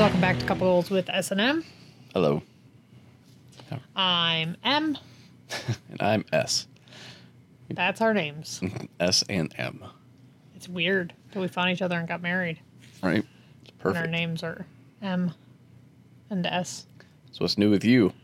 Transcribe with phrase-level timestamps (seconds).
[0.00, 1.62] welcome back to Couple Goals with S and M.
[2.14, 2.40] Hello,
[3.94, 4.96] I'm M.
[5.90, 6.66] and I'm S.
[7.68, 8.62] That's our names.
[9.00, 9.84] S and M.
[10.56, 12.58] It's weird that we found each other and got married,
[13.02, 13.26] Right?
[13.66, 14.64] It's and our names are
[15.02, 15.34] M
[16.30, 16.86] and S.
[17.32, 18.14] So what's new with you?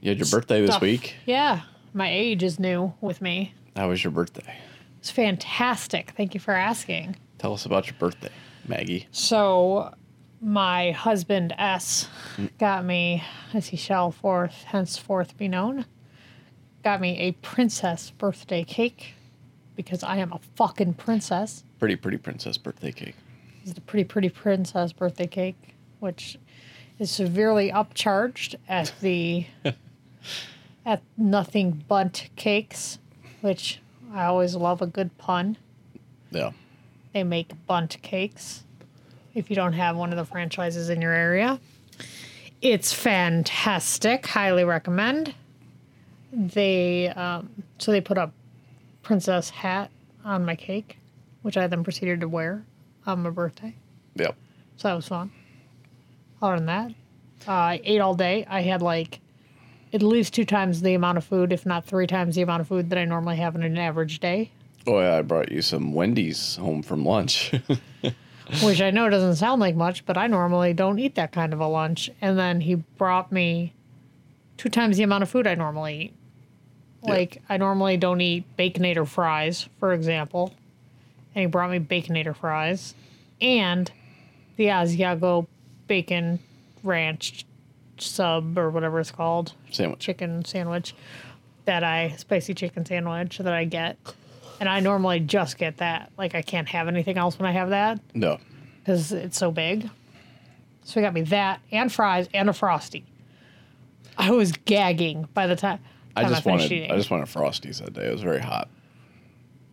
[0.00, 0.82] You had your birthday this Stuff.
[0.82, 1.16] week.
[1.26, 3.52] Yeah, my age is new with me.
[3.74, 4.58] How was your birthday?
[5.00, 6.12] It's fantastic.
[6.16, 7.16] Thank you for asking.
[7.38, 8.30] Tell us about your birthday,
[8.68, 9.08] Maggie.
[9.10, 9.92] So,
[10.42, 12.08] my husband S
[12.58, 13.22] got me,
[13.54, 15.86] as he shall forth henceforth be known,
[16.82, 19.14] got me a princess birthday cake
[19.76, 21.64] because I am a fucking princess.
[21.78, 23.14] Pretty pretty princess birthday cake.
[23.64, 26.38] It's a pretty pretty princess birthday cake, which
[26.98, 29.46] is severely upcharged at the
[30.84, 32.98] at Nothing Bundt Cakes,
[33.40, 33.80] which
[34.12, 35.56] I always love a good pun.
[36.32, 36.50] Yeah.
[37.12, 38.64] They make Bundt cakes
[39.34, 41.58] if you don't have one of the franchises in your area.
[42.60, 44.26] It's fantastic.
[44.26, 45.34] Highly recommend.
[46.32, 48.30] They um, so they put a
[49.02, 49.90] princess hat
[50.24, 50.98] on my cake,
[51.42, 52.64] which I then proceeded to wear
[53.06, 53.74] on my birthday.
[54.14, 54.36] Yep.
[54.76, 55.30] So that was fun.
[56.40, 56.90] Other than that,
[57.46, 58.46] uh, I ate all day.
[58.48, 59.20] I had like
[59.92, 62.68] at least two times the amount of food, if not three times the amount of
[62.68, 64.50] food that I normally have in an average day.
[64.86, 67.52] Oh yeah, I brought you some Wendy's home from lunch.
[68.62, 71.60] which I know doesn't sound like much, but I normally don't eat that kind of
[71.60, 72.10] a lunch.
[72.20, 73.72] And then he brought me
[74.56, 76.14] two times the amount of food I normally eat.
[77.02, 80.54] Like I normally don't eat baconator fries, for example,
[81.34, 82.94] and he brought me baconator fries
[83.40, 83.90] and
[84.56, 85.46] the Asiago
[85.88, 86.38] bacon
[86.84, 87.44] ranch
[87.98, 90.00] sub or whatever it's called Sandwich.
[90.00, 90.94] chicken sandwich
[91.64, 93.96] that I spicy chicken sandwich that I get.
[94.62, 96.12] And I normally just get that.
[96.16, 98.38] Like I can't have anything else when I have that No.
[98.78, 99.90] because it's so big.
[100.84, 103.04] So he got me that and fries and a frosty.
[104.16, 105.80] I was gagging by the time,
[106.14, 106.92] I time just finished wanted eating.
[106.92, 108.06] I just wanted Frosties that day.
[108.06, 108.68] It was very hot.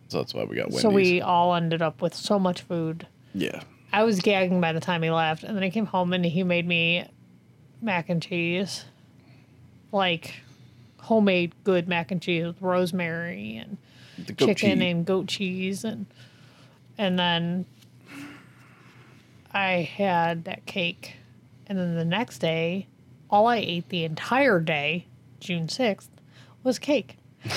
[0.08, 0.80] So that's why we got Wendy's.
[0.82, 3.06] so we all ended up with so much food.
[3.32, 3.62] Yeah.
[3.92, 6.42] I was gagging by the time he left, and then I came home and he
[6.42, 7.06] made me
[7.80, 8.86] mac and cheese,
[9.92, 10.34] like
[10.98, 13.76] homemade good mac and cheese with rosemary and
[14.26, 14.90] The goat chicken cheese.
[14.90, 16.06] and goat cheese and
[16.98, 17.64] and then
[19.52, 21.14] I had that cake.
[21.66, 22.86] And then the next day,
[23.30, 25.06] all I ate the entire day,
[25.38, 26.08] June 6th,
[26.62, 27.16] was cake.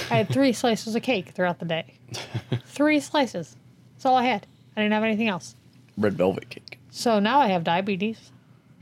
[0.09, 1.95] I had three slices of cake throughout the day.
[2.65, 3.55] three slices.
[3.95, 4.47] That's all I had.
[4.75, 5.55] I didn't have anything else.
[5.97, 6.79] red velvet cake.
[6.89, 8.31] So now I have diabetes.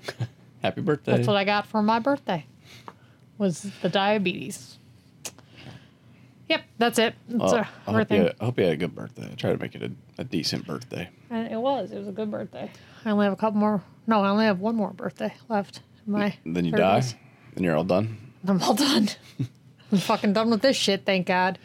[0.62, 1.16] Happy birthday.
[1.16, 2.46] That's what I got for my birthday.
[3.38, 4.78] Was the diabetes.
[6.52, 7.16] Yep, that's it.
[7.30, 8.16] That's Well, our I, hope birthday.
[8.18, 9.30] you had, I hope you had a good birthday.
[9.32, 11.10] I tried to make it a, a decent birthday.
[11.30, 11.92] And it was.
[11.92, 12.70] It was a good birthday.
[13.06, 13.82] I only have a couple more.
[14.06, 15.80] No, I only have one more birthday left.
[16.06, 16.78] My Then you 30s.
[16.78, 17.04] die,
[17.56, 18.18] and you're all done.
[18.46, 19.08] I'm all done.
[19.94, 21.06] I'm fucking done with this shit.
[21.06, 21.58] Thank God.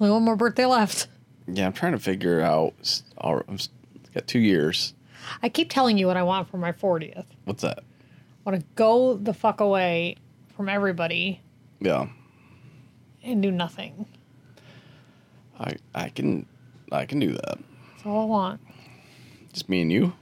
[0.00, 1.08] Only one more birthday left.
[1.46, 2.72] Yeah, I'm trying to figure out.
[3.18, 3.68] I'm s-
[4.14, 4.94] got two years.
[5.42, 7.26] I keep telling you what I want for my 40th.
[7.44, 7.80] What's that?
[7.80, 10.16] I want to go the fuck away
[10.56, 11.42] from everybody
[11.80, 12.06] Yeah,
[13.22, 14.06] and do nothing.
[15.60, 16.46] I I can
[16.90, 17.58] I can do that.
[17.92, 18.60] That's all I want.
[19.52, 20.14] Just me and you.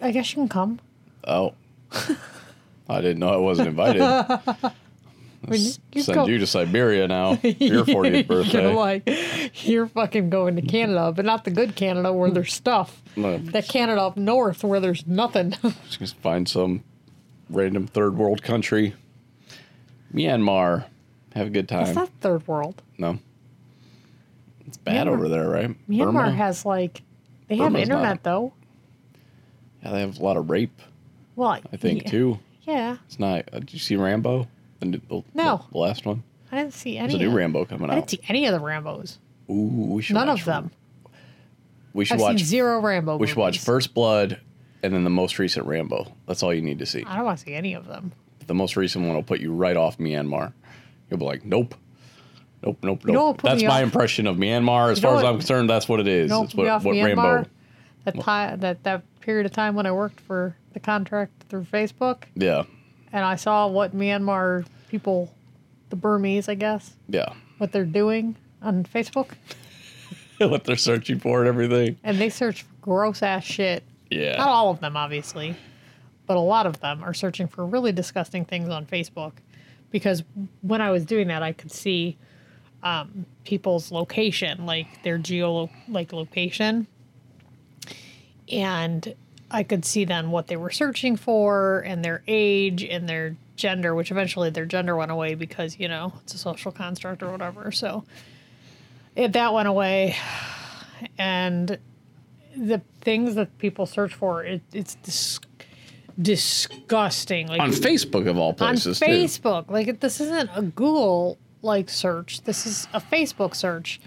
[0.00, 0.80] I guess you can come.
[1.26, 1.54] Oh,
[2.88, 4.00] I didn't know I wasn't invited.
[5.92, 7.36] you Send go- you to Siberia now.
[7.36, 8.74] for Your 40th You're birthday.
[8.74, 13.02] like, you're fucking going to Canada, but not the good Canada where there's stuff.
[13.16, 15.54] No, That Canada up north where there's nothing.
[15.90, 16.82] just find some
[17.50, 18.94] random third world country.
[20.14, 20.84] Myanmar.
[21.34, 21.86] Have a good time.
[21.88, 22.80] It's not third world.
[22.96, 23.18] no.
[24.74, 25.88] It's bad Myanmar- over there, right?
[25.88, 26.32] Myanmar Burma?
[26.32, 27.02] has like
[27.48, 27.96] they have Burma's not.
[27.98, 28.52] internet though.
[29.82, 30.80] Yeah, they have a lot of rape.
[31.36, 32.38] Well, I think yeah, too.
[32.62, 33.48] Yeah, It's not.
[33.52, 34.48] Uh, did you see Rambo?
[34.80, 35.64] The, new- the, No.
[35.70, 36.22] The last one.
[36.50, 37.22] I didn't see There's any.
[37.22, 37.92] a new of- Rambo coming out.
[37.92, 39.18] I didn't see any of the Rambo's.
[39.50, 39.52] Ooh,
[39.94, 40.70] we should None of them.
[41.92, 42.40] We should I've watch.
[42.40, 43.18] zero Rambo.
[43.18, 43.58] We should watch.
[43.60, 44.40] First Blood,
[44.82, 46.12] and then the most recent Rambo.
[46.26, 47.04] That's all you need to see.
[47.06, 48.12] I don't want to see any of them.
[48.46, 50.52] The most recent one will put you right off Myanmar.
[51.10, 51.74] You'll be like, nope,
[52.64, 53.14] nope, nope, nope.
[53.14, 54.90] know that's my off- impression of Myanmar.
[54.92, 56.30] As You far as I'm concerned, that's what it is.
[56.30, 57.04] No, it's what, what Myanmar.
[57.36, 57.50] Rambo.
[58.04, 62.24] That time, that that period of time when I worked for the contract through Facebook,
[62.34, 62.64] Yeah,
[63.12, 65.32] and I saw what Myanmar people,
[65.90, 67.32] the Burmese, I guess, yeah.
[67.58, 69.30] what they're doing on Facebook,
[70.38, 71.96] what they're searching for and everything.
[72.04, 73.82] and they search for gross ass shit.
[74.10, 74.36] Yeah.
[74.36, 75.56] Not all of them, obviously,
[76.26, 79.32] but a lot of them are searching for really disgusting things on Facebook.
[79.90, 80.24] Because
[80.60, 82.18] when I was doing that, I could see
[82.84, 86.86] um, people's location, like their geo like location,
[88.50, 89.14] and
[89.50, 93.94] I could see then what they were searching for and their age and their gender,
[93.94, 97.70] which eventually their gender went away because, you know, it's a social construct or whatever.
[97.70, 98.04] So
[99.14, 100.16] it, that went away.
[101.18, 101.78] And
[102.56, 105.40] the things that people search for, it, it's dis-
[106.20, 107.46] disgusting.
[107.46, 109.06] Like On Facebook of all on places, too.
[109.06, 109.70] Facebook.
[109.70, 112.42] Like this isn't a Google like search.
[112.42, 114.00] This is a Facebook search.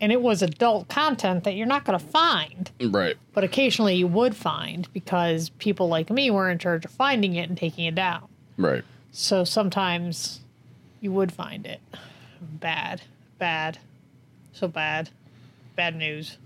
[0.00, 3.16] And it was adult content that you're not going to find, Right.
[3.32, 7.48] but occasionally you would find because people like me were in charge of finding it
[7.48, 8.28] and taking it down.
[8.56, 8.84] Right.
[9.10, 10.40] So sometimes
[11.00, 11.80] you would find it.
[12.40, 13.02] Bad,
[13.40, 13.78] bad,
[14.52, 15.10] so bad,
[15.74, 16.36] bad news.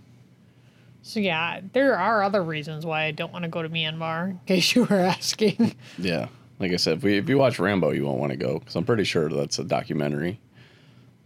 [1.02, 4.30] So yeah, there are other reasons why I don't want to go to Myanmar.
[4.30, 5.74] In case you were asking.
[5.98, 6.28] Yeah.
[6.62, 8.76] Like I said, if, we, if you watch Rambo, you won't want to go because
[8.76, 10.38] I'm pretty sure that's a documentary.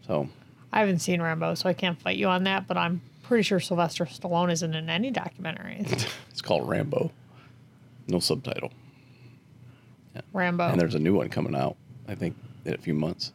[0.06, 0.30] So,
[0.72, 2.66] I haven't seen Rambo, so I can't fight you on that.
[2.66, 6.10] But I'm pretty sure Sylvester Stallone isn't in any documentaries.
[6.30, 7.12] it's called Rambo.
[8.08, 8.72] No subtitle.
[10.32, 10.68] Rambo.
[10.68, 11.76] And there's a new one coming out,
[12.08, 12.34] I think,
[12.64, 13.34] in a few months.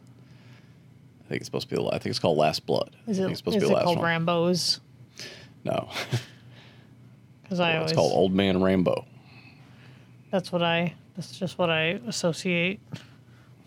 [1.24, 2.96] I think it's supposed to be the I think it's called Last Blood.
[3.06, 4.06] is it, it's is to be it last called one.
[4.06, 4.80] Rambo's?
[5.64, 5.88] No.
[7.44, 9.04] Because I it's always called Old Man Rambo.
[10.30, 12.80] that's what I that's just what I associate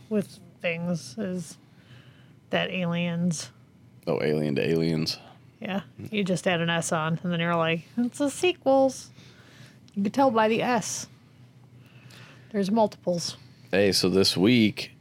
[0.10, 1.58] with things is
[2.50, 3.52] that aliens.
[4.08, 5.20] Oh, Alien to Aliens.
[5.60, 5.82] Yeah,
[6.12, 9.10] you just add an S on, and then you're like, it's a sequels.
[9.94, 11.08] You can tell by the S.
[12.52, 13.38] There's multiples.
[13.72, 14.92] Hey, so this week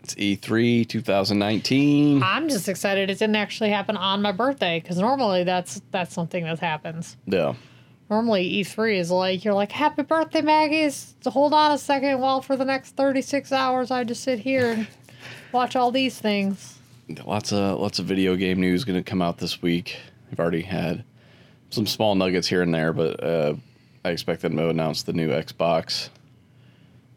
[0.00, 2.22] it's E E3 2019.
[2.22, 6.44] I'm just excited it didn't actually happen on my birthday because normally that's that's something
[6.44, 7.16] that happens.
[7.26, 7.54] Yeah.
[8.10, 11.14] Normally E3 is like you're like happy birthday Maggie's.
[11.22, 14.72] So hold on a second while for the next 36 hours I just sit here
[14.72, 14.86] and
[15.52, 16.78] watch all these things.
[17.24, 19.96] Lots of lots of video game news going to come out this week.
[20.30, 21.04] I've already had
[21.70, 23.54] some small nuggets here and there, but uh,
[24.04, 26.08] I expect them to announce the new Xbox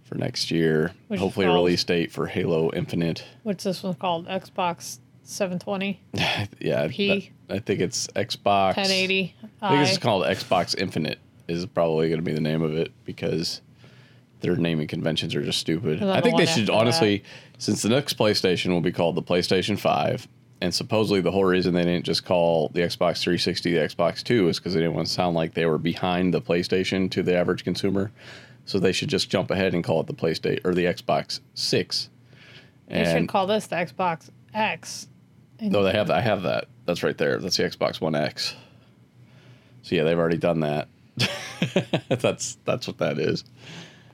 [0.03, 0.91] for next year.
[1.07, 3.23] Which Hopefully, a release date for Halo Infinite.
[3.43, 4.27] What's this one called?
[4.27, 5.99] Xbox 720,
[6.61, 7.31] yeah, P.
[7.49, 9.35] I think it's Xbox 1080.
[9.61, 11.19] I think it's called Xbox Infinite.
[11.47, 13.61] Is probably going to be the name of it because
[14.41, 16.01] their naming conventions are just stupid.
[16.01, 17.23] And I think they should honestly,
[17.59, 20.27] since the next PlayStation will be called the PlayStation Five,
[20.61, 24.47] and supposedly the whole reason they didn't just call the Xbox 360 the Xbox Two
[24.47, 27.35] is because they didn't want to sound like they were behind the PlayStation to the
[27.35, 28.11] average consumer.
[28.65, 32.09] So they should just jump ahead and call it the PlayStation or the Xbox Six.
[32.87, 35.07] They should call this the Xbox X.
[35.61, 36.65] no, they have I have that.
[36.85, 37.39] That's right there.
[37.39, 38.55] That's the Xbox One X.
[39.81, 40.87] So yeah, they've already done that.
[42.09, 43.43] that's that's what that is.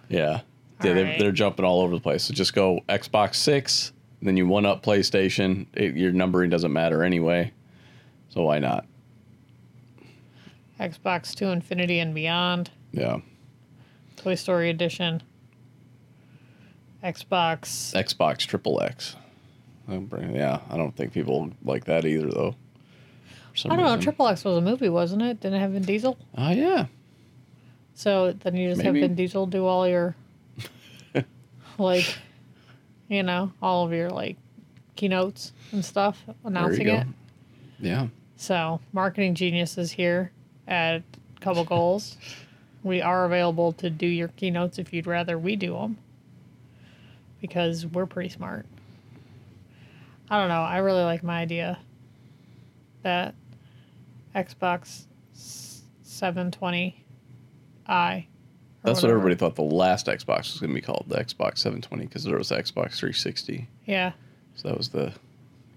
[0.09, 0.41] Yeah,
[0.83, 1.19] yeah, they're, Alright.
[1.19, 2.23] they're jumping all over the place.
[2.23, 5.65] So just go Xbox Six, then you one up PlayStation.
[5.73, 7.53] It, your numbering doesn't matter anyway,
[8.29, 8.85] so why not?
[10.79, 12.71] Xbox 2 Infinity and Beyond.
[12.91, 13.19] Yeah,
[14.17, 15.23] Toy Story Edition.
[17.03, 17.93] Xbox.
[17.95, 19.15] Xbox Triple X.
[19.99, 22.55] Bring- Yeah, I don't think people like that either though.
[23.65, 23.83] I don't know.
[23.85, 23.99] reason.
[24.01, 25.39] Triple X was a movie, wasn't it?
[25.41, 26.17] Didn't it have Vin Diesel?
[26.37, 26.85] Oh yeah,
[27.93, 29.01] So then you just Maybe.
[29.01, 30.15] have Vin Diesel do all your,
[31.77, 32.15] like,
[33.09, 34.37] you know, all of your like
[34.95, 37.07] keynotes and stuff, announcing it.
[37.79, 38.07] Yeah,
[38.37, 40.31] So marketing genius is here
[40.67, 41.03] at
[41.41, 42.17] Couple Goals.
[42.83, 45.99] We are available to do your keynotes if you'd rather we do them,
[47.39, 48.65] because we're pretty smart.
[50.31, 50.61] I don't know.
[50.61, 51.77] I really like my idea
[53.03, 53.35] that
[54.33, 55.03] Xbox
[55.35, 56.93] 720i.
[57.89, 58.23] or
[58.81, 62.05] That's what everybody thought the last Xbox was going to be called, the Xbox 720,
[62.05, 63.67] because there was the Xbox 360.
[63.85, 64.13] Yeah,
[64.55, 65.11] So that was the.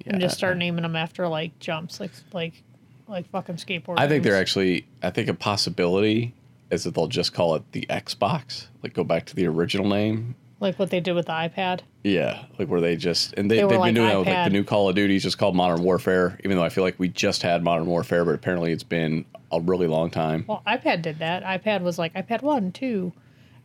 [0.06, 2.62] Yeah, and just start naming them after like jumps, like like
[3.08, 3.94] like fucking skateboard.
[3.98, 4.86] I think they're actually.
[5.02, 6.32] I think a possibility
[6.70, 10.36] is that they'll just call it the Xbox, like go back to the original name.
[10.64, 11.80] Like what they did with the iPad.
[12.02, 14.44] Yeah, like where they just and they, they they've like been doing that with like
[14.44, 16.38] the new Call of Duty, just called Modern Warfare.
[16.44, 19.60] Even though I feel like we just had Modern Warfare, but apparently it's been a
[19.60, 20.44] really long time.
[20.48, 21.44] Well, iPad did that.
[21.44, 23.12] iPad was like iPad one, two,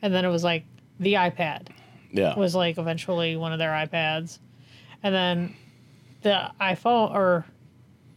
[0.01, 0.63] and then it was like
[0.99, 1.69] the iPad
[2.11, 4.37] Yeah, was like eventually one of their iPads,
[5.01, 5.55] and then
[6.21, 7.45] the iPhone or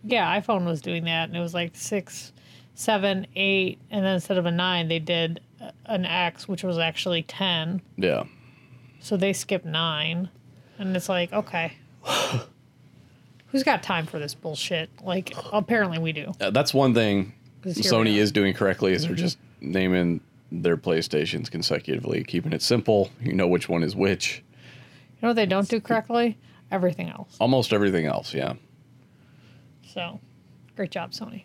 [0.05, 2.33] yeah, iPhone was doing that, and it was like six,
[2.75, 5.41] seven, eight, and then instead of a nine, they did
[5.87, 7.81] an X, which was actually ten.
[7.97, 8.25] yeah.
[9.03, 10.31] So they skip nine,
[10.79, 11.75] and it's like okay.
[13.49, 14.89] Who's got time for this bullshit?
[15.03, 16.33] Like, apparently we do.
[16.41, 22.25] Uh, that's one thing Sony is doing correctly is they're just naming their PlayStations consecutively,
[22.25, 23.11] keeping it simple.
[23.21, 24.43] You know which one is which.
[24.49, 26.39] You know what they don't do correctly?
[26.71, 27.37] Everything else.
[27.39, 28.55] Almost everything else, yeah.
[29.87, 30.21] So,
[30.75, 31.45] great job, Sony.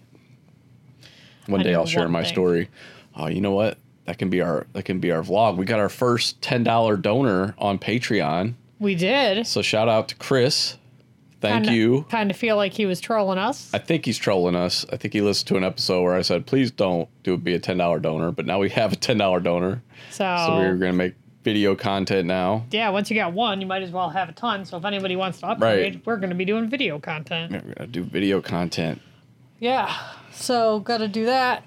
[1.47, 2.31] One I day I'll share my thing.
[2.31, 2.69] story.
[3.15, 3.77] Oh, you know what?
[4.07, 5.57] That can be our that can be our vlog.
[5.57, 8.55] We got our first ten dollar donor on Patreon.
[8.79, 9.45] We did.
[9.45, 10.77] So shout out to Chris.
[11.39, 12.05] Thank Kinda- you.
[12.09, 13.69] Kind of feel like he was trolling us.
[13.73, 14.85] I think he's trolling us.
[14.91, 17.59] I think he listened to an episode where I said, "Please don't do be a
[17.59, 20.93] ten dollar donor." But now we have a ten dollar donor, So, so we're gonna
[20.93, 22.65] make video content now.
[22.71, 24.65] yeah, once you got one, you might as well have a ton.
[24.65, 26.05] So if anybody wants to upgrade, Right.
[26.05, 27.51] we're going to be doing video content.
[27.53, 28.99] We're gonna do video content.
[29.59, 29.93] Yeah.
[30.33, 31.63] So got to do that.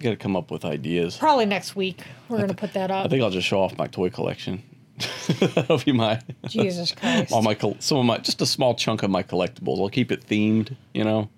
[0.00, 1.16] Got to come up with ideas.
[1.16, 2.02] Probably next week.
[2.28, 3.06] We're going to put that up.
[3.06, 4.62] I think I'll just show off my toy collection.
[5.54, 7.32] That'll be my Jesus Christ.
[7.32, 9.80] all my some of my just a small chunk of my collectibles.
[9.80, 11.28] I'll keep it themed, you know,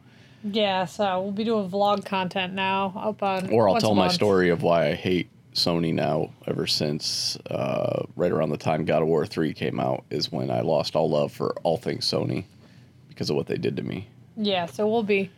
[0.45, 3.51] Yeah, so we'll be doing vlog content now up on.
[3.51, 6.31] or I'll tell my story of why I hate Sony now.
[6.47, 10.51] Ever since uh, right around the time God of War three came out is when
[10.51, 12.45] I lost all love for all things Sony
[13.09, 14.09] because of what they did to me.
[14.37, 15.31] Yeah, so we'll be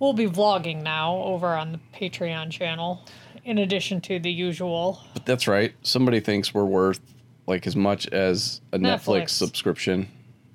[0.00, 3.04] we'll be vlogging now over on the Patreon channel,
[3.44, 5.00] in addition to the usual.
[5.14, 5.72] But that's right.
[5.82, 7.00] Somebody thinks we're worth
[7.46, 9.30] like as much as a Netflix, Netflix.
[9.30, 10.08] subscription.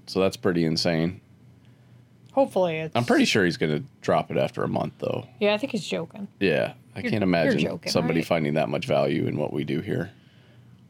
[0.07, 1.21] So that's pretty insane.
[2.33, 2.95] Hopefully, it's.
[2.95, 5.25] I'm pretty sure he's going to drop it after a month, though.
[5.39, 6.27] Yeah, I think he's joking.
[6.39, 8.27] Yeah, I You're- can't you're imagine joking, somebody right?
[8.27, 10.11] finding that much value in what we do here.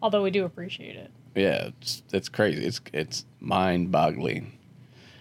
[0.01, 1.11] Although we do appreciate it.
[1.35, 2.65] Yeah, it's it's crazy.
[2.65, 4.53] It's it's mind boggling.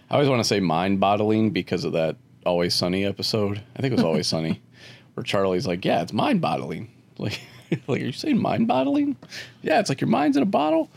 [0.09, 2.15] I always want to say mind boggling because of that
[2.45, 3.61] Always Sunny episode.
[3.75, 4.61] I think it was Always Sunny,
[5.13, 7.39] where Charlie's like, "Yeah, it's mind bottling." Like,
[7.87, 9.15] like, are you saying mind bottling?
[9.61, 10.91] Yeah, it's like your mind's in a bottle.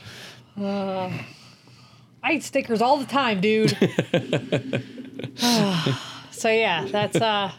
[0.60, 3.70] I eat stickers all the time, dude.
[6.32, 7.52] so yeah, that's uh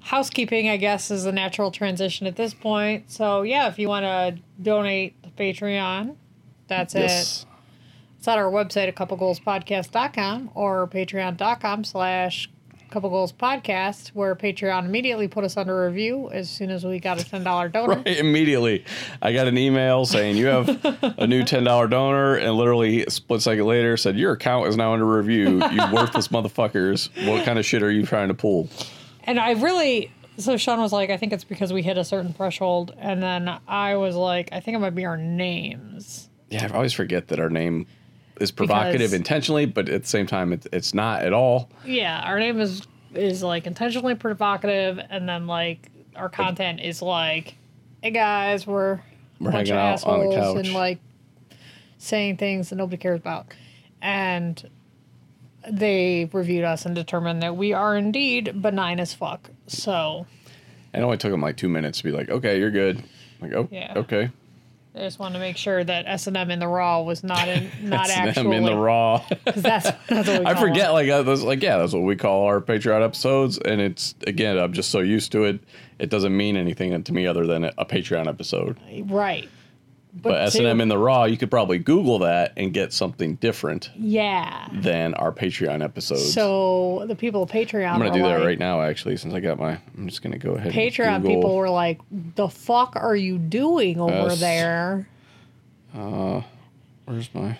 [0.00, 3.10] housekeeping, I guess, is a natural transition at this point.
[3.10, 6.16] So yeah, if you want to donate to Patreon,
[6.68, 7.46] that's it.
[8.24, 12.48] It's at our website at couplegoalspodcast.com or patreon.com slash
[12.88, 17.20] couple goals podcast, where Patreon immediately put us under review as soon as we got
[17.20, 17.96] a $10 donor.
[17.96, 18.86] Right, immediately.
[19.20, 20.68] I got an email saying you have
[21.18, 24.76] a new ten dollar donor, and literally a split second later said your account is
[24.78, 25.62] now under review.
[25.62, 27.10] You worthless motherfuckers!
[27.30, 28.70] What kind of shit are you trying to pull?
[29.24, 32.32] And I really, so Sean was like, I think it's because we hit a certain
[32.32, 32.94] threshold.
[32.96, 36.30] And then I was like, I think it might be our names.
[36.48, 37.86] Yeah, I always forget that our name
[38.40, 41.70] is provocative Because- intentionally, but at the same time, it, it's not at all.
[41.84, 47.54] Yeah, our name is is like intentionally provocative, and then like our content is like,
[48.02, 49.00] hey guys, we're,
[49.38, 50.56] We're a bunch hanging of out on the couch.
[50.66, 50.98] and like
[51.98, 53.46] saying things that nobody cares about,
[54.02, 54.68] and
[55.70, 59.48] they reviewed us and determined that we are indeed benign as fuck.
[59.66, 60.26] So
[60.92, 63.02] It only took them like two minutes to be like, okay, you're good.
[63.40, 63.94] Like, oh, Yeah.
[63.96, 64.30] okay.
[64.94, 67.48] I just wanted to make sure that S and M in the raw was not
[67.48, 69.24] in not S&M actually in the raw.
[69.44, 70.92] that's that's what we I forget, it.
[70.92, 73.58] like, uh, that's, like, yeah, that's what we call our Patreon episodes.
[73.58, 75.60] And it's, again, I'm just so used to it.
[75.98, 78.78] It doesn't mean anything to me other than a Patreon episode.
[79.06, 79.48] right.
[80.16, 83.34] But S and M in the raw, you could probably Google that and get something
[83.36, 84.68] different yeah.
[84.72, 86.32] than our Patreon episodes.
[86.32, 89.58] So the people of Patreon I'm gonna do that right now, actually, since I got
[89.58, 89.78] my.
[89.96, 90.72] I'm just gonna go ahead.
[90.72, 92.00] Patreon people were like,
[92.36, 95.08] "The fuck are you doing over S- there?"
[95.92, 96.42] Uh,
[97.06, 97.58] where's my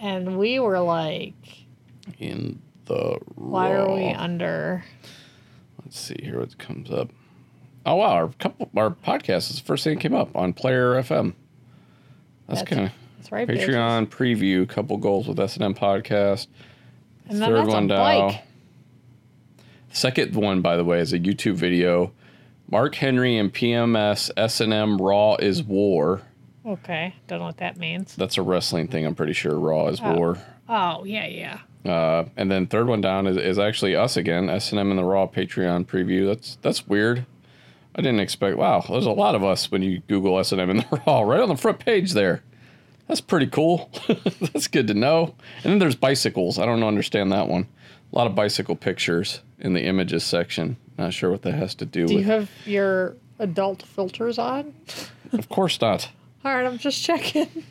[0.00, 1.66] And we were like,
[2.18, 3.84] in the "Why raw?
[3.84, 4.84] are we under?"
[5.84, 7.10] Let's see here what comes up.
[7.84, 10.94] Oh wow, our couple our podcast is the first thing that came up on Player
[10.94, 11.34] FM.
[12.46, 13.66] That's, That's- kind of That's right, bitches.
[13.68, 14.68] Patreon preview.
[14.68, 16.46] Couple goals with S and M podcast.
[17.28, 18.38] And then Third one down.
[19.90, 22.12] Second one, by the way, is a YouTube video.
[22.70, 26.22] Mark Henry and PMS S and M Raw is War.
[26.66, 28.16] Okay, don't know what that means.
[28.16, 29.06] That's a wrestling thing.
[29.06, 30.38] I'm pretty sure Raw is War.
[30.68, 31.60] Oh yeah, yeah.
[31.90, 34.98] Uh, and then third one down is, is actually us again, S and M and
[34.98, 36.26] the Raw Patreon preview.
[36.26, 37.24] That's that's weird.
[37.96, 38.58] I didn't expect.
[38.58, 41.22] Wow, there's a lot of us when you Google S and M and the Raw
[41.22, 42.42] right on the front page there.
[43.08, 43.90] That's pretty cool.
[44.40, 45.34] that's good to know.
[45.62, 46.58] And then there's bicycles.
[46.58, 47.68] I don't understand that one.
[48.12, 50.76] A lot of bicycle pictures in the images section.
[50.98, 52.10] Not sure what that has to do, with.
[52.10, 54.74] Do you have your adult filters on?
[55.32, 56.10] of course not.
[56.44, 57.64] All right, I'm just checking.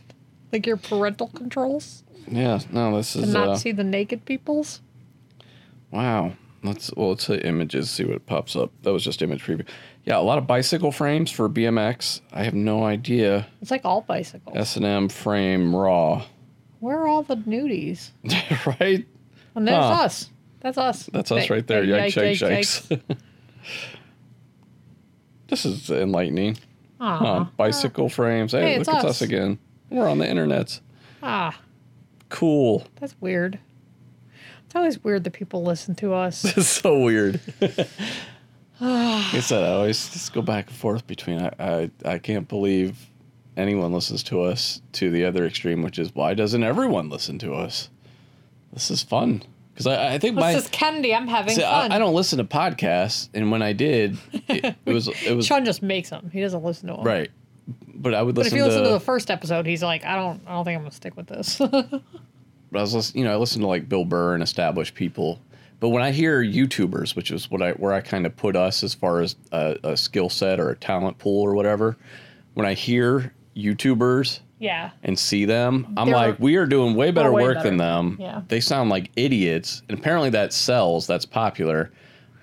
[0.51, 4.81] like your parental controls Yeah, no, this is not uh, see the naked peoples.
[5.91, 6.33] Wow.
[6.63, 8.71] Let's well, let's hit images, see what pops up.
[8.81, 9.65] That was just image preview.
[10.05, 12.21] Yeah, a lot of bicycle frames for BMX.
[12.31, 13.47] I have no idea.
[13.61, 14.55] It's like all bicycles.
[14.55, 16.23] S and M frame raw,
[16.79, 18.11] Where are all the nudies?
[18.79, 19.05] right?
[19.55, 20.03] And there's Huh.
[20.03, 20.29] us.
[20.59, 21.09] That's us.
[21.11, 21.83] That's us right there.
[21.83, 23.17] Yikes, yikes, yikes,
[25.47, 26.57] this is enlightening.
[26.99, 27.17] Aw.
[27.17, 28.51] Huh, bicycle frames.
[28.51, 29.21] Hey, Hey, look, it's it's us us.
[29.21, 29.59] again.
[29.89, 30.79] We're on the internet.
[31.21, 31.59] Ah,
[32.29, 32.85] Cool.
[32.99, 33.59] that's weird.
[34.65, 36.43] It's always weird that people listen to us.
[36.57, 37.39] It's so weird.
[38.79, 42.47] Like I said, I always just go back and forth between I, I I can't
[42.47, 43.09] believe
[43.57, 47.53] anyone listens to us to the other extreme, which is why doesn't everyone listen to
[47.53, 47.89] us?
[48.73, 51.13] This is fun because I, I think my This is Kennedy.
[51.13, 51.91] I'm having see, fun.
[51.91, 54.17] I, I don't listen to podcasts, and when I did,
[54.47, 56.29] it, it was it was Sean just makes them.
[56.31, 57.03] He doesn't listen to them.
[57.03, 57.29] right.
[57.87, 60.05] But I would But if listen you listen to, to the first episode, he's like,
[60.05, 61.57] I don't, I don't think I'm gonna stick with this.
[61.59, 62.01] but
[62.75, 65.39] I was listening, you know, I listened to like Bill Burr and established people.
[65.79, 68.83] But when I hear YouTubers, which is what I where I kind of put us
[68.83, 71.97] as far as a, a skill set or a talent pool or whatever,
[72.53, 74.91] when I hear YouTubers yeah.
[75.03, 77.69] and see them, I'm They're- like, we are doing way better way work better.
[77.69, 78.17] than them.
[78.19, 78.41] Yeah.
[78.47, 81.07] They sound like idiots, and apparently that sells.
[81.07, 81.91] That's popular,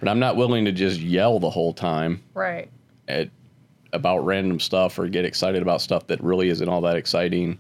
[0.01, 2.69] but I'm not willing to just yell the whole time Right.
[3.09, 3.31] at
[3.95, 7.59] about random stuff or get excited about stuff that really isn't all that exciting.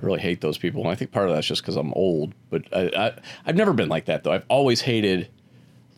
[0.00, 2.32] I really hate those people, and I think part of that's just because I'm old.
[2.50, 3.12] But I, I,
[3.46, 4.32] I've never been like that though.
[4.32, 5.28] I've always hated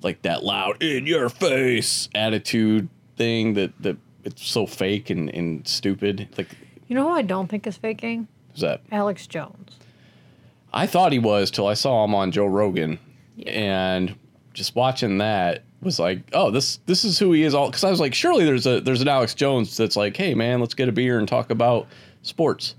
[0.03, 5.67] like that loud in your face attitude thing that that it's so fake and, and
[5.69, 6.29] stupid.
[6.39, 6.49] Like
[6.89, 8.27] You know who I don't think is faking?
[8.53, 8.81] who's that?
[8.91, 9.79] Alex Jones.
[10.73, 12.99] I thought he was till I saw him on Joe Rogan,
[13.47, 14.15] and
[14.55, 17.55] just watching that was like, oh, this this is who he is.
[17.55, 20.35] All because I was like, surely there's a there's an Alex Jones that's like, hey
[20.35, 21.87] man, let's get a beer and talk about
[22.23, 22.75] sports,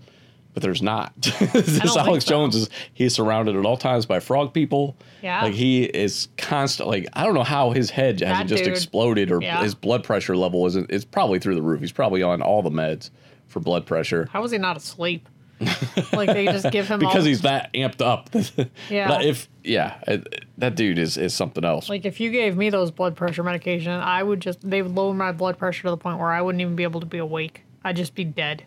[0.53, 1.13] but there's not.
[1.21, 2.29] this Alex so.
[2.29, 4.97] Jones is he's surrounded at all times by frog people.
[5.21, 5.43] Yeah.
[5.43, 6.89] like he is constant.
[6.89, 8.73] Like I don't know how his head hasn't just dude.
[8.73, 9.61] exploded or Yeah.
[9.61, 10.89] his blood pressure level isn't.
[10.91, 11.79] It's probably through the roof.
[11.81, 13.09] He's probably on all the meds
[13.47, 15.27] for blood pressure How was he not asleep?
[16.13, 18.29] like they just give him because all, he's that amped up.
[18.89, 19.07] Yeah.
[19.07, 21.87] But if yeah, it, that dude is is something else.
[21.87, 25.13] like if you gave me those blood pressure medication, I would just they would lower
[25.13, 27.61] my blood pressure to the point where I wouldn't even be able to be awake.
[27.83, 28.63] I'd just be dead.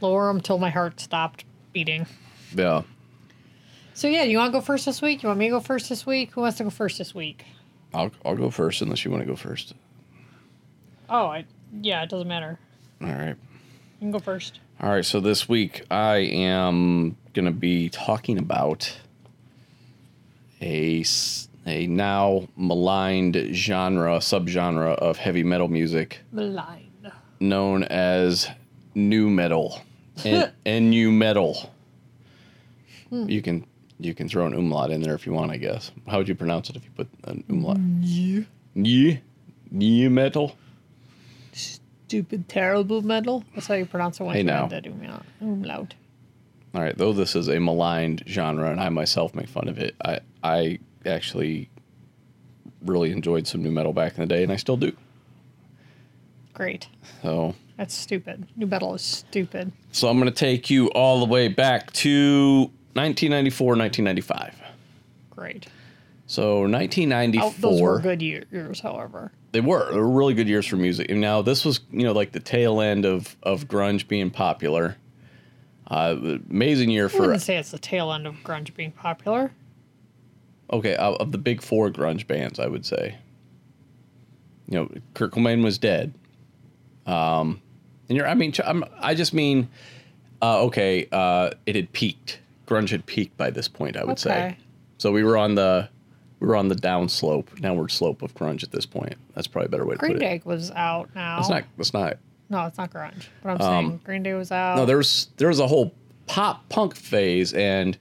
[0.00, 2.06] Lower them till my heart stopped beating.
[2.54, 2.82] yeah.
[3.94, 5.22] So yeah, you want to go first this week?
[5.24, 6.30] You want me to go first this week?
[6.32, 7.44] Who wants to go first this week?
[7.92, 9.74] I'll I'll go first unless you want to go first.
[11.10, 11.44] Oh, I
[11.82, 12.58] yeah, it doesn't matter.
[13.02, 13.28] All right.
[13.30, 13.36] You
[14.00, 14.60] can go first.
[14.80, 15.04] All right.
[15.04, 18.96] So this week I am gonna be talking about
[20.62, 21.04] a
[21.66, 27.12] a now maligned genre subgenre of heavy metal music Blind.
[27.40, 28.48] known as
[28.94, 29.80] new metal
[30.24, 31.70] and, and new metal.
[33.10, 33.28] Hmm.
[33.28, 33.66] You can
[34.00, 35.90] you can throw an umlaut in there if you want, I guess.
[36.06, 37.78] How would you pronounce it if you put an umlaut?
[37.78, 38.46] New.
[38.74, 39.18] New.
[39.70, 40.56] New metal.
[41.52, 43.44] Stupid, terrible metal.
[43.54, 44.66] That's how you pronounce it when Hey, you now.
[44.68, 45.24] that umlaut.
[45.40, 45.94] Umlaut.
[46.74, 49.94] All right, though this is a maligned genre, and I myself make fun of it,
[50.04, 51.70] I I actually
[52.84, 54.92] really enjoyed some new metal back in the day, and I still do.
[56.54, 56.86] Great.
[57.22, 58.46] So That's stupid.
[58.56, 59.72] New metal is stupid.
[59.92, 64.60] so I'm gonna take you all the way back to 1994, 1995.
[65.30, 65.66] Great.
[66.26, 67.52] So Oh, 1994.
[67.60, 69.32] those were good years, however.
[69.52, 69.90] They were.
[69.90, 71.10] They were really good years for music.
[71.10, 74.96] And now this was, you know, like the tail end of of grunge being popular.
[75.86, 76.16] Uh,
[76.50, 77.18] amazing year for.
[77.18, 79.52] I wouldn't say it's the tail end of grunge being popular.
[80.70, 83.14] okay of of the big four grunge bands, I would say.
[84.68, 86.12] You know, Kurt Cobain was dead.
[87.06, 87.62] Um,
[88.08, 89.68] and you're, I mean, I'm, I just mean,
[90.42, 92.40] uh, okay, uh, it had peaked.
[92.66, 94.30] Grunge had peaked by this point, I would say.
[94.30, 94.56] Okay.
[94.98, 95.88] So we were on the,
[96.40, 99.14] we were on the down slope, downward slope of grunge at this point.
[99.34, 100.18] That's probably a better way to Green put it.
[100.20, 101.36] Green Day was out now.
[101.36, 101.64] That's not.
[101.76, 102.18] That's not.
[102.50, 103.26] No, it's not grunge.
[103.42, 104.76] But I'm saying Green Day was out.
[104.76, 105.92] No, there was there was a whole
[106.26, 107.96] pop punk phase, and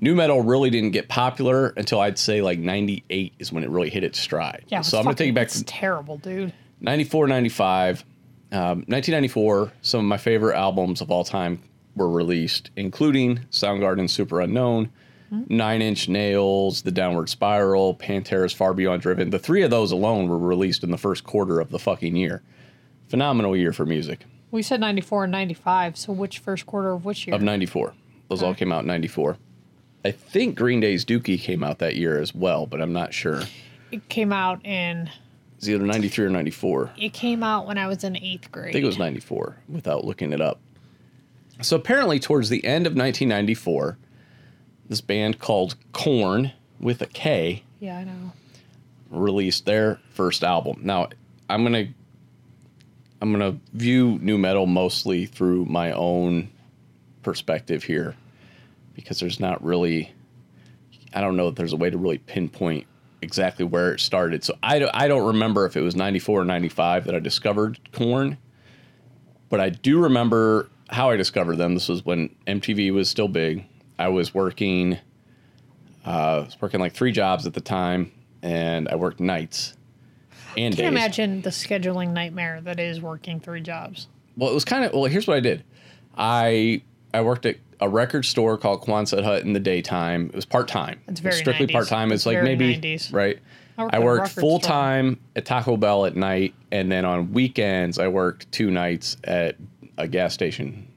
[0.00, 3.90] new metal really didn't get popular until I'd say like '98 is when it really
[3.90, 4.64] hit its stride.
[4.68, 6.52] yeah, so I'm gonna take you back It's to terrible, dude.
[6.80, 8.04] 94, 95,
[8.52, 9.72] um, 1994.
[9.82, 11.60] Some of my favorite albums of all time
[11.96, 14.90] were released, including Soundgarden, Superunknown.
[15.30, 19.28] Nine Inch Nails, The Downward Spiral, Pantera's Far Beyond Driven.
[19.28, 22.42] The three of those alone were released in the first quarter of the fucking year.
[23.08, 24.20] Phenomenal year for music.
[24.50, 25.98] We said 94 and 95.
[25.98, 27.36] So which first quarter of which year?
[27.36, 27.92] of 94.
[28.30, 29.36] Those all came out in 94.
[30.02, 33.42] I think Green Day's Dookie came out that year as well, but I'm not sure.
[33.90, 35.10] it came out in.
[35.58, 36.92] It's either 93 or 94.
[36.96, 38.68] It came out when I was in eighth grade.
[38.68, 40.60] I think it was 94 without looking it up.
[41.62, 43.98] So apparently, towards the end of 1994,
[44.88, 48.32] this band called Korn with a K Yeah, I know.
[49.10, 50.80] released their first album.
[50.84, 51.08] Now,
[51.50, 51.88] I'm gonna
[53.20, 56.50] I'm gonna view new metal mostly through my own
[57.24, 58.14] perspective here,
[58.94, 60.12] because there's not really
[61.12, 62.86] I don't know if there's a way to really pinpoint
[63.22, 64.44] exactly where it started.
[64.44, 67.78] So I don't, I don't remember if it was 94 or 95 that I discovered
[67.92, 68.38] Korn,
[69.48, 71.74] but I do remember how I discovered them.
[71.74, 73.64] This was when MTV was still big.
[73.98, 74.98] I was working
[76.06, 78.10] uh, I was working like three jobs at the time,
[78.42, 79.76] and I worked nights.
[80.56, 80.86] and Can't days.
[80.88, 84.06] imagine the scheduling nightmare that is working three jobs.
[84.36, 85.04] Well, it was kind of well.
[85.04, 85.64] Here's what I did.
[86.16, 86.82] I
[87.14, 90.26] I worked at a record store called Quonset Hut in the daytime.
[90.26, 91.00] It was part time.
[91.08, 92.12] It's very strictly part time.
[92.12, 93.12] It's It's like maybe 90s.
[93.12, 93.38] right.
[93.78, 97.04] I worked I at a worked full time at Taco Bell at night, and then
[97.04, 99.56] on weekends I worked two nights at
[99.96, 100.88] a gas station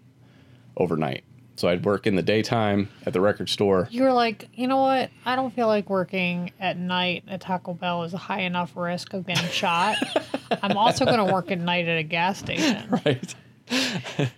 [0.78, 1.24] overnight.
[1.58, 3.88] So I'd work in the daytime at the record store.
[3.92, 5.12] You were like, you know what?
[5.26, 9.14] I don't feel like working at night at Taco Bell is a high enough risk
[9.14, 9.98] of getting shot.
[10.64, 13.00] I'm also going to work at night at a gas station.
[13.06, 13.36] right?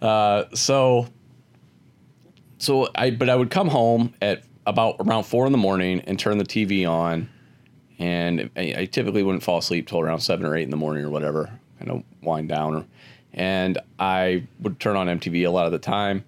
[0.00, 1.08] uh, so,
[2.58, 6.18] so I, but I would come home at about around four in the morning and
[6.18, 7.28] turn the TV on,
[7.98, 11.04] and I, I typically wouldn't fall asleep till around seven or eight in the morning
[11.04, 12.86] or whatever, kind of wind down, or,
[13.32, 16.24] and I would turn on MTV a lot of the time,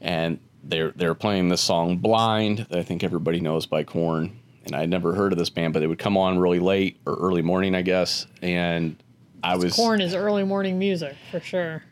[0.00, 4.38] and they're they're playing this song "Blind" that I think everybody knows by Korn.
[4.64, 7.16] And I'd never heard of this band, but they would come on really late or
[7.16, 8.28] early morning, I guess.
[8.42, 8.96] And
[9.42, 11.82] I was Korn is early morning music for sure.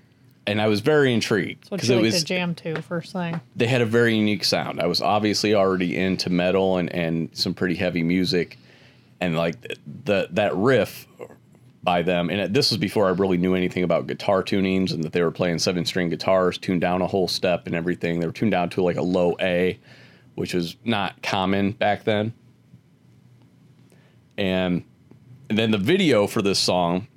[0.46, 3.40] And I was very intrigued because it like was jam to first thing.
[3.56, 4.80] they had a very unique sound.
[4.80, 8.58] I was obviously already into metal and, and some pretty heavy music,
[9.20, 9.60] and like
[10.04, 11.06] the that riff
[11.82, 12.30] by them.
[12.30, 15.30] And this was before I really knew anything about guitar tunings and that they were
[15.30, 18.20] playing seven string guitars, tuned down a whole step and everything.
[18.20, 19.78] They were tuned down to like a low A,
[20.34, 22.32] which was not common back then.
[24.36, 24.84] And
[25.48, 27.08] and then the video for this song,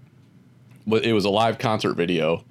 [0.87, 2.43] it was a live concert video,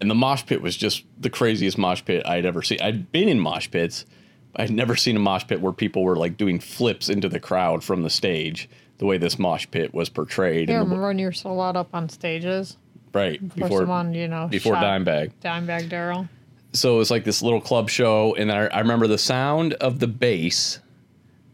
[0.00, 2.78] and the mosh pit was just the craziest mosh pit I'd ever seen.
[2.80, 4.06] I'd been in mosh pits,
[4.52, 7.40] but I'd never seen a mosh pit where people were like doing flips into the
[7.40, 8.68] crowd from the stage.
[8.98, 11.54] The way this mosh pit was portrayed, Yeah, in the, remember when you were so
[11.54, 12.76] loud up on stages?
[13.12, 15.32] right Before before someone, you know, before Dimebag.
[15.42, 16.28] Dimebag Darrell.
[16.72, 19.98] so it was like this little club show and I, I remember the sound of
[19.98, 20.78] the bass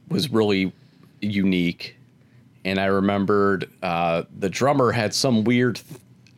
[0.09, 0.73] was really
[1.23, 1.97] unique
[2.65, 5.81] and i remembered uh, the drummer had some weird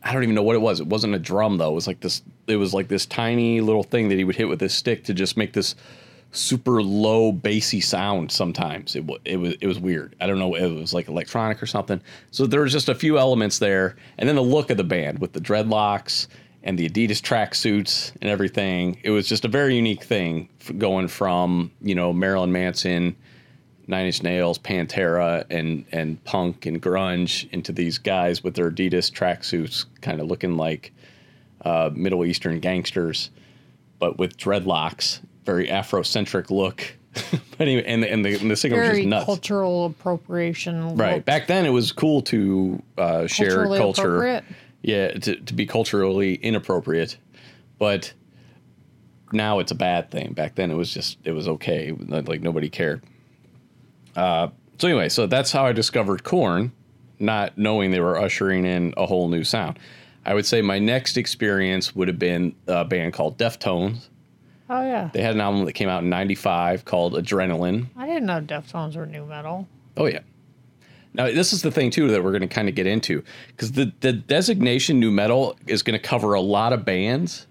[0.03, 0.79] i don't even know what it was.
[0.79, 1.71] It wasn't a drum though.
[1.71, 4.47] It was like this it was like this tiny little thing that he would hit
[4.49, 5.75] with his stick to just make this
[6.31, 8.95] super low bassy sound sometimes.
[8.95, 10.15] It, it was it was weird.
[10.21, 12.01] I don't know it was like electronic or something.
[12.31, 13.95] So there was just a few elements there.
[14.17, 16.27] And then the look of the band with the dreadlocks
[16.63, 18.99] and the adidas tracksuits and everything.
[19.03, 23.15] It was just a very unique thing going from you know marilyn manson
[23.89, 29.11] Nine Inch Nails, Pantera, and and punk and grunge into these guys with their Adidas
[29.11, 30.93] tracksuits, kind of looking like
[31.65, 33.31] uh, Middle Eastern gangsters,
[33.97, 36.83] but with dreadlocks, very Afrocentric look.
[37.31, 39.25] but anyway, and, and the and the singer was Very just nuts.
[39.25, 40.95] cultural appropriation.
[40.95, 44.43] Right back then, it was cool to uh, share culture.
[44.83, 47.17] Yeah, to, to be culturally inappropriate,
[47.79, 48.13] but
[49.33, 50.33] now it's a bad thing.
[50.33, 51.91] Back then, it was just it was okay.
[51.91, 53.01] Like nobody cared.
[54.19, 56.73] Uh, so anyway, so that's how I discovered Korn,
[57.19, 59.79] not knowing they were ushering in a whole new sound.
[60.25, 64.09] I would say my next experience would have been a band called Deftones.
[64.69, 65.09] Oh yeah.
[65.13, 67.87] They had an album that came out in '95 called Adrenaline.
[67.95, 69.67] I didn't know Deftones were new metal.
[69.95, 70.19] Oh yeah.
[71.13, 73.71] Now this is the thing too that we're going to kind of get into because
[73.71, 77.47] the the designation new metal is going to cover a lot of bands,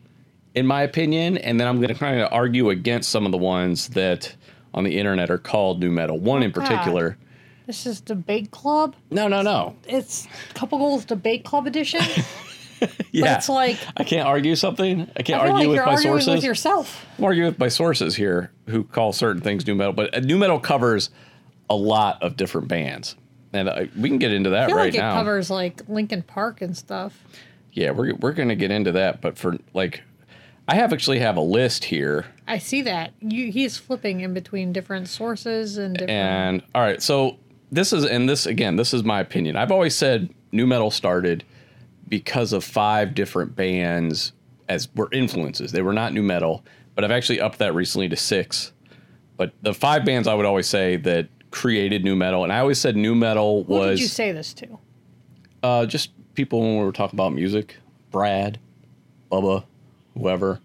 [0.55, 3.39] in my opinion, and then I'm going to kind of argue against some of the
[3.39, 4.37] ones that
[4.79, 6.19] on the internet are called new metal.
[6.19, 6.65] One in God.
[6.65, 7.19] particular.
[7.67, 8.95] This is Debate Club.
[9.11, 9.75] No, no, no.
[9.89, 12.01] It's Couple Goals Debate Club edition.
[13.11, 15.11] Yeah, it's like- I can't argue something.
[15.17, 16.35] I can't I argue like with you're my arguing sources.
[16.37, 17.07] with yourself.
[17.19, 20.39] I'm arguing with my sources here who call certain things new metal, but uh, new
[20.39, 21.11] metal covers
[21.69, 23.17] a lot of different bands,
[23.53, 25.15] and uh, we can get into that I feel right like it now.
[25.15, 27.21] covers like Linkin Park and stuff.
[27.73, 30.05] Yeah, we're we're gonna get into that, but for like,
[30.69, 33.13] I have actually have a list here, I see that.
[33.21, 37.37] You he's flipping in between different sources and different and all right, so
[37.71, 39.55] this is and this again, this is my opinion.
[39.57, 41.45] I've always said new metal started
[42.09, 44.33] because of five different bands
[44.69, 45.73] as were influences.
[45.73, 48.73] They were not new metal, but I've actually upped that recently to six.
[49.37, 52.79] But the five bands I would always say that created new metal, and I always
[52.79, 53.85] said new metal was.
[53.85, 54.79] Who did you say this to?
[55.63, 57.77] Uh, just people when we were talking about music.
[58.11, 58.59] Brad,
[59.31, 59.65] Bubba,
[60.19, 60.61] whoever.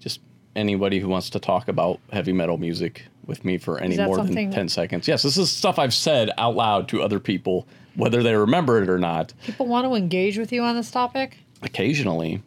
[0.00, 0.20] Just
[0.56, 4.50] anybody who wants to talk about heavy metal music with me for any more than
[4.50, 5.08] 10 seconds.
[5.08, 8.88] Yes, this is stuff I've said out loud to other people, whether they remember it
[8.88, 11.38] or not, People want to engage with you on this topic.
[11.62, 12.42] occasionally.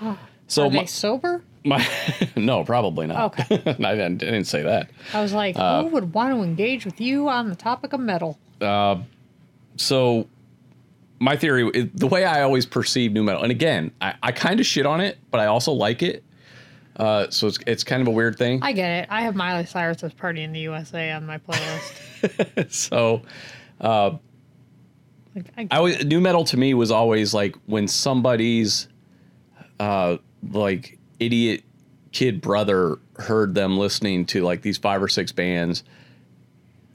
[0.50, 1.42] So Are they my, sober?
[1.66, 1.86] my
[2.34, 3.38] no, probably not.
[3.38, 3.56] Okay.
[3.66, 4.88] I, didn't, I didn't say that.
[5.12, 8.00] I was like, Uh, who would want to engage with you on the topic of
[8.00, 8.38] metal?
[9.76, 10.26] so
[11.18, 14.60] my theory is- the way i always perceive new metal and again i, I kind
[14.60, 16.22] of shit on it but i also like it
[16.96, 19.08] uh, so it's, it's kind of a weird thing I get it.
[19.08, 22.72] I have Miley Cyrus's "Party in the USA" on my playlist.
[22.72, 23.22] so
[23.80, 24.18] like
[25.36, 28.88] Like, I, I was new metal to me was always like when somebody's
[29.78, 30.16] uh
[30.50, 31.62] like idiot
[32.10, 35.84] kid brother heard them listening to like these five or six bands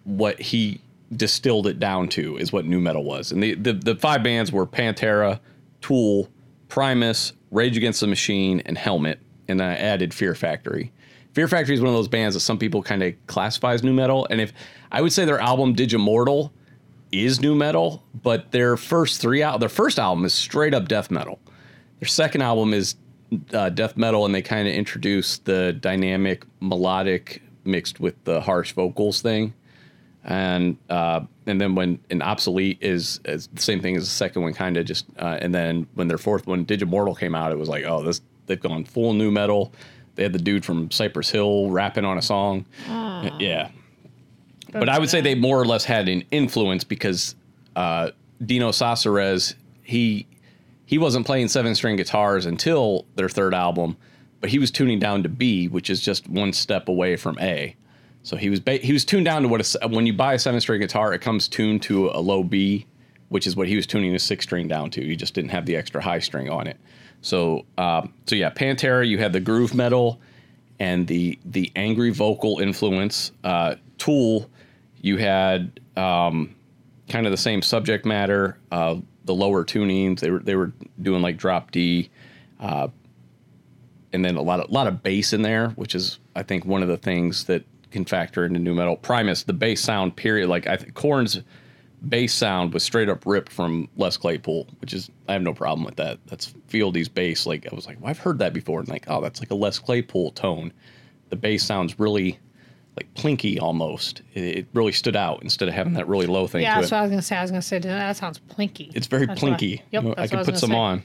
[0.04, 0.82] what he
[1.18, 4.52] distilled it down to is what new metal was and the the, the five bands
[4.52, 5.40] were pantera
[5.82, 6.30] tool
[6.70, 10.92] primus rage against the machine and helmet and i added fear factory
[11.34, 13.94] fear factory is one of those bands that some people kind of classify as new
[13.94, 14.54] metal and if
[14.92, 16.52] i would say their album digimortal
[17.14, 21.12] is new metal, but their first three out, their first album is straight up death
[21.12, 21.40] metal.
[22.00, 22.96] Their second album is
[23.54, 28.74] uh, death metal, and they kind of introduce the dynamic melodic mixed with the harsh
[28.74, 29.54] vocals thing.
[30.26, 34.42] And uh, and then when an obsolete is, is the same thing as the second
[34.42, 35.06] one, kind of just.
[35.20, 38.22] Uh, and then when their fourth one, Digimortal, came out, it was like, oh, this
[38.46, 39.74] they've gone full new metal.
[40.16, 42.66] They had the dude from Cypress Hill rapping on a song.
[42.88, 43.70] Yeah,
[44.72, 47.36] but I would say they more or less had an influence because
[47.76, 48.12] uh,
[48.46, 50.26] Dino Cazares he
[50.86, 53.98] he wasn't playing seven string guitars until their third album,
[54.42, 57.76] but he was tuning down to B, which is just one step away from A.
[58.24, 60.40] So he was ba- he was tuned down to what a, when you buy a
[60.40, 62.86] seven string guitar, it comes tuned to a low B,
[63.30, 65.02] which is what he was tuning his six string down to.
[65.02, 66.78] He just didn't have the extra high string on it.
[67.22, 70.22] So um, so yeah, Pantera, you had the groove metal
[70.80, 73.32] and the the angry vocal influence.
[73.44, 74.50] Uh, Tool,
[75.02, 76.56] you had um,
[77.10, 80.22] kind of the same subject matter, uh, the lower tunings.
[80.22, 82.10] They were they were doing like drop D,
[82.60, 82.88] uh,
[84.14, 86.82] and then a lot of lot of bass in there, which is I think one
[86.82, 88.98] of the things that can factor into new metal.
[88.98, 91.42] Primus, the bass sound period, like I think Korn's
[92.10, 95.86] bass sound was straight up ripped from Les Claypool, which is I have no problem
[95.86, 96.20] with that.
[96.28, 97.46] That's Fieldy's bass.
[97.46, 99.56] Like I was like, well, I've heard that before, and like, oh, that's like a
[99.56, 100.74] Les Claypool tone.
[101.30, 102.38] The bass sounds really
[102.98, 104.22] like plinky almost.
[104.34, 106.96] It, it really stood out instead of having that really low thing yeah, that's it.
[106.96, 107.38] what I was gonna say.
[107.38, 108.92] I was gonna say that sounds plinky.
[108.96, 109.82] It's very That's what I- plinky.
[109.92, 111.04] Yep, You know, I could what put some gonna on.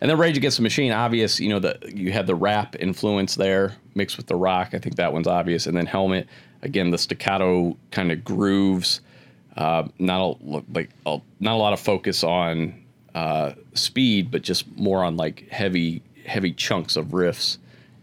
[0.00, 3.34] And then Rage Against the Machine, obvious, you know, the you had the rap influence
[3.34, 4.70] there mixed with the rock.
[4.72, 5.66] I think that one's obvious.
[5.66, 6.28] And then Helmet,
[6.62, 9.00] again, the staccato kind of grooves.
[9.56, 12.84] Uh, not a, like a, not a lot of focus on
[13.16, 17.58] uh, speed, but just more on like heavy heavy chunks of riffs.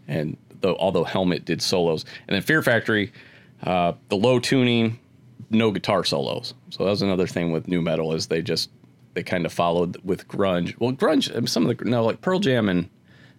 [0.06, 3.12] And though although Helmet did solos, and then Fear Factory,
[3.62, 4.98] uh, the low tuning,
[5.48, 6.52] no guitar solos.
[6.70, 8.68] So that was another thing with new metal is they just
[9.16, 10.78] they kind of followed with grunge.
[10.78, 12.88] Well, grunge, some of the no like Pearl Jam and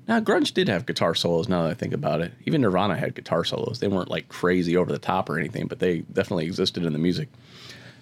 [0.08, 1.48] now grunge did have guitar solos.
[1.48, 3.80] Now that I think about it, even Nirvana had guitar solos.
[3.80, 7.00] They weren't like crazy over the top or anything, but they definitely existed in the
[7.00, 7.30] music.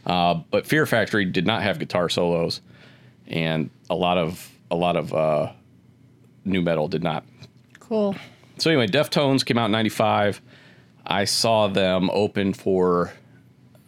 [0.05, 2.61] Uh, but Fear Factory did not have guitar solos,
[3.27, 5.51] and a lot of a lot of uh,
[6.45, 7.25] new metal did not
[7.79, 8.15] Cool.
[8.57, 10.41] so anyway, Deftones came out in '95.
[11.05, 13.11] I saw them open for.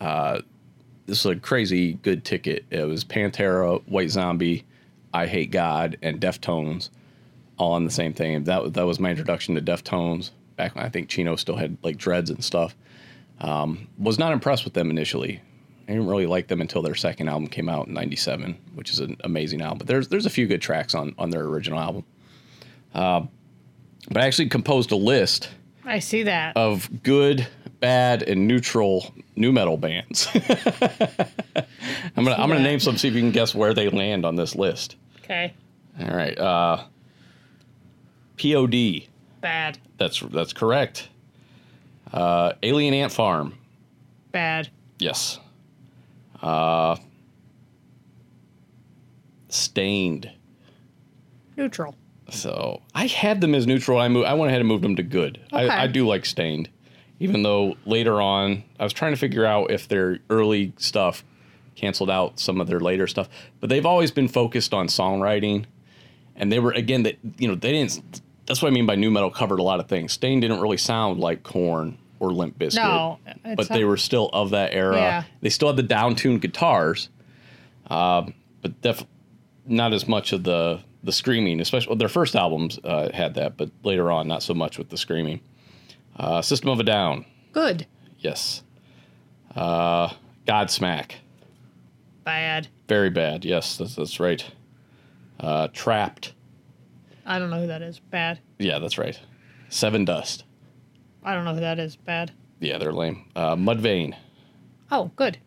[0.01, 0.41] Uh,
[1.07, 2.65] this was a crazy good ticket.
[2.69, 4.65] It was Pantera, White Zombie,
[5.13, 6.89] Eyehategod, and Deftones,
[7.57, 8.43] all on the same thing.
[8.43, 11.77] That was that was my introduction to Deftones back when I think Chino still had
[11.81, 12.75] like dreads and stuff.
[13.39, 15.41] Um, was not impressed with them initially.
[15.87, 18.99] I didn't really like them until their second album came out in '97, which is
[18.99, 19.79] an amazing album.
[19.79, 22.03] But there's there's a few good tracks on on their original album.
[22.93, 23.21] Uh,
[24.09, 25.49] but I actually composed a list
[25.85, 26.57] I see that.
[26.57, 27.47] of good,
[27.79, 30.27] bad, and neutral new metal bands.
[30.35, 32.97] I'm gonna I'm gonna name some.
[32.97, 34.95] See if you can guess where they land on this list.
[35.23, 35.53] okay.
[35.99, 36.37] All right.
[36.37, 36.83] Uh,
[38.37, 38.75] Pod.
[39.41, 39.77] Bad.
[39.97, 41.09] That's that's correct.
[42.11, 43.53] Uh, Alien Ant Farm.
[44.31, 44.69] Bad.
[44.99, 45.39] Yes.
[46.41, 46.95] Uh,
[49.49, 50.31] Staind.
[51.55, 51.95] Neutral.
[52.29, 53.97] So I had them as neutral.
[53.97, 55.39] I moved, I went ahead and moved them to good.
[55.51, 55.67] Okay.
[55.69, 56.69] I, I do like Staind,
[57.19, 61.23] even though later on I was trying to figure out if their early stuff
[61.75, 63.29] canceled out some of their later stuff.
[63.59, 65.65] But they've always been focused on songwriting,
[66.35, 68.21] and they were again that you know they didn't.
[68.45, 70.13] That's what I mean by new metal covered a lot of things.
[70.13, 73.19] Staind didn't really sound like Korn or Limp Bizkit, No,
[73.55, 74.95] but they were still of that era.
[74.95, 75.23] Yeah.
[75.41, 77.09] They still had the down-tuned guitars,
[77.89, 79.05] um, but def-
[79.65, 81.59] not as much of the the screaming.
[81.59, 84.89] Especially well, their first albums uh, had that, but later on, not so much with
[84.89, 85.41] the screaming.
[86.17, 87.85] Uh, System of a Down, Good.
[88.19, 88.63] yes.
[89.55, 90.09] Uh,
[90.47, 91.11] Godsmack,
[92.23, 92.67] Bad.
[92.87, 93.45] very bad.
[93.45, 94.43] Yes, that's, that's right.
[95.39, 96.31] Uh, Trapt,
[97.25, 97.99] I don't know who that is.
[97.99, 98.39] Bad.
[98.57, 99.19] yeah, that's right.
[99.69, 100.43] Sevendust,
[101.23, 101.95] I don't know who that is.
[101.95, 102.31] Bad.
[102.59, 103.25] yeah, they're lame.
[103.35, 104.15] Uh, Mudvayne,
[104.91, 105.37] Oh, good.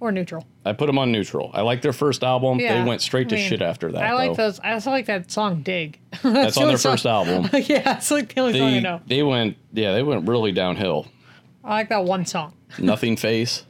[0.00, 0.44] Or neutral.
[0.68, 1.50] I put them on neutral.
[1.54, 2.60] I like their first album.
[2.60, 4.02] Yeah, they went straight to I mean, shit after that.
[4.02, 4.44] I like though.
[4.44, 4.60] those.
[4.60, 7.48] I also like that song "Dig." That's the on their first album.
[7.52, 9.00] yeah, it's like the only song I They, know.
[9.06, 11.06] they went, yeah, they went really downhill.
[11.64, 12.54] I like that one song.
[12.76, 13.62] Nothingface.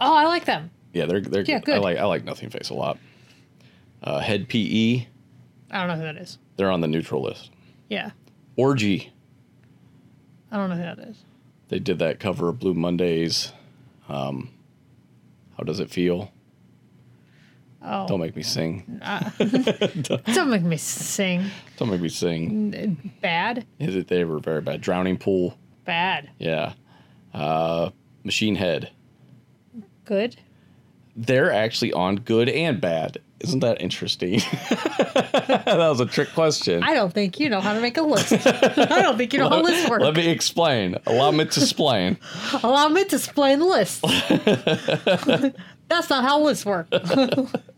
[0.00, 0.70] Oh, I like them.
[0.92, 1.76] Yeah, they're they're Yeah, good.
[1.76, 2.98] I like I like Nothingface a lot.
[4.02, 5.06] Uh, Hed PE,
[5.70, 6.38] I don't know who that is.
[6.56, 7.50] they're on the neutral list.
[7.88, 8.10] Yeah.
[8.56, 9.12] Orgy,
[10.52, 11.16] I don't know who that is.
[11.68, 13.52] they did that cover of Blue Mondays.
[14.08, 14.50] Um,
[15.56, 16.30] how does it feel?
[17.86, 18.06] Oh.
[18.08, 19.00] Don't make me sing.
[20.32, 21.44] Don't make me sing.
[21.76, 23.12] Don't make me sing.
[23.20, 23.66] Bad?
[23.78, 24.80] Is it they were very bad?
[24.80, 26.30] Drowning Pool, Bad.
[26.38, 26.72] yeah.
[27.34, 27.90] Uh,
[28.22, 28.90] Machine Head,
[30.06, 30.36] Good.
[31.14, 33.18] they're actually on good and bad.
[33.44, 34.38] Isn't that interesting?
[35.14, 36.82] that was a trick question.
[36.82, 38.32] I don't think you know how to make a list.
[38.46, 40.00] I don't think you know how lists work.
[40.00, 40.96] Let me explain.
[41.06, 42.18] Allow me to explain.
[42.62, 44.00] Allow me to explain lists.
[45.88, 46.88] That's not how lists work.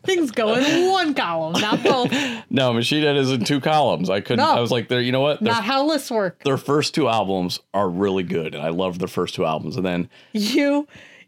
[0.05, 2.13] Things go in one column, not both.
[2.49, 4.09] No, Machine Head is in two columns.
[4.09, 4.45] I couldn't.
[4.45, 4.53] No.
[4.53, 5.01] I was like, there.
[5.01, 5.41] You know what?
[5.41, 6.43] Their, Not how lists work.
[6.45, 9.77] their first two albums are really good, and I love their first two albums.
[9.77, 10.87] And then You,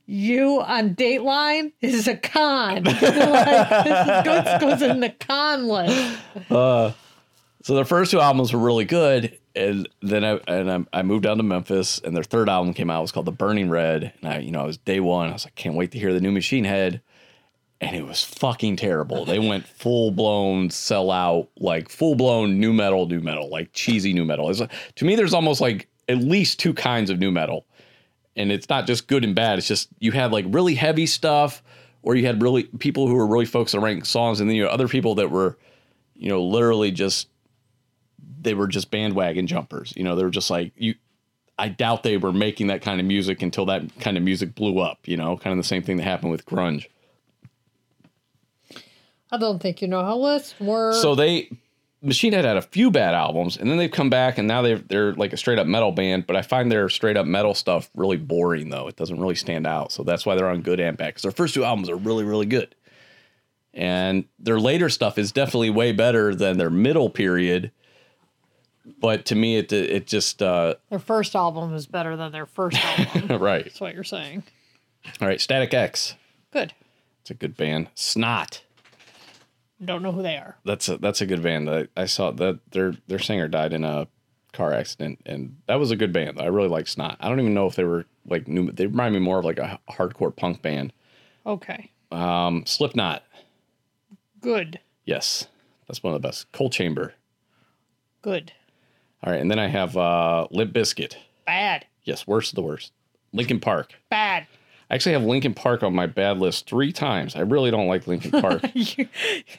[0.09, 2.83] you on Dateline is a con.
[2.85, 6.19] like, this goes, goes in the con list.
[6.51, 6.93] Uh,
[7.63, 11.25] so their first two albums were really good, and then I and I, I moved
[11.25, 13.01] down to Memphis, and their third album came out.
[13.01, 15.29] It was called The Burning Red, and I, you know, I was day one.
[15.29, 17.03] I was like, can't wait to hear the new Machine Head,
[17.83, 19.27] and it was fucking terrible.
[19.27, 24.15] They went full blown sell out, like full blown new metal, new metal, like cheesy
[24.15, 24.49] new metal.
[24.49, 27.67] It's like, to me, there's almost like at least two kinds of new metal,
[28.39, 29.59] and it's not just good and bad.
[29.59, 31.63] It's just you had like really heavy stuff,
[32.03, 34.63] or you had really people who were really focused on writing songs, and then you
[34.63, 35.59] had other people that were,
[36.15, 37.29] you know, literally just
[38.41, 39.93] they were just bandwagon jumpers.
[39.97, 40.95] You know, they were just like you.
[41.59, 44.79] I doubt they were making that kind of music until that kind of music blew
[44.79, 45.01] up.
[45.07, 46.87] You know, kind of the same thing that happened with grunge.
[49.31, 50.95] I don't think you know how lists work.
[50.95, 51.51] So they,
[52.01, 54.79] Machine Head had a few bad albums, and then they've come back, and now they're
[54.79, 56.27] they're like a straight up metal band.
[56.27, 58.87] But I find their straight up metal stuff really boring, though.
[58.87, 59.91] It doesn't really stand out.
[59.91, 61.09] So that's why they're on good and bad.
[61.09, 62.75] Because their first two albums are really really good,
[63.75, 67.73] and their later stuff is definitely way better than their middle period.
[69.01, 72.77] But to me, it it just uh, their first album is better than their first
[72.99, 73.39] album.
[73.43, 73.65] right.
[73.65, 74.45] That's what you're saying.
[75.21, 76.15] All right, Static X.
[76.53, 76.75] Good.
[77.23, 77.89] It's a good band.
[77.95, 78.63] Snot.
[79.85, 80.57] Don't know who they are.
[80.65, 81.71] That's a that's a good band.
[81.71, 84.09] I, I saw that their their singer died in a
[84.53, 86.41] car accident, and that was a good band.
[86.41, 87.17] I really like Snot.
[87.21, 88.73] I don't even know if they were like new.
[88.73, 90.93] They remind me more of like a hardcore punk band.
[91.47, 91.91] Okay.
[92.11, 93.23] Um, Slipknot.
[94.41, 94.81] Good.
[95.05, 95.47] Yes,
[95.87, 96.51] that's one of the best.
[96.53, 97.15] Coal Chamber.
[98.23, 98.53] Good.
[99.23, 101.15] All right, and then I have uh, Limp Bizkit.
[101.47, 101.87] Bad.
[102.05, 102.93] Yes, worst of the worst.
[103.33, 103.95] Linkin Park.
[104.11, 104.47] Bad.
[104.91, 107.37] I actually have Linkin Park on my bad list three times.
[107.37, 108.63] I really don't like Linkin Park.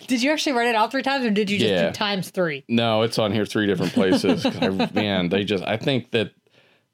[0.08, 1.88] did you actually write it out three times or did you just Yeah.
[1.90, 2.64] do times three?
[2.68, 4.46] No, it's on here three different places.
[4.46, 5.64] I, man, they just.
[5.66, 6.32] I think that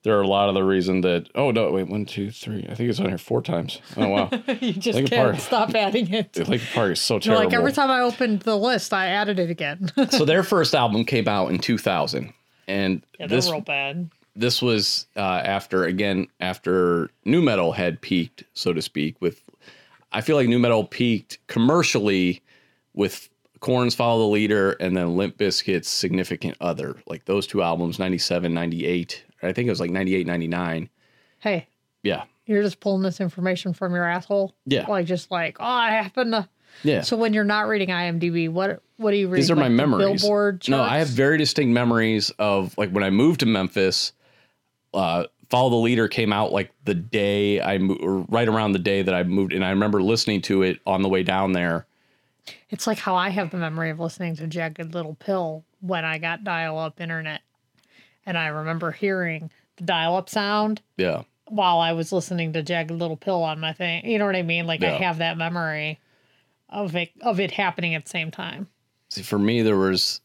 [0.04, 1.30] there are a lot of the reason that.
[1.34, 1.72] Oh no!
[1.72, 2.66] Wait, one, two, three.
[2.70, 3.80] I think it's on here four times.
[3.98, 4.30] Oh wow!
[4.62, 5.40] you just can't Park.
[5.40, 6.36] stop adding it.
[6.38, 7.46] Linkin Park is so You're terrible.
[7.46, 9.92] like every time I opened the list, I added it again.
[10.12, 12.34] so their first album came out in 2000,
[12.68, 14.12] and yeah, they're this real bad.
[14.36, 19.16] This was uh, after again after new metal had peaked, so to speak.
[19.22, 19.42] With
[20.12, 22.42] I feel like new metal peaked commercially
[22.94, 26.96] with Korn's Follow the Leader and then Limp Bizkit's Significant Other.
[27.08, 29.24] Like those two albums, 97, 98.
[29.44, 30.90] I think it was like 98, 99.
[31.40, 31.68] Hey,
[32.04, 32.24] Yeah.
[32.46, 34.54] you're just pulling this information from your asshole.
[34.66, 34.86] Yeah.
[34.88, 36.48] Like just like, oh, I happen to.
[36.84, 37.02] Yeah.
[37.02, 39.42] So when you're not reading IMDb, what what are you reading?
[39.42, 40.22] These are Like my memories.
[40.22, 40.68] Billboard.
[40.70, 44.12] No, I have very distinct memories of like when I moved to Memphis.
[44.96, 49.04] Uh, Follow the Leader came out like the day I moved, right around the day
[49.04, 51.86] that I moved, and I remember listening to it on the way down there.
[52.70, 56.18] It's like how I have the memory of listening to Jagged Little Pill when I
[56.18, 57.42] got dial up internet.
[58.26, 62.92] And I remember hearing the dial up sound Yeah, while I was listening to Jagged
[62.92, 64.06] Little Pill on my thing.
[64.06, 64.66] You know what I mean?
[64.66, 66.00] Like I have that memory
[66.70, 68.68] of it of it happening at the same time.
[69.10, 70.22] See, for me, there was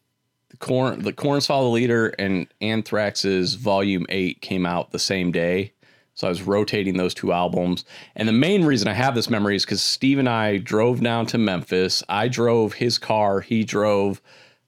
[0.51, 5.33] the Korn, the Korn's Follow the Leader, and Anthrax's Volume Eight came out the same
[5.33, 5.73] day.
[6.15, 7.85] So I was rotating those two albums,
[8.15, 11.25] and the main reason I have this memory is because Steve and I drove down
[11.27, 12.03] to Memphis.
[12.11, 13.41] I drove his car.
[13.41, 14.21] He drove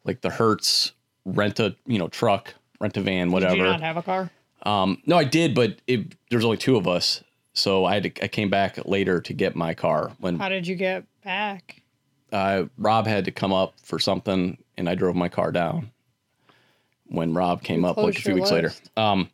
[0.05, 0.93] like the Hertz
[1.27, 3.55] rent a you know truck, rent a van, whatever.
[3.55, 4.31] Did you not have a car?
[4.63, 7.23] Um, no, I did, but it, there's only two of us,
[7.53, 10.67] so I had to, I came back later to get my car when How did
[10.67, 11.83] you get back?
[12.33, 15.91] uh, Rob had to come up for something, and I drove my car down
[17.07, 18.73] when Rob came up like a few weeks later.
[18.97, 19.31] Um,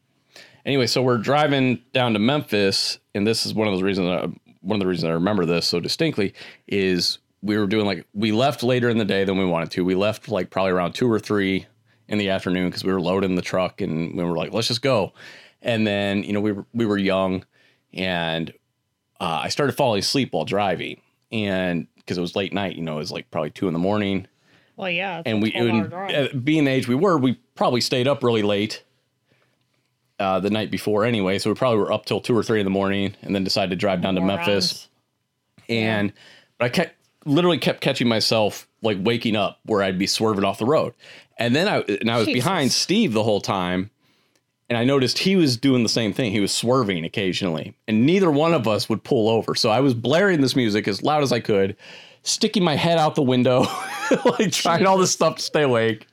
[0.66, 4.08] anyway, so we're driving down to Memphis, and this is one of those reasons.
[4.08, 4.26] I,
[4.60, 6.34] one of the reasons I remember this so distinctly
[6.66, 9.84] is we were doing like we left later in the day than we wanted to.
[9.84, 11.66] We left like probably around two or three
[12.08, 14.82] in the afternoon because we were loading the truck, and we were like, let's just
[14.82, 15.12] go.
[15.62, 17.44] And then you know we were we were young,
[17.92, 18.52] and
[19.20, 22.76] uh, I started falling asleep while driving, and because it was late night.
[22.76, 24.26] You know, it was like probably two in the morning,
[24.78, 25.22] Well, yeah.
[25.26, 28.84] and we and, uh, being the age we were, we probably stayed up really late.
[30.20, 32.64] Uh, the night before, anyway, so we probably were up till two or three in
[32.64, 34.46] the morning, and then decided to drive down to Morons.
[34.46, 34.88] Memphis.
[35.68, 36.12] And
[36.58, 40.58] but I kept literally kept catching myself like waking up where I'd be swerving off
[40.58, 40.94] the road,
[41.38, 42.44] and then I and I was Jesus.
[42.44, 43.90] behind Steve the whole time,
[44.68, 46.32] and I noticed he was doing the same thing.
[46.32, 49.54] He was swerving occasionally, and neither one of us would pull over.
[49.54, 51.76] So I was blaring this music as loud as I could,
[52.22, 53.66] sticking my head out the window,
[54.24, 56.06] like trying all this stuff to stay awake.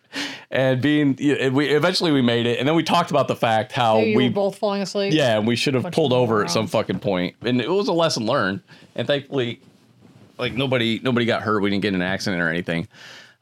[0.50, 1.18] And being,
[1.54, 4.30] we eventually we made it, and then we talked about the fact how we were
[4.30, 5.14] both falling asleep.
[5.14, 7.94] yeah, and we should have pulled over at some fucking point, and it was a
[7.94, 8.62] lesson learned.
[8.96, 9.60] And thankfully,
[10.38, 11.62] like nobody nobody got hurt.
[11.62, 12.88] We didn't get in an accident or anything.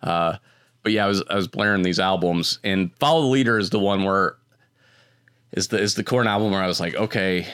[0.01, 0.37] Uh,
[0.81, 3.79] but yeah, I was I was blaring these albums, and Follow the Leader is the
[3.79, 4.37] one where
[5.53, 7.47] is the is the Korn album where I was like, okay,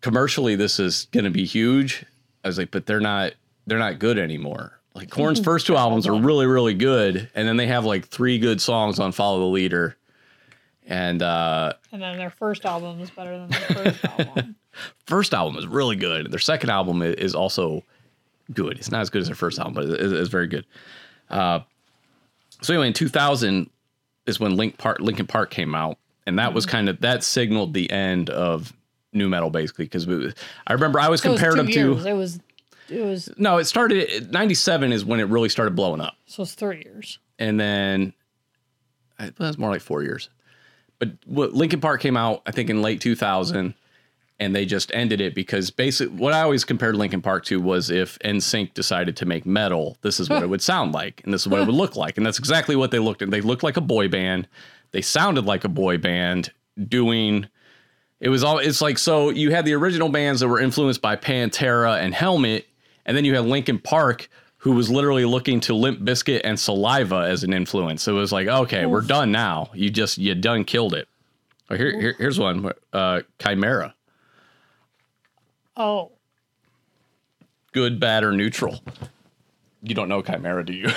[0.00, 2.04] commercially this is gonna be huge.
[2.44, 3.32] I was like, but they're not
[3.66, 4.78] they're not good anymore.
[4.94, 8.38] Like Korn's first two albums are really really good, and then they have like three
[8.38, 9.96] good songs on Follow the Leader,
[10.86, 14.56] and uh, And then their first album is better than their first album.
[15.06, 16.30] first album is really good.
[16.30, 17.84] Their second album is also
[18.52, 18.78] good.
[18.78, 20.66] It's not as good as their first album, but it's very good.
[21.30, 21.60] Uh,
[22.62, 23.70] so anyway, in 2000
[24.26, 25.98] is when Link Park, Linkin Park came out,
[26.28, 26.70] and that was Mm-hmm.
[26.72, 28.72] kind of that signaled the end of
[29.12, 29.86] new metal, basically.
[29.86, 30.06] Because
[30.66, 32.02] I remember I always So was compared them years.
[32.04, 32.08] to.
[32.08, 32.38] It was,
[32.88, 34.30] it was, No, it started.
[34.32, 37.18] 97 is when it really started blowing up so it's three years.
[37.38, 38.12] and then
[39.18, 40.30] it was more like four years.
[40.98, 43.74] But what Linkin Park came out, I think, in late 2000,
[44.40, 47.90] and they just ended it because basically what I always compared Linkin Park to was
[47.90, 51.42] if NSYNC decided to make metal, this is what it would sound like, and this
[51.42, 53.30] is what it would look like, and that's exactly what they looked at.
[53.30, 54.46] They looked like a boy band,
[54.92, 56.52] they sounded like a boy band
[56.88, 57.46] doing.
[58.20, 58.58] It was all.
[58.58, 59.30] It's like so.
[59.30, 62.66] You had the original bands that were influenced by Pantera and Helmet,
[63.06, 64.28] and then you had Linkin Park,
[64.58, 68.02] who was literally looking to Limp Bizkit and Saliva as an influence.
[68.02, 69.70] So it was like, okay, we're done now.
[69.72, 71.08] You just you done killed it.
[71.70, 72.72] Oh, here, here here's one.
[72.92, 73.92] Uh, Chimaira,
[75.76, 76.10] Oh,
[77.72, 78.82] good, bad, or neutral.
[79.82, 80.88] You don't know Chimaira, do you?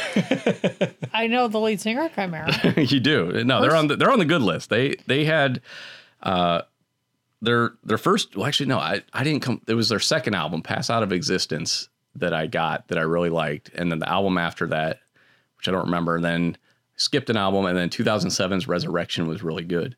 [1.14, 2.92] I know the lead singer of Chimaira.
[2.92, 3.44] you do.
[3.44, 4.70] No, they're on the they're on the good list.
[4.70, 5.62] They they had
[6.24, 6.64] uh
[7.42, 10.62] their their first well actually no, I, I didn't come it was their second album,
[10.64, 13.70] Pass Out of Existence, that I got that I really liked.
[13.76, 15.00] And then the album after that,
[15.58, 16.58] which I don't remember, and then
[16.96, 19.96] skipped an album, and then 2007's Resurrection was really good.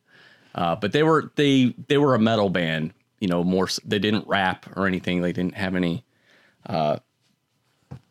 [0.56, 4.28] Uh, but they were they they were a metal band, you know, more they didn't
[4.28, 5.22] rap or anything.
[5.22, 6.04] They didn't have any
[6.66, 7.00] uh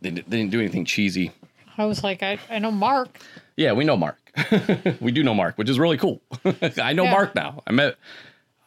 [0.01, 1.33] they, they didn't do anything cheesy.
[1.79, 3.19] I was like, I, I know Mark.
[3.57, 4.19] Yeah, we know Mark.
[5.01, 6.21] we do know Mark, which is really cool.
[6.79, 7.11] I know Yeah.
[7.13, 7.63] Mark now.
[7.67, 7.97] I met,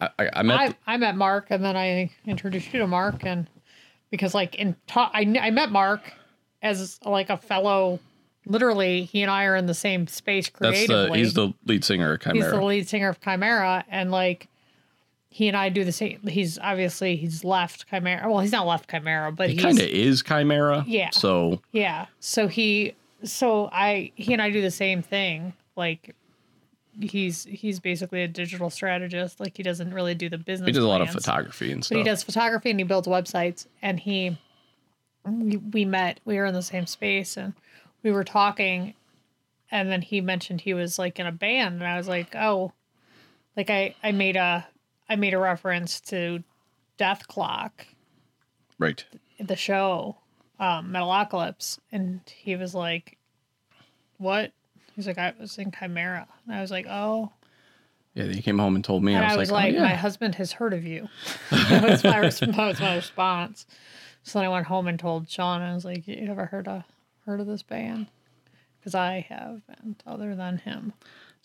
[0.02, 0.60] I, I, met.
[0.88, 3.48] I, I met Mark and then I introduced you to Mark and
[4.12, 6.02] because like in ta- I, I met Mark
[6.62, 8.00] as like a fellow
[8.48, 11.10] literally he and I are in the same space that's creatively.
[11.10, 12.52] the he's the lead singer of He's Chimaira.
[12.52, 14.48] the lead singer of Chimaira and like
[15.36, 18.26] he and I do the same he's obviously he's left Chimaira.
[18.26, 20.86] Well, he's not left Chimaira, but he kind of is Chimaira.
[20.88, 21.10] Yeah.
[21.10, 22.06] So Yeah.
[22.22, 25.52] So he so I he and I do the same thing.
[25.76, 26.16] Like
[27.02, 29.42] he's he's basically a digital strategist.
[29.42, 30.68] Like he doesn't really do the business.
[30.68, 31.96] he does a lot of photography and stuff.
[31.96, 34.38] But he does photography and he builds websites and he
[35.26, 37.52] we, we met, we were in the same space and
[38.04, 38.94] we were talking
[39.70, 42.72] and then he mentioned he was like in a band and I was like, "Oh,
[43.58, 44.66] like I I made a
[45.10, 46.44] I made a reference to
[46.98, 47.72] Dethklok
[48.80, 49.06] Right.
[49.40, 50.18] the show,
[50.60, 53.18] um, Metalocalypse, and he was like,
[54.18, 54.52] "What?"
[54.96, 57.32] He's like, "I was in Chimaira," and I was like, "Oh,"
[58.14, 58.26] Yeah.
[58.26, 59.14] He came home and told me.
[59.14, 59.96] and I was, like, "My oh, yeah.
[59.96, 61.10] husband has heard of you."
[61.52, 63.66] that, was my res- that was my response.
[64.24, 65.62] So then I went home and told Sean.
[65.62, 66.84] I was like, "You ever heard of
[67.26, 68.08] heard of this band?"
[68.80, 70.94] Because I have, and other than him.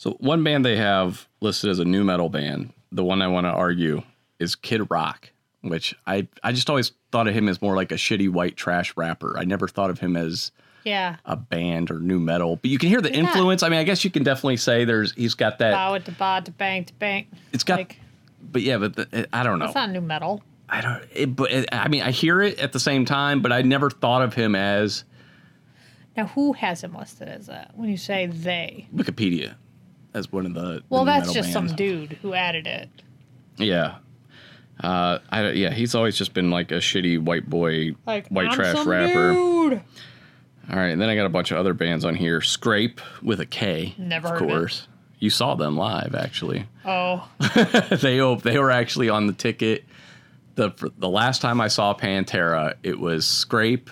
[0.00, 3.44] So one band they have listed as a new metal band, the one I want
[3.44, 4.00] to argue
[4.38, 5.30] is Kid Rock,
[5.60, 8.96] which I I just always thought of him as more like a shitty white trash
[8.96, 9.36] rapper.
[9.38, 10.52] I never thought of him as
[10.84, 12.56] Yeah, a band or new metal.
[12.56, 13.18] But you can hear the Yeah.
[13.18, 13.62] influence.
[13.62, 15.72] I mean, I guess you can definitely say there's he's got that.
[15.72, 17.26] bow it to ba to bang to bang.
[17.52, 18.00] It's got, like
[18.40, 19.66] but yeah, but the, I don't know.
[19.66, 20.42] It's not new metal.
[20.70, 21.02] I don't.
[21.12, 23.90] It, but it, I mean, I hear it at the same time, but I never
[23.90, 25.04] thought of him as
[26.16, 27.72] Now, who has him listed as that?
[27.74, 29.56] When you say they, Wikipedia
[30.14, 30.60] as one of the.
[30.60, 32.88] the well, new that's just some dude who added it.
[33.56, 33.96] Yeah.
[34.82, 38.54] Uh, I yeah, he's always just been like a shitty white boy, Like white I'm
[38.54, 39.32] trash some rapper.
[39.34, 39.82] Dude.
[40.70, 42.40] All right, and then I got a bunch of other bands on here.
[42.40, 44.52] Skrape with a K, Never of heard of it.
[44.52, 44.88] course.
[45.18, 46.66] You saw them live, actually.
[46.84, 47.28] Oh,
[48.00, 49.84] they op- they were actually on the ticket.
[50.54, 53.88] the The last time I saw Pantera, it was Skrape,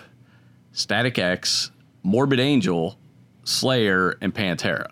[0.71, 1.69] Static X,
[2.01, 2.97] Morbid Angel,
[3.43, 4.87] Slayer, and Pantera.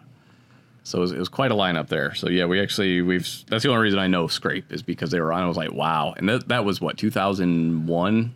[0.88, 2.16] So it was, it was quite a lineup there.
[2.16, 5.20] So yeah, we actually we've that's the only reason I know Skrape is because they
[5.20, 5.44] were on.
[5.44, 8.36] I was like, wow, and that that was what 2001.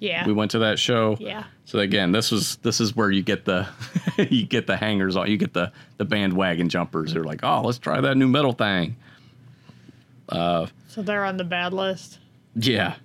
[0.00, 0.26] Yeah.
[0.26, 1.16] We went to that show.
[1.20, 1.44] Yeah.
[1.66, 3.68] So again, this was this is where you get the
[4.28, 7.14] you get the hangers on, you get the the bandwagon jumpers.
[7.14, 8.96] They're like, oh, let's try that new metal thing.
[10.28, 12.18] Uh, so they're on the bad list.
[12.56, 12.96] Yeah.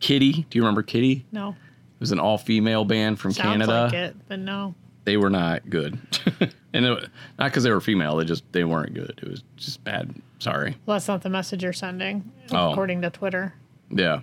[0.00, 1.26] Kitty, do you remember Kitty?
[1.30, 1.50] No.
[1.50, 3.82] It was an all female band from Sounds Canada.
[3.84, 4.74] like it, but no.
[5.08, 5.98] They were not good,
[6.74, 8.16] and it, not because they were female.
[8.16, 9.18] They just they weren't good.
[9.22, 10.14] It was just bad.
[10.38, 10.76] Sorry.
[10.84, 12.72] Well, that's not the message you're sending, Oh.
[12.72, 13.54] according to Twitter.
[13.90, 14.20] Yeah.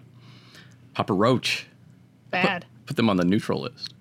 [0.93, 1.65] Papa Roach.
[2.29, 2.65] Bad.
[2.85, 3.95] Put them on the neutral list.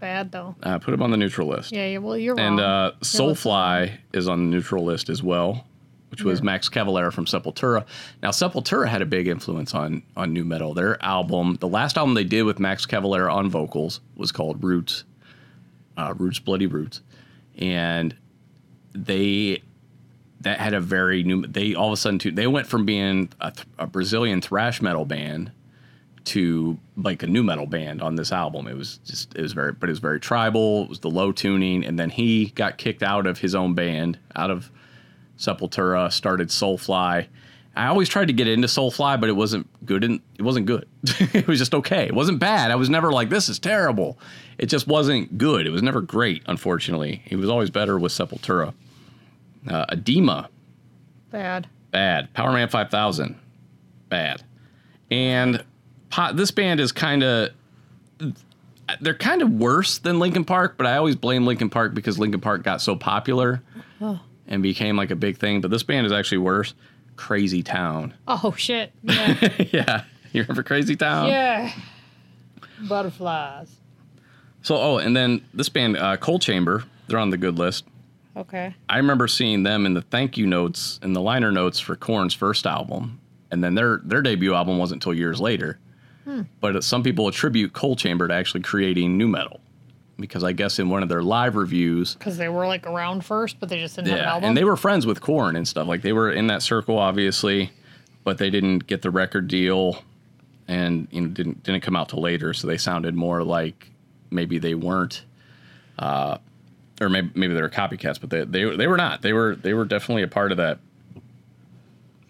[0.00, 0.54] Bad though.
[0.62, 1.72] Uh, put them on the neutral list.
[1.72, 2.46] Yeah, yeah, well, you're wrong.
[2.46, 5.64] And uh, Soulfly is on the neutral list as well,
[6.10, 6.44] which was Yeah.
[6.44, 7.86] Max Cavalera from Sepultura.
[8.22, 10.74] Now, Sepultura had a big influence on on new metal.
[10.74, 15.04] Their album, the last album they did with Max Cavalera on vocals, was called Roots,
[15.96, 17.00] uh, Roots Bloody Roots,
[17.58, 18.14] and
[18.92, 19.62] they
[20.40, 21.46] that had a very new.
[21.46, 24.80] They all of a sudden too, they went from being a, th- a Brazilian thrash
[24.80, 25.52] metal band
[26.26, 28.66] to like a new metal band on this album.
[28.66, 30.84] It was just it was very but it was very tribal.
[30.84, 34.18] It was the low tuning, and then he got kicked out of his own band,
[34.34, 34.70] out of
[35.38, 37.26] Sepultura, started Soulfly.
[37.76, 40.02] I always tried to get into Soulfly, but it wasn't good.
[40.02, 40.88] And it wasn't good.
[41.04, 42.06] it was just okay.
[42.06, 42.70] It wasn't bad.
[42.70, 44.18] I was never like this is terrible.
[44.58, 45.66] It just wasn't good.
[45.66, 46.42] It was never great.
[46.46, 48.72] Unfortunately, he was always better with Sepultura.
[49.68, 50.48] Uh, Adema,
[51.30, 51.66] Bad.
[51.90, 52.32] bad.
[52.34, 53.36] Powerman 5000,
[54.08, 54.42] bad.
[55.10, 55.62] And
[56.08, 57.50] po- this band is kind of
[59.00, 62.40] they're kind of worse than Linkin Park, but I always blame Linkin Park because Linkin
[62.40, 63.60] Park got so popular
[64.46, 65.60] and became like a big thing.
[65.60, 66.72] But this band is actually worse.
[67.16, 68.14] Crazy Town.
[68.28, 68.92] Oh shit.
[69.02, 69.34] Yeah.
[69.72, 71.28] yeah, you remember Crazy Town?
[71.28, 71.72] yeah.
[72.88, 73.74] Butterflies.
[74.62, 77.84] So oh, and then this band, uh, Coal Chamber, they're on the good list.
[78.36, 78.74] Okay.
[78.88, 82.34] I remember seeing them in the thank you notes in the liner notes for Korn's
[82.34, 83.18] first album,
[83.50, 85.78] and then their their debut album wasn't until years later.
[86.60, 89.60] But some people attribute Coal Chamber to actually creating new metal,
[90.18, 93.60] because I guess in one of their live reviews, Because they were like around first,
[93.60, 94.48] but they just didn't have an album.
[94.48, 95.86] and they were friends with Korn and stuff.
[95.86, 97.70] Like they were in that circle, obviously,
[98.24, 100.02] but they didn't get the record deal,
[100.68, 102.54] and you know didn't didn't come out till later.
[102.54, 103.90] So they sounded more like
[104.30, 105.24] maybe they weren't,
[105.98, 106.38] uh,
[107.00, 109.22] or maybe maybe they were copycats, but they they they were not.
[109.22, 110.78] They were they were definitely a part of that.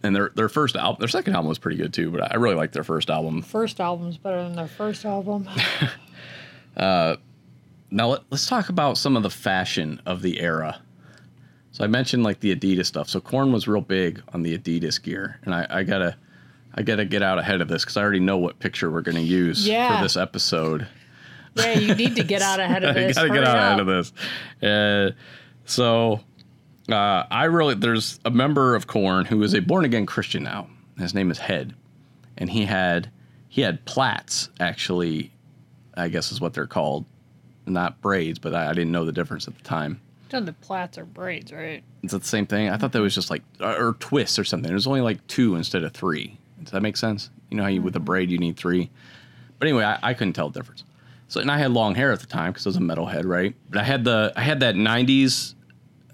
[0.02, 2.10] And their their first album, their second album was pretty good too.
[2.10, 3.42] But I really liked their first album.
[3.42, 5.48] first album's better than their first album.
[7.90, 10.80] Now let, let's talk about some of the fashion of the era.
[11.72, 13.08] So I mentioned like the Adidas stuff.
[13.08, 16.16] So Korn was real big on the Adidas gear, and I, I gotta,
[16.74, 19.20] I gotta get out ahead of this because I already know what picture we're gonna
[19.20, 19.96] use Yeah.
[19.98, 20.86] for this episode.
[21.54, 23.16] yeah, you need to get out ahead of I this.
[23.16, 24.12] gotta get Hurry out ahead of this.
[24.62, 25.10] Uh,
[25.66, 26.20] so
[26.90, 30.68] uh, I really there's a member of Korn who is a born again Christian now.
[30.98, 31.74] His name is Head,
[32.38, 33.10] and he had
[33.48, 35.30] he had plats actually.
[35.94, 37.04] I guess is what they're called,
[37.66, 40.00] not braids, but I, I didn't know the difference at the time.
[40.28, 41.82] Done the plaits or braids, right?
[42.02, 42.68] Is that the same thing?
[42.68, 44.70] I thought that was just like or, or twists or something.
[44.70, 46.36] It was only like two instead of three.
[46.62, 47.30] Does that make sense?
[47.50, 48.90] You know how you with a braid you need three.
[49.58, 50.82] But anyway, I, I couldn't tell the difference.
[51.28, 53.54] So and I had long hair at the time because I was a metalhead, right?
[53.70, 55.54] But I had the I had that '90s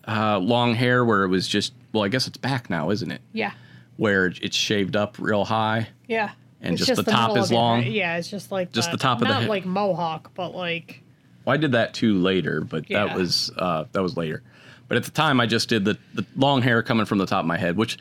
[0.07, 3.21] uh, long hair where it was just well, I guess it's back now, isn't it?
[3.33, 3.53] Yeah.
[3.97, 5.89] Where it's shaved up real high.
[6.07, 6.31] Yeah.
[6.63, 7.83] And It's just the top is long?
[7.85, 8.97] Yeah, it's just like Just that.
[8.99, 9.49] the top of the head.
[9.49, 11.02] like mohawk, but like
[11.45, 13.07] Well, I did that too later, but Yeah.
[13.07, 14.43] that was uh, that was later.
[14.89, 17.41] But at the time, I just did the, the long hair coming from the top
[17.41, 17.97] of my head, which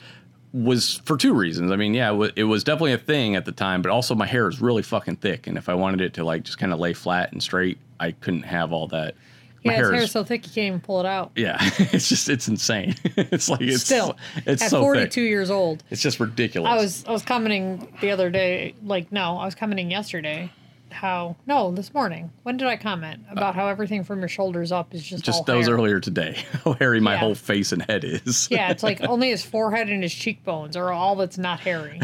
[0.54, 1.72] was for two reasons.
[1.72, 4.14] I mean, yeah, it wa- it was definitely a thing at the time, but also
[4.16, 6.74] my hair is really fucking thick, and if I wanted it to like just kind
[6.74, 9.16] of lay flat and straight, I couldn't have all that.
[9.64, 11.32] My yeah, his hair is, so thick you can't even pull it out.
[11.36, 12.96] yeah, it's just it's insane.
[13.16, 15.16] it's like it's Still, it's at so 42 thick.
[15.30, 16.70] years old, It's just ridiculous.
[16.70, 18.74] I was I was commenting the other day.
[18.84, 20.52] Like no, I was commenting yesterday.
[20.92, 22.32] How no, this morning.
[22.44, 25.68] When did I comment about how everything from your shoulders up is just just was
[25.68, 25.76] hair?
[25.76, 26.44] earlier today.
[26.64, 27.20] How hairy my Yeah.
[27.20, 28.48] whole face and head is.
[28.52, 32.00] Yeah, it's like only his forehead and his cheekbones are all that's not hairy.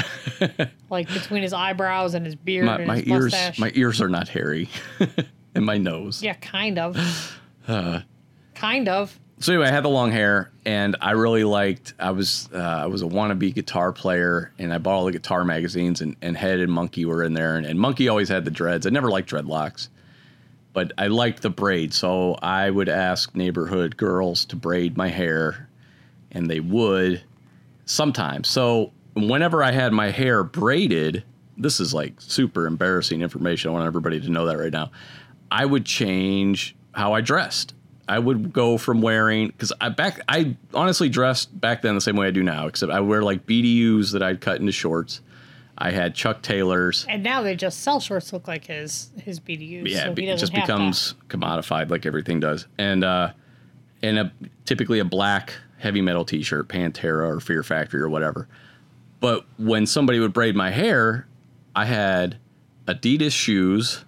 [0.89, 3.59] like between his eyebrows and his beard my, and my his ears mustache.
[3.59, 4.69] my ears are not hairy,
[5.55, 6.23] and my nose.
[6.23, 6.97] yeah, kind of.
[7.67, 7.99] Uh.
[8.55, 9.19] kind of.
[9.39, 11.93] So anyway, I had the long hair, and I really liked.
[11.99, 15.43] I was uh, I was a wannabe guitar player, and I bought all the guitar
[15.43, 18.51] magazines, and, and Head and Monkey were in there, and, and Monkey always had the
[18.51, 18.87] dreads.
[18.87, 19.89] I never liked dreadlocks,
[20.73, 25.69] but I liked the braid, so I would ask neighborhood girls to braid my hair,
[26.31, 27.21] and they would
[27.85, 28.49] sometimes.
[28.49, 31.23] So whenever I had my hair braided,
[31.57, 33.69] this is like super embarrassing information.
[33.69, 34.91] I want everybody to know that right now.
[35.51, 37.73] I would change how I dressed.
[38.09, 42.15] I would go from wearing because I back I honestly dressed back then the same
[42.15, 45.21] way I do now, except I wear like BDUs that I'd cut into shorts.
[45.77, 47.05] I had Chuck Taylors.
[47.07, 49.89] And now they just sell shorts look like his his BDUs.
[49.89, 52.65] Yeah, so be- it just becomes commodified like everything does.
[52.77, 53.33] And uh
[54.01, 54.31] and a
[54.65, 58.47] typically a black heavy metal t-shirt, Pantera or Fear Factory or whatever.
[59.19, 61.27] But when somebody would braid my hair,
[61.75, 62.37] I had
[62.87, 64.05] Adidas shoes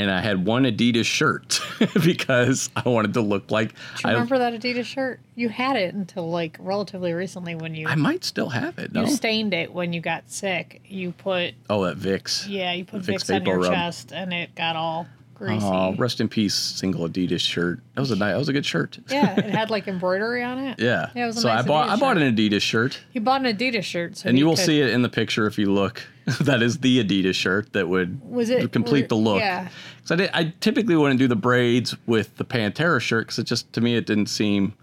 [0.00, 1.60] and I had one Adidas shirt
[2.04, 5.20] because I wanted to look like Do you I, remember that Adidas shirt?
[5.34, 8.94] You had it until like relatively recently when you I might still have it.
[8.94, 9.02] No?
[9.02, 10.80] you stained it when you got sick.
[10.86, 12.48] You put oh, that Vicks.
[12.48, 13.72] yeah, you put Vicks Vicks on your Rub.
[13.72, 15.06] chest and it got all
[15.40, 15.64] greasy.
[15.64, 17.80] Oh, rest in peace, single Adidas shirt.
[17.94, 18.98] That was a nice, that was a good shirt.
[19.08, 20.78] yeah, it had like embroidery on it.
[20.78, 21.10] Yeah.
[21.14, 23.00] Yeah, it was a so nice I bought Adidas I bought an Adidas shirt.
[23.10, 25.46] He bought an Adidas shirt, so and you will could- see it in the picture
[25.46, 26.02] if you look.
[26.42, 29.40] that is the Adidas shirt that would Was it- complete the look.
[29.40, 29.68] yeah.
[30.04, 33.44] So I, did, I typically wouldn't do the braids with the Pantera shirt because it
[33.44, 34.74] just to me it didn't seem.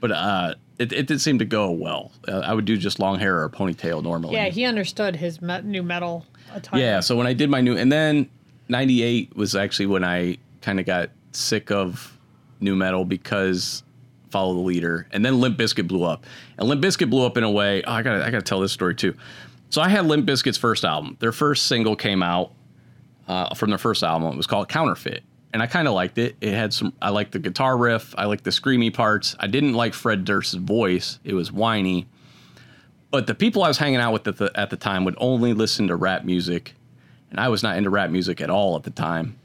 [0.00, 2.10] But uh, it it did seem to go well.
[2.28, 4.34] Uh, I would do just long hair or a ponytail normally.
[4.34, 6.80] Yeah, he understood his me- new metal attire.
[6.80, 8.28] Yeah, so when I did my new, and then
[8.68, 12.18] '98 was actually when I kind of got sick of
[12.60, 13.82] new metal because
[14.30, 16.26] follow the leader, and then Limp Bizkit blew up,
[16.58, 17.82] and Limp Bizkit blew up in a way.
[17.84, 19.14] Oh, I got to I got to tell this story too.
[19.70, 21.16] So I had Limp Bizkit's first album.
[21.20, 22.52] Their first single came out
[23.26, 24.32] uh, from their first album.
[24.32, 25.22] It was called Counterfeit.
[25.52, 26.36] And I kind of liked it.
[26.40, 26.92] It had some.
[27.00, 28.14] I liked the guitar riff.
[28.18, 29.36] I liked the screamy parts.
[29.38, 31.20] I didn't like Fred Durst's voice.
[31.22, 32.08] It was whiny.
[33.12, 35.54] But the people I was hanging out with at the, at the time would only
[35.54, 36.74] listen to rap music,
[37.34, 39.36] and I was not into rap music at all at the time.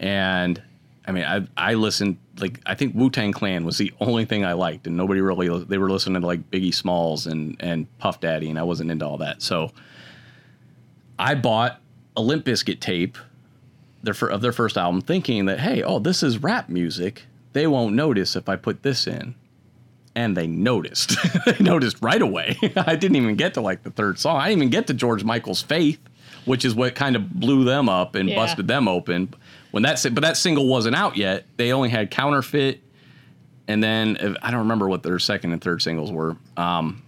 [0.00, 0.60] And
[1.06, 4.44] I mean, I I listened like I think Wu Tang Clan was the only thing
[4.44, 8.18] I liked, and nobody really they were listening to like Biggie Smalls and and Puff
[8.18, 9.42] Daddy, and I wasn't into all that.
[9.42, 9.70] So
[11.20, 11.80] I bought
[12.16, 13.16] a Limp Bizkit tape
[14.02, 17.26] their of their first album, thinking that hey, oh, this is rap music.
[17.52, 19.36] They won't notice if I put this in.
[20.16, 21.14] And they noticed.
[21.46, 22.56] they noticed right away.
[22.76, 24.38] I didn't even get to like the third song.
[24.40, 26.00] I didn't even get to George Michael's Faith,
[26.46, 28.36] which is what kind of blew them up and Yeah.
[28.36, 29.28] busted them open.
[29.72, 31.44] When that but that single wasn't out yet.
[31.58, 32.80] They only had Counterfeit,
[33.68, 36.36] and then I don't remember what their second and third singles were.
[36.56, 37.02] Um,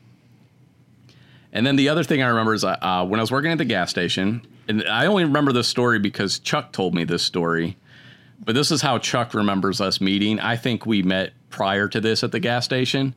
[1.53, 3.59] and then the other thing I remember is uh, uh, when I was working at
[3.59, 7.77] the gas station, and I only remember this story because Chuck told me this story.
[8.45, 10.39] But this is how Chuck remembers us meeting.
[10.39, 13.15] I think we met prior to this at the gas station.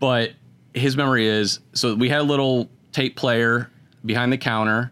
[0.00, 0.32] But
[0.74, 3.70] his memory is so we had a little tape player
[4.04, 4.90] behind the counter.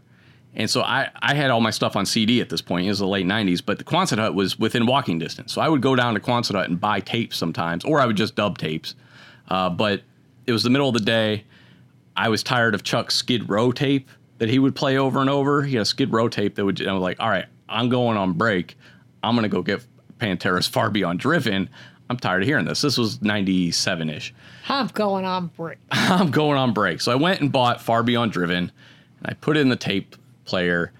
[0.54, 2.84] And so I, I had all my stuff on CD at this point.
[2.84, 5.52] It was the late 90s, but the Quonset Hut was within walking distance.
[5.52, 8.16] So I would go down to Quonset Hut and buy tapes sometimes, or I would
[8.16, 8.94] just dub tapes.
[9.48, 10.02] Uh, but
[10.46, 11.44] it was the middle of the day.
[12.16, 15.62] I was tired of Chuck's Skid Row tape that he would play over and over.
[15.62, 18.18] He had a Skid Row tape that would, I was like, all right, I'm going
[18.18, 18.76] on break.
[19.22, 19.84] I'm going to go get
[20.18, 21.70] Pantera's Far Beyond Driven.
[22.10, 22.82] I'm tired of hearing this.
[22.82, 24.34] This was 97 ish.
[24.68, 25.78] I'm going on break.
[25.90, 27.00] I'm going on break.
[27.00, 28.70] So I went and bought Far Beyond Driven
[29.18, 30.92] and I put it in the tape player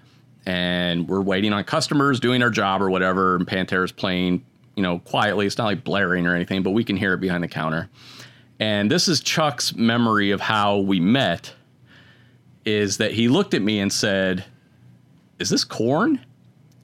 [0.45, 3.35] and we're waiting on customers doing our job or whatever.
[3.35, 4.43] And Pantera's playing,
[4.75, 5.45] you know, quietly.
[5.45, 7.89] It's not like blaring or anything, but we can hear it behind the counter.
[8.59, 11.53] And this is Chuck's memory of how we met
[12.65, 14.45] is that he looked at me and said,
[15.39, 16.23] Is this Korn?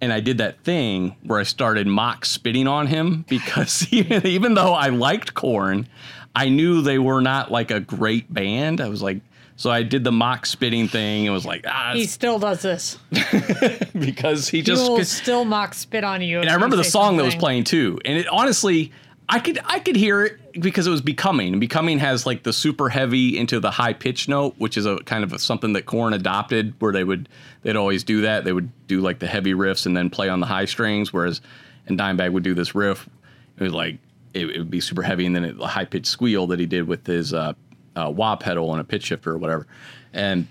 [0.02, 4.54] And I did that thing where I started mock spitting on him because even, even
[4.54, 5.88] though I liked Korn,
[6.36, 8.80] I knew they were not like a great band.
[8.80, 9.22] I was like,
[9.60, 12.98] so I did the mock spitting thing and was like, ah, He still does this.
[14.00, 14.90] because he He just.
[14.90, 16.40] will still mock spit on you.
[16.40, 18.00] and I remember the song that was playing too.
[18.06, 18.94] And it honestly,
[19.28, 21.52] I could I could hear it because it was becoming.
[21.52, 24.98] And becoming has like the super heavy into the high pitch note, which is a
[25.00, 27.28] kind of a, something that Korn adopted, where they would
[27.64, 28.46] they'd always do that.
[28.46, 31.42] They would do like the heavy riffs and then play on the high strings, whereas
[31.86, 33.10] and Dimebag would do this riff.
[33.58, 33.98] It was like
[34.34, 36.66] it, it would be super heavy, and then it, the high pitched squeal that he
[36.66, 37.54] did with his uh,
[38.00, 39.68] uh, wah pedal and a pitch shifter or whatever.
[40.14, 40.48] And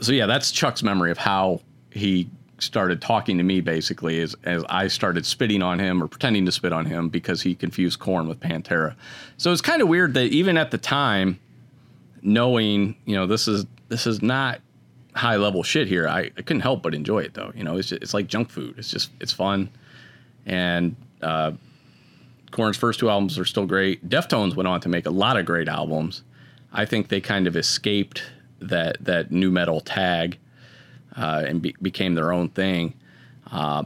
[0.00, 4.64] so yeah, that's Chuck's memory of how he started talking to me basically as, as
[4.68, 8.28] I started spitting on him or pretending to spit on him because he confused Korn
[8.28, 8.94] with Pantera.
[9.38, 11.40] So it's kind of weird that even at the time,
[12.22, 14.60] knowing, you know, this is this is not
[15.14, 17.50] high level shit here, I, I couldn't help but enjoy it though.
[17.54, 18.74] You know, it's just, it's like junk food.
[18.78, 19.70] It's just it's fun.
[20.46, 21.52] And uh
[22.50, 24.08] Korn's first two albums are still great.
[24.08, 26.24] Deftones went on to make a lot of great albums.
[26.72, 28.22] I think they kind of escaped
[28.60, 30.38] that that new metal tag
[31.16, 32.94] uh, and be- became their own thing.
[33.50, 33.84] Uh,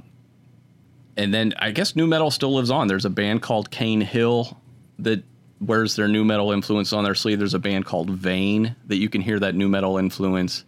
[1.17, 2.89] and then I guess new metal still lives on.
[2.89, 4.61] There's a band called Cane Hill
[4.99, 5.23] that
[5.61, 7.39] wears their new metal influence on their sleeve.
[7.39, 10.65] There's a band called Vein that you can hear that new metal influence.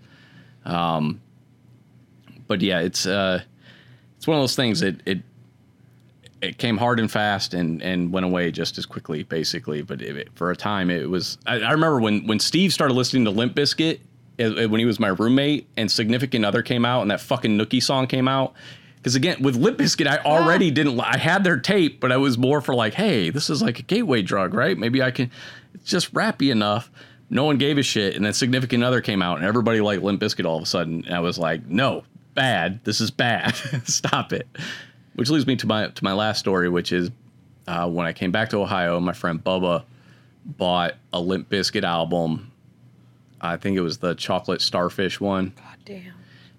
[0.65, 1.21] Um,
[2.47, 3.43] but yeah, it's uh,
[4.17, 5.19] it's one of those things that it
[6.43, 9.83] it came hard and fast and and went away just as quickly, basically.
[9.83, 11.39] But it, it- for a time, it was.
[11.47, 14.01] I, I remember when when Steve started listening to Limp Bizkit
[14.39, 18.07] when he was my roommate, and Significant Other came out, and that fucking Nookie song
[18.07, 18.53] came out.
[18.97, 21.01] Because again, with Limp Bizkit, I already didn't.
[21.01, 23.83] I had their tape, but I was more for like, hey, this is like a
[23.83, 24.77] gateway drug, right?
[24.77, 25.31] Maybe I can.
[25.75, 26.91] It's just rappy enough.
[27.31, 30.21] No one gave a shit, and then Significant Other came out, and everybody liked Limp
[30.21, 31.05] Bizkit all of a sudden.
[31.07, 32.81] And I was like, no, bad.
[32.85, 33.55] This is bad.
[33.85, 34.47] Stop it.
[35.17, 37.11] Which leads me to my to my last story, which is
[37.67, 39.85] uh, when I came back to Ohio, my friend Bubba
[40.45, 42.53] bought a Limp Bizkit album.
[43.41, 46.13] I think it was the Chocolate Starfish one, God damn.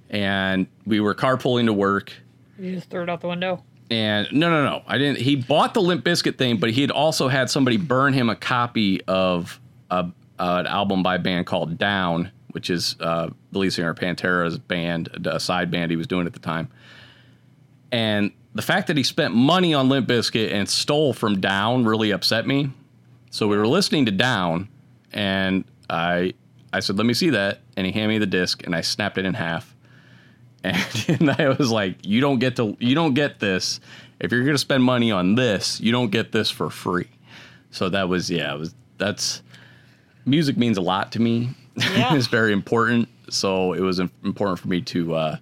[0.09, 2.13] and we were carpooling to work.
[2.59, 3.63] You just threw it out the window.
[3.89, 5.19] And no, no, no, I didn't.
[5.19, 8.35] He bought the Limp Bizkit thing, but he had also had somebody burn him a
[8.35, 13.71] copy of a, an album by a band called Down, which is uh, the lead
[13.71, 16.69] singer Pantera's band, a side band he was doing at the time.
[17.91, 22.09] And the fact that he spent money on Limp Bizkit and stole from Down really
[22.09, 22.71] upset me.
[23.29, 24.67] So we were listening to Down,
[25.13, 26.33] and I
[26.73, 29.19] I said, "Let me see that," and he handed me the disc, and I snapped
[29.19, 29.73] it in half.
[30.63, 33.79] And, and I was like, "You don't get to you don't get this
[34.19, 35.79] if you're going to spend money on this.
[35.79, 37.09] You don't get this for free."
[37.69, 39.43] So that was yeah, it was that's
[40.25, 41.51] music means a lot to me.
[41.75, 42.13] Yeah.
[42.15, 43.07] it's very important.
[43.29, 45.37] So it was important for me to uh,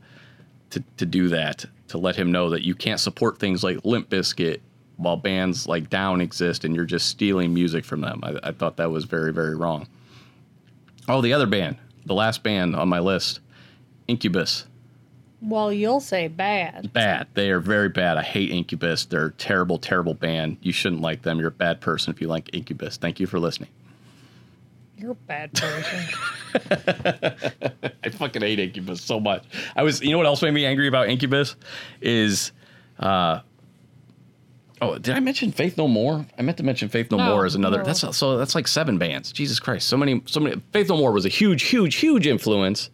[0.72, 4.10] to to do that to let him know that you can't support things like Limp
[4.10, 4.60] Bizkit
[4.98, 8.22] while bands like Down exist and you're just stealing music from them.
[8.24, 9.88] I, I thought that was very very wrong.
[11.08, 13.40] Oh, the other band, the last band on my list,
[14.08, 14.66] Incubus.
[15.42, 16.92] Well, you'll say bad.
[16.92, 17.28] Bad.
[17.36, 18.18] They are very bad.
[18.18, 19.06] I hate Incubus.
[19.06, 20.58] They're a terrible, terrible band.
[20.62, 21.38] You shouldn't like them.
[21.38, 22.98] You're a bad person if you like Incubus.
[22.98, 23.70] Thank you for listening.
[24.98, 26.06] You're a bad person.
[28.04, 29.44] I fucking hate Incubus so much.
[29.76, 31.56] I was, you know what else made me angry about Incubus
[32.02, 32.54] is,
[33.00, 33.42] uh,
[34.82, 36.26] oh, did I mention Faith No More?
[36.38, 37.78] I meant to mention Faith No, No, More as another.
[37.80, 37.84] no.
[37.84, 39.32] That's so that's like seven bands.
[39.32, 40.62] Jesus Christ, so many, so many.
[40.72, 42.90] Faith No More was a huge, huge, huge influence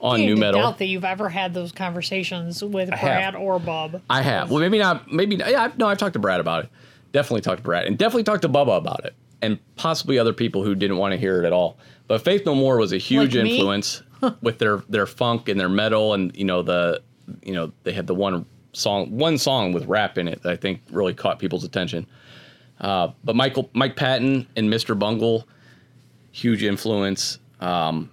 [0.00, 0.60] on new metal.
[0.60, 2.88] I doubt that you've ever had those conversations with.
[2.90, 4.00] Brad or Bob.
[4.08, 4.50] I have.
[4.50, 5.12] Well, maybe not.
[5.12, 5.64] Maybe yeah.
[5.64, 6.70] I've, no, I've talked to Brad about it.
[7.12, 10.62] Definitely talked to Brad, and definitely talked to Bubba about it, and possibly other people
[10.64, 11.78] who didn't want to hear it at all.
[12.06, 14.02] But Faith No More was a huge Like influence
[14.42, 17.02] with their their funk and their metal, and you know the
[17.42, 20.56] you know they had the one song one song with rap in it that I
[20.56, 22.06] think really caught people's attention.
[22.80, 24.98] Uh, but Michael Mike Patton and Mr.
[24.98, 25.46] Bungle,
[26.32, 27.38] huge influence.
[27.60, 28.10] Um,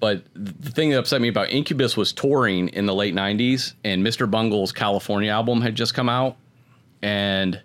[0.00, 4.04] but the thing that upset me about Incubus was touring in the late '90s, and
[4.04, 4.30] Mr.
[4.30, 6.36] Bungle's California album had just come out,
[7.02, 7.60] and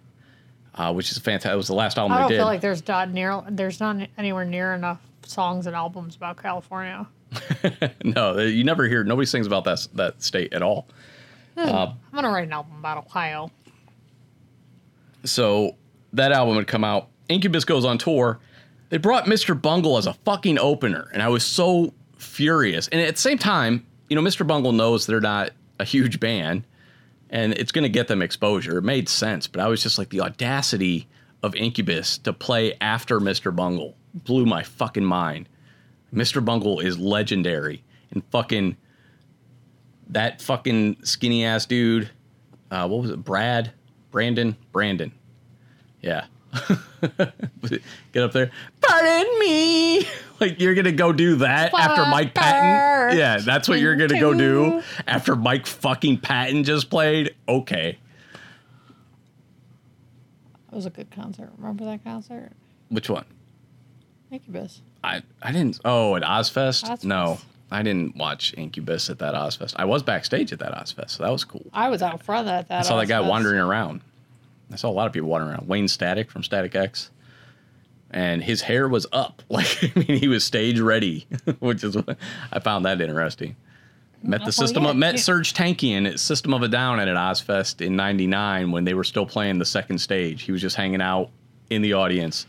[0.80, 1.52] uh, which is fantastic.
[1.52, 2.38] It was the last album I they don't did.
[2.38, 7.06] feel like there's not near there's not anywhere near enough songs and albums about California.
[8.04, 9.04] no, uh, you never hear.
[9.04, 10.88] Nobody sings about that that state at all.
[11.58, 13.52] Hmm, uh, I'm gonna write an album about Ohio.
[15.26, 15.76] So
[16.14, 17.10] that album would come out.
[17.28, 18.40] Incubus goes on tour.
[18.88, 19.60] They brought Mr.
[19.60, 22.88] Bungle as a fucking opener, and I was so furious.
[22.88, 24.48] And at the same time, you know, Mr.
[24.48, 26.64] Bungle knows they're not a huge band,
[27.30, 28.78] and it's going to get them exposure.
[28.78, 31.08] It made sense, but I was just like the audacity
[31.44, 33.56] of Incubus to play after Mr.
[33.56, 35.48] Bungle blew my fucking mind.
[36.14, 36.44] Mr.
[36.44, 38.76] Bungle is legendary, and fucking
[40.10, 42.10] that fucking skinny ass dude.
[42.72, 43.24] Uh, what was it?
[43.24, 43.72] Brad,
[44.12, 45.12] Brandon, Brandon.
[46.02, 46.26] Yeah.
[48.12, 48.52] Get up there.
[48.82, 50.06] Pardon me.
[50.40, 53.18] Like you're gonna go do that after Mike Patton.
[53.18, 57.36] Yeah, that's what you're gonna go do after Mike fucking Patton just played.
[57.50, 58.00] Okay.
[60.72, 61.50] It was a good concert.
[61.58, 62.52] Remember that concert?
[62.88, 63.26] Which one?
[64.32, 64.82] Incubus.
[65.04, 65.80] I I didn't.
[65.84, 66.86] Oh, at Ozzfest?
[66.86, 67.04] Ozzfest.
[67.04, 67.40] No,
[67.70, 69.74] I didn't watch Incubus at that Ozzfest.
[69.76, 71.66] I was backstage at that Ozzfest, so that was cool.
[71.74, 72.80] I was out front at that.
[72.80, 74.00] I saw that guy wandering around.
[74.72, 75.68] I saw a lot of people wandering around.
[75.68, 77.10] Wayne Static from Static X.
[78.12, 79.42] And his hair was up.
[79.50, 81.28] Like, I mean, he was stage ready,
[81.60, 82.18] which is what
[82.52, 83.56] I found that interesting.
[84.22, 85.16] Met the Well, system yeah, of, met.
[85.16, 89.04] Serj Tankian at System of a Down at an Ozzfest in '99 when they were
[89.04, 90.44] still playing the second stage.
[90.44, 91.30] He was just hanging out
[91.70, 92.46] in the audience.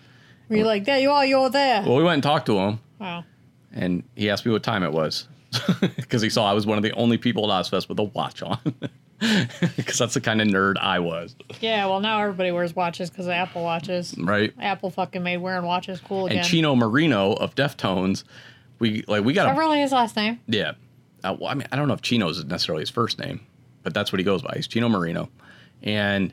[0.49, 1.83] Were you like, there you are, you're there?
[1.83, 3.25] Well, we went and talked to him, wow.
[3.73, 5.29] and he asked me what time it was
[5.97, 8.43] because he saw I was one of the only people at Ozzfest with a watch
[8.43, 8.59] on.
[9.77, 13.27] Because that's the kind of nerd I was, Yeah, well, now everybody wears watches because
[13.27, 14.15] of Apple watches.
[14.19, 14.53] right?
[14.59, 16.39] Apple fucking made wearing watches cool again.
[16.39, 18.25] and Chino Moreno of Deftones,
[18.79, 20.41] we like we got Is that a really his last name?
[20.47, 20.73] yeah.
[21.23, 23.41] Uh, well, I mean, I don't know if Chino is necessarily his first name,
[23.83, 24.55] but that's what he goes by.
[24.57, 25.29] He's Chino Moreno,
[25.83, 26.33] and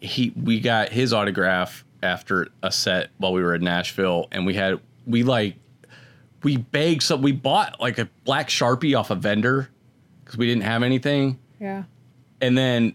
[0.00, 4.54] he we got his autograph after a set while we were in Nashville, and we
[4.54, 5.54] had we like
[6.42, 9.68] we begged some we bought like a black sharpie off a vendor
[10.24, 11.84] because we didn't have anything Yeah.
[12.40, 12.94] And then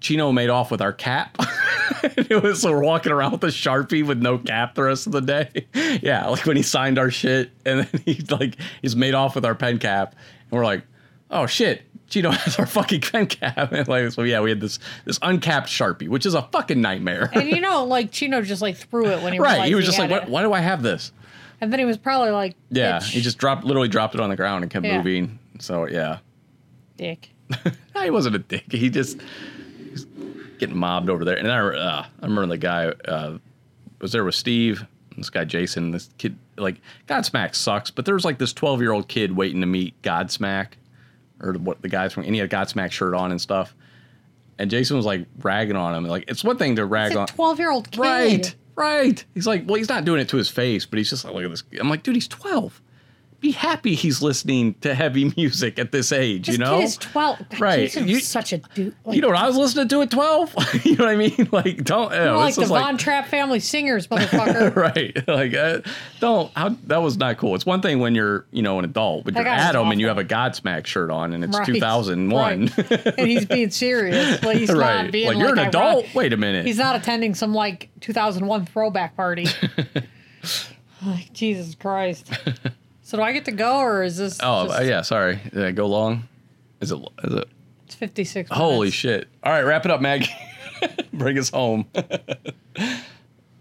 [0.00, 1.36] Chino made off with our cap.
[2.02, 5.12] it was so we're walking around with a sharpie with no cap the rest of
[5.12, 5.66] the day.
[6.02, 9.44] Yeah, like when he signed our shit, and then he's like he's made off with
[9.44, 10.14] our pen cap,
[10.50, 10.84] and we're like,
[11.30, 13.72] oh shit, Chino has our fucking pen cap.
[13.72, 17.30] And like so, yeah, we had this this uncapped sharpie, which is a fucking nightmare.
[17.32, 19.98] And you know, like Chino just like threw it when he right, he was just
[19.98, 21.12] like, why do I have this?
[21.60, 24.30] And then he was probably like, Yeah, "Bitch, he just dropped, literally dropped it on
[24.30, 24.96] the ground and kept Yeah.
[24.96, 25.38] moving.
[25.58, 26.18] So yeah,
[26.96, 27.30] dick.
[27.94, 28.64] No, he wasn't a dick.
[28.70, 29.20] He just
[29.90, 30.06] he's
[30.58, 31.36] getting mobbed over there.
[31.36, 33.38] And I, uh, I remember the guy uh,
[34.00, 34.86] was there with Steve,
[35.16, 36.36] this guy Jason, this kid.
[36.56, 40.68] Like Godsmack sucks, but there's like this 12 year old kid waiting to meet Godsmack,
[41.40, 42.24] or what the guys from.
[42.24, 43.74] And he had a Godsmack shirt on and stuff.
[44.58, 46.04] And Jason was like ragging on him.
[46.04, 47.26] Like it's one thing to rag on.
[47.26, 48.00] twelve year old kid.
[48.00, 49.24] Right, right.
[49.34, 51.44] He's like, well, he's not doing it to his face, but he's just like, look
[51.44, 51.64] at this.
[51.78, 52.80] I'm like, dude, he's 12.
[53.40, 56.76] Be happy he's listening to heavy music at this age, This you know?
[56.78, 57.38] kid is twelve.
[57.48, 57.80] God, Right.
[57.90, 58.94] Jason's You- such a dude.
[59.04, 60.54] Like, you know what I was listening to at 12?
[60.84, 61.48] you know what I mean?
[61.52, 62.12] Like, don't.
[62.12, 64.76] you're Oh, like the Von like, Trapp family singers, motherfucker.
[64.76, 65.26] right.
[65.26, 65.80] Like, uh,
[66.20, 66.52] don't.
[66.56, 67.54] How, that was not cool.
[67.54, 70.08] It's one thing when you're, you know, an adult, but That you're Adam and you
[70.08, 72.66] have a Godsmack shirt on and it's Right, 2001.
[72.76, 73.06] right.
[73.18, 74.42] and he's being serious.
[74.42, 75.10] Like he's not right.
[75.10, 76.06] being Like, like you're an adult?
[76.14, 76.66] Wait a minute.
[76.66, 79.46] He's not attending some like 2001 throwback party.
[81.04, 82.30] like Jesus Christ.
[83.10, 84.38] So do I get to go or is this?
[84.40, 85.02] oh, just- uh, yeah.
[85.02, 85.40] Sorry.
[85.52, 86.28] Did I go long?
[86.80, 86.98] Is it?
[87.24, 87.48] Is it?
[87.86, 88.48] It's 56.
[88.52, 89.26] Holy shit.
[89.42, 90.30] All right, wrap it up, Maggie.
[91.12, 91.86] Bring us home.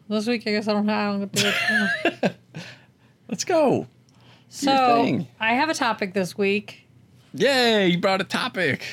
[0.07, 1.13] This week, I guess I don't have.
[1.13, 2.61] I don't get to go.
[3.29, 3.85] Let's go.
[4.49, 5.23] so.
[5.39, 6.87] I have a topic this week.
[7.35, 8.83] Yay, you brought a topic.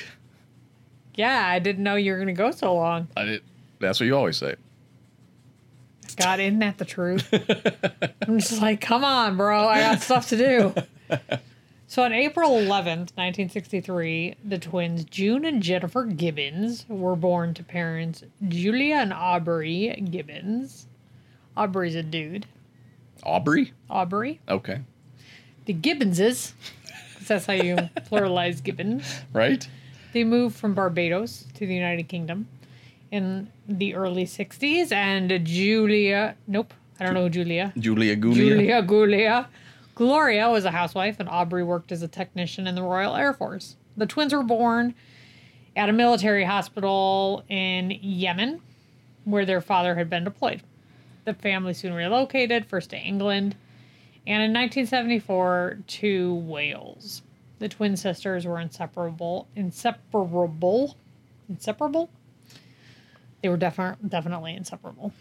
[1.14, 3.08] Yeah, I didn't know you were going to go so long.
[3.16, 3.42] I did.
[3.80, 4.56] That's what you always say.
[6.16, 7.28] God, isn't that the truth?
[8.26, 9.68] I'm just like, come on, bro.
[9.68, 10.74] I got stuff to do.
[11.88, 18.24] So on April 11th, 1963, the twins June and Jennifer Gibbons were born to parents
[18.48, 20.88] Julia and Aubrey Gibbons.
[21.56, 22.46] Aubrey's a dude.
[23.22, 23.72] Aubrey?
[23.88, 24.40] Aubrey.
[24.48, 24.80] Okay.
[25.66, 26.54] The Gibbonses,
[27.18, 27.76] 'cause that's how you
[28.10, 29.20] pluralize Gibbons.
[29.32, 29.66] Right?
[30.12, 32.48] They moved from Barbados to the United Kingdom
[33.16, 37.72] in the early 60s, and Julia, nope, I don't know who Julia.
[37.76, 38.34] Julia Gulia.
[38.34, 39.46] Julia Gulia.
[39.94, 43.76] Gloria was a housewife, and Aubrey worked as a technician in the Royal Air Force.
[43.96, 44.94] The twins were born
[45.74, 48.60] at a military hospital in Yemen,
[49.24, 50.62] where their father had been deployed.
[51.24, 53.56] The family soon relocated, first to England,
[54.26, 57.22] and in 1974 to Wales.
[57.58, 59.48] The twin sisters were inseparable.
[59.56, 60.96] Inseparable?
[61.48, 62.10] Inseparable?
[63.46, 65.12] They were defi- definitely inseparable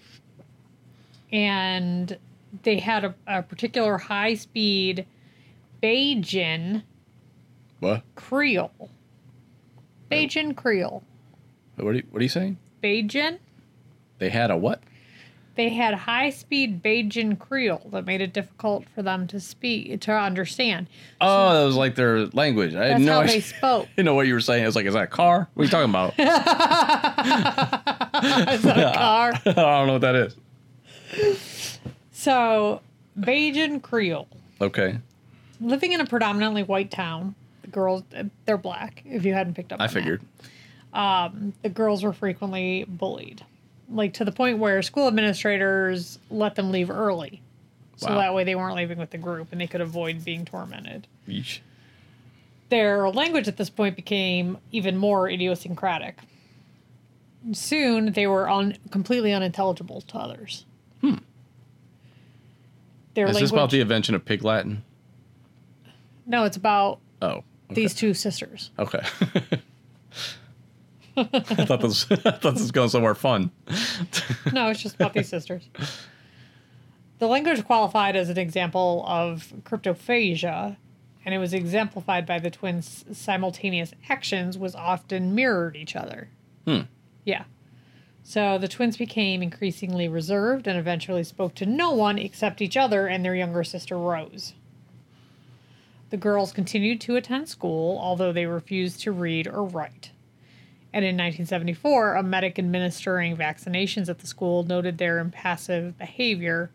[1.32, 2.17] and
[2.63, 5.05] they had a, a particular high speed
[5.84, 6.82] Bajan
[7.82, 8.01] What?
[8.15, 8.89] Creole.
[10.09, 11.03] Bajan Creole.
[11.76, 12.57] What are you, what are you saying?
[12.82, 13.38] Bajan?
[14.17, 14.82] They had a what?
[15.55, 20.11] They had high speed Bajan Creole that made it difficult for them to speak, to
[20.11, 20.88] understand.
[21.21, 22.76] Oh, that was like their language.
[22.76, 23.13] I That's didn't know.
[23.13, 23.88] how I they spoke.
[23.95, 24.63] didn't know what you were saying.
[24.63, 25.47] I was like, is that a car?
[25.53, 26.13] What are you talking about?
[28.24, 29.32] Is that a car?
[29.45, 31.80] I don't know what that is.
[32.11, 32.82] So,
[33.20, 34.28] Bajan Creole.
[34.61, 34.97] Okay.
[35.61, 38.03] Living in a predominantly white town, the girls,
[38.45, 40.22] they're black, if you hadn't picked up I figured.
[40.93, 43.43] Um, the girls were frequently bullied,
[43.89, 47.41] like to the point where school administrators let them leave early.
[47.97, 48.18] So Wow.
[48.18, 51.07] that way they weren't leaving with the group and they could avoid being tormented.
[51.28, 51.59] Yeesh.
[52.70, 56.18] Their language at this point became even more idiosyncratic.
[57.54, 60.66] Soon they were un- completely unintelligible to others.
[61.02, 61.16] Hmm.
[63.14, 63.41] Their Is language.
[63.43, 64.84] this about the invention of Pig Latin?
[66.26, 67.28] no, it's about Oh.
[67.28, 67.43] okay.
[67.72, 68.72] these two sisters.
[68.80, 69.00] Okay.
[71.18, 71.24] I
[71.66, 73.52] thought this I thought this was going somewhere fun.
[74.52, 75.70] No, it's just about these sisters.
[77.20, 80.76] The language qualified as an example of cryptophasia,
[81.24, 86.28] and it was exemplified by the twins' simultaneous actions was often mirrored each other.
[86.66, 86.82] Hmm.
[87.26, 87.43] Yeah.
[88.23, 93.07] So the twins became increasingly reserved and eventually spoke to no one except each other
[93.07, 94.53] and their younger sister Rose.
[96.11, 100.11] The girls continued to attend school, although they refused to read or write.
[100.93, 106.71] And in 1974, a medic administering vaccinations at the school noted their impassive behavior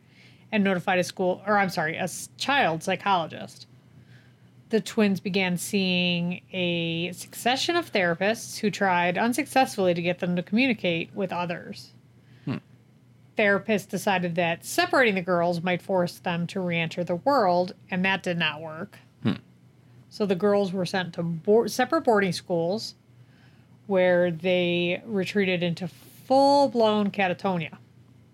[0.53, 3.67] and notified a school, or I'm sorry, a child psychologist.
[4.71, 10.43] The twins began seeing a succession of therapists who tried unsuccessfully to get them to
[10.45, 11.93] communicate with others.
[12.45, 12.59] Hmm.
[13.37, 18.05] Therapists decided that separating the girls might force them to re enter the world, and
[18.05, 18.99] that did not work.
[19.25, 19.35] Hmm.
[20.09, 22.95] So the girls were sent to board, separate boarding schools
[23.89, 27.77] where they retreated into full blown catatonia,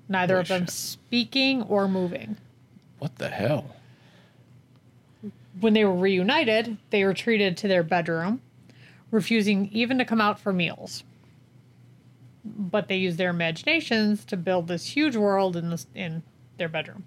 [0.07, 0.70] neither Holy of them shit.
[0.70, 2.37] speaking or moving.
[2.99, 3.74] What the hell?
[5.61, 8.42] When they were reunited, they retreated to their bedroom,
[9.11, 11.04] refusing even to come out for meals.
[12.44, 16.22] But they used their imaginations to build this huge world in this in
[16.59, 17.04] their bedroom.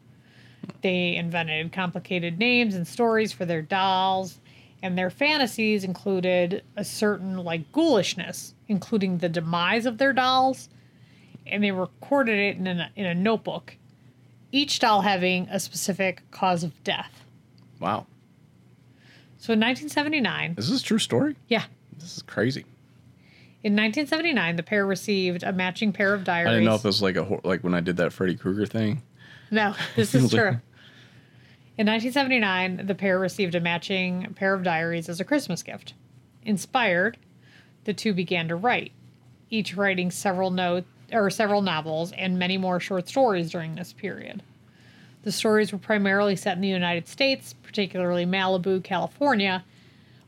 [0.82, 4.40] They invented complicated names and stories for their dolls,
[4.82, 10.70] and their fantasies included a certain like ghoulishness, including the demise of their dolls,
[11.46, 13.76] and they recorded it in a, in a notebook,
[14.52, 17.24] each doll having a specific cause of death.
[17.80, 18.06] Wow.
[19.40, 21.36] So in 1979, Is this a true story?
[21.48, 21.64] yeah,
[21.98, 22.66] This is crazy.
[23.64, 26.48] in 1979, the pair received a matching pair of diaries.
[26.50, 28.36] I didn't know if it was like a hor- like when I did that Freddy
[28.36, 29.02] Krueger thing.
[29.50, 30.60] No, this is true.
[31.78, 35.94] In 1979, the pair received a matching pair of diaries as a Christmas gift.
[36.44, 37.18] Inspired,
[37.86, 38.92] the two began to write,
[39.50, 44.44] each writing several notes or several novels and many more short stories during this period.
[45.24, 49.66] The stories were primarily set in the United States, particularly Malibu, California,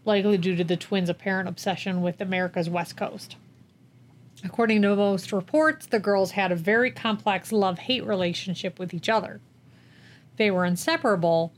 [0.03, 3.37] likely due to the twins' apparent obsession with America's West Coast.
[4.43, 9.07] According to most reports, the girls had a very complex love hate relationship with each
[9.07, 9.39] other.
[10.37, 11.53] They were inseparable,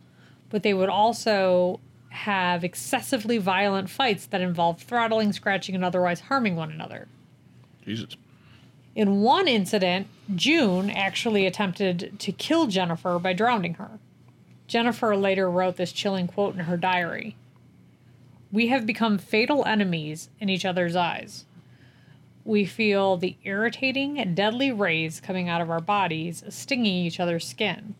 [0.49, 1.79] but they would also
[2.09, 7.07] have excessively violent fights that involved throttling, scratching, and otherwise harming one another.
[7.83, 8.15] Jesus.
[8.95, 13.99] In one incident, June actually attempted to kill Jennifer by drowning her.
[14.67, 17.35] Jennifer later wrote this chilling quote in her diary
[18.51, 21.45] We have become fatal enemies in each other's eyes.
[22.45, 27.95] We feel the irritating, deadly rays coming out of our bodies, stinging each other's skin.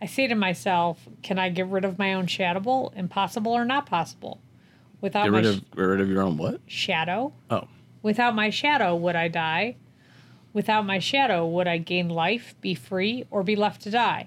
[0.00, 2.92] I say to myself, can I get rid of my own shadow?
[2.94, 4.40] Impossible or not possible?
[5.00, 6.60] Without Get my sh- of get rid of your own what?
[6.66, 7.66] shadow, Oh.
[8.02, 9.76] Without my shadow, would I die?
[10.56, 14.26] Without my shadow, would I gain life, be free, or be left to die?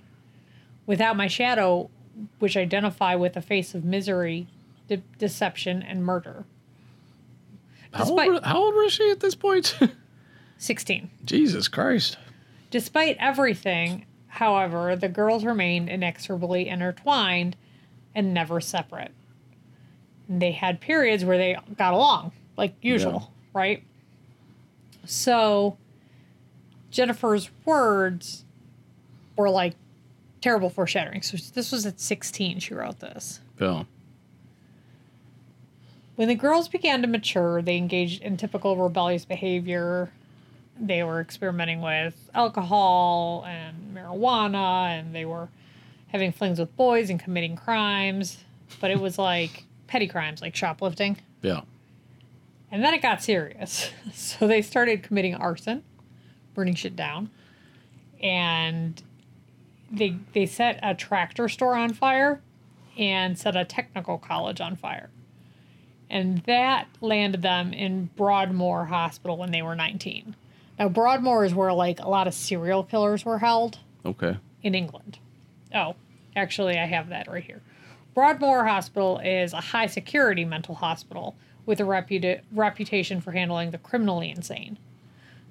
[0.86, 1.90] Without my shadow,
[2.38, 4.46] which I identify with a face of misery,
[4.88, 6.46] de- deception, and murder.
[7.92, 9.76] How old, how old was she at this point?
[10.60, 11.10] 16.
[11.26, 12.20] Jesus Christ.
[12.70, 17.56] Despite everything, however, the girls remained inexorably intertwined
[18.14, 19.14] and never separate.
[20.28, 23.82] And they had periods where they got along, like usual, right?
[25.06, 25.76] So
[26.92, 28.46] Jennifer's words
[29.36, 29.76] were like
[30.42, 31.22] terrible foreshadowing.
[31.22, 33.40] So this was at 16 she wrote this.
[33.60, 33.84] Yeah.
[36.16, 40.12] When the girls began to mature, they engaged in typical rebellious behavior.
[40.78, 45.48] They were experimenting with alcohol and marijuana, and they were
[46.08, 48.40] having flings with boys and committing crimes.
[48.82, 51.18] But it was like petty crimes, like shoplifting.
[51.42, 51.62] Yeah.
[52.72, 53.90] And then it got serious.
[54.14, 55.84] So they started committing arson,
[56.60, 57.30] burning shit down.
[58.22, 59.02] And
[59.90, 62.42] they they set a tractor store on fire
[62.98, 65.10] and set a technical college on fire.
[66.10, 70.36] And that landed them in Broadmoor Hospital when they were 19.
[70.78, 74.36] Now Broadmoor is where like a lot of serial killers were held Okay.
[74.62, 75.20] in England.
[75.74, 75.96] Oh,
[76.36, 77.62] actually, I have that right here.
[78.14, 81.36] Broadmoor Hospital is a high security mental hospital
[81.66, 84.78] with a reputa- reputation for handling the criminally insane.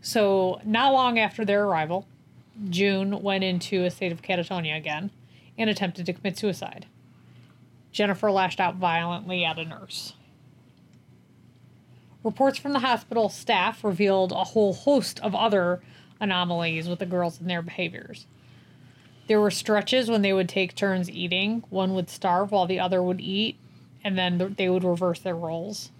[0.00, 2.06] So, not long after their arrival,
[2.70, 5.10] June went into a state of catatonia again
[5.56, 6.86] and attempted to commit suicide.
[7.92, 10.14] Jennifer lashed out violently at a nurse.
[12.22, 15.80] Reports from the hospital staff revealed a whole host of other
[16.20, 18.26] anomalies with the girls and their behaviors.
[19.28, 21.62] There were stretches when they would take turns eating.
[21.70, 23.56] One would starve while the other would eat,
[24.02, 25.90] and then they would reverse their roles.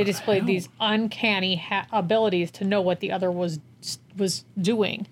[0.00, 3.60] They displayed these uncanny ha- abilities to know what the other was
[4.16, 5.06] was doing,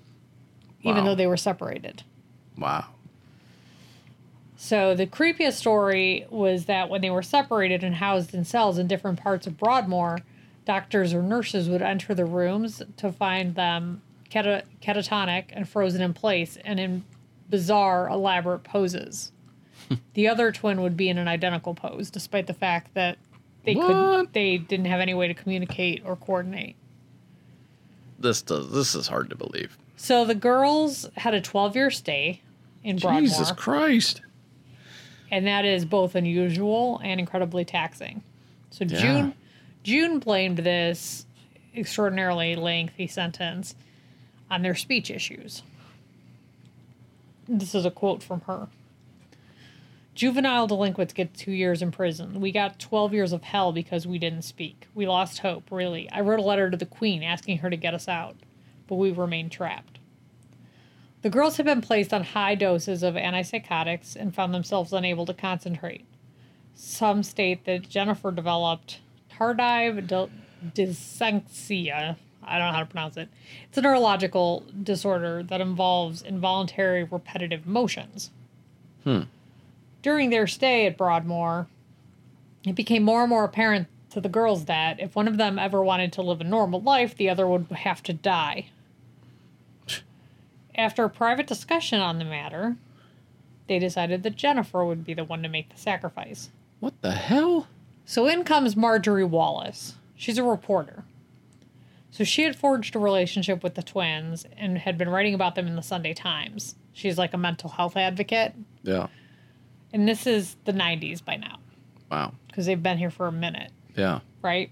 [0.83, 2.03] even though they were separated.
[2.57, 2.87] Wow.
[4.57, 8.87] So the creepiest story was that when they were separated and housed in cells in
[8.87, 10.21] different parts of Broadmoor,
[10.65, 16.15] doctors or nurses would enter the rooms to find them cata- catatonic and frozen in
[16.15, 17.05] place and in
[17.51, 19.33] bizarre, elaborate poses.
[20.15, 23.19] the other twin would be in an identical pose, despite the fact that
[23.75, 24.33] they could What?
[24.33, 26.77] they didn't have any way to communicate or coordinate.
[28.19, 29.77] This does this is hard to believe.
[29.97, 32.41] So the girls had a 12 year stay
[32.85, 33.23] in Broadmoor.
[33.23, 34.23] Jesus Christ.
[35.31, 38.23] and that is both unusual and incredibly taxing.
[38.71, 38.99] So Yeah.
[39.01, 39.35] June
[39.85, 41.27] June blamed this
[41.77, 43.75] extraordinarily lengthy sentence
[44.51, 45.63] on their speech issues.
[47.49, 48.69] This is a quote from her.
[50.19, 52.41] Juvenile delinquents get two years in prison.
[52.41, 54.89] We got 12 years of hell because we didn't speak.
[54.93, 56.11] We lost hope, really.
[56.11, 58.35] I wrote a letter to the Queen asking her to get us out,
[58.89, 60.01] but we remained trapped.
[61.23, 65.33] The girls had been placed on high doses of antipsychotics and found themselves unable to
[65.33, 66.05] concentrate.
[66.75, 68.99] Some state that Jennifer developed
[69.31, 72.17] tardive d- dyslexia.
[72.43, 73.29] I don't know how to pronounce it.
[73.69, 78.33] It's a neurological disorder that involves involuntary repetitive motions.
[79.05, 79.23] Hmm.
[80.03, 81.67] During their stay at Broadmoor,
[82.65, 85.83] it became more and more apparent to the girls that if one of them ever
[85.83, 88.71] wanted to live a normal life, the other would have to die.
[90.75, 92.77] After a private discussion on the matter,
[93.67, 96.51] they decided that Jennifer would be the one to make the sacrifice.
[96.81, 97.67] What the hell?
[98.05, 99.97] So in comes Marjorie Wallace.
[100.15, 101.05] She's a reporter.
[102.11, 105.67] So she had forged a relationship with the twins and had been writing about them
[105.67, 106.77] in the Sunday Times.
[106.93, 108.55] She's like a mental health advocate.
[108.83, 109.09] Yeah.
[109.93, 111.59] And this is the 90s by now
[112.11, 112.35] Wow.
[112.47, 114.21] because they've been here for a minute, Yeah.
[114.43, 114.71] right?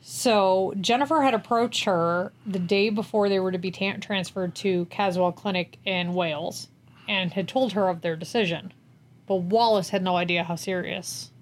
[0.00, 4.84] So Jennifer had approached her the day before they were to be ta- transferred to
[4.86, 6.68] Caswell Clinic in Wales
[7.08, 8.72] and had told her of their decision.
[9.26, 11.32] But Wallace had no idea how serious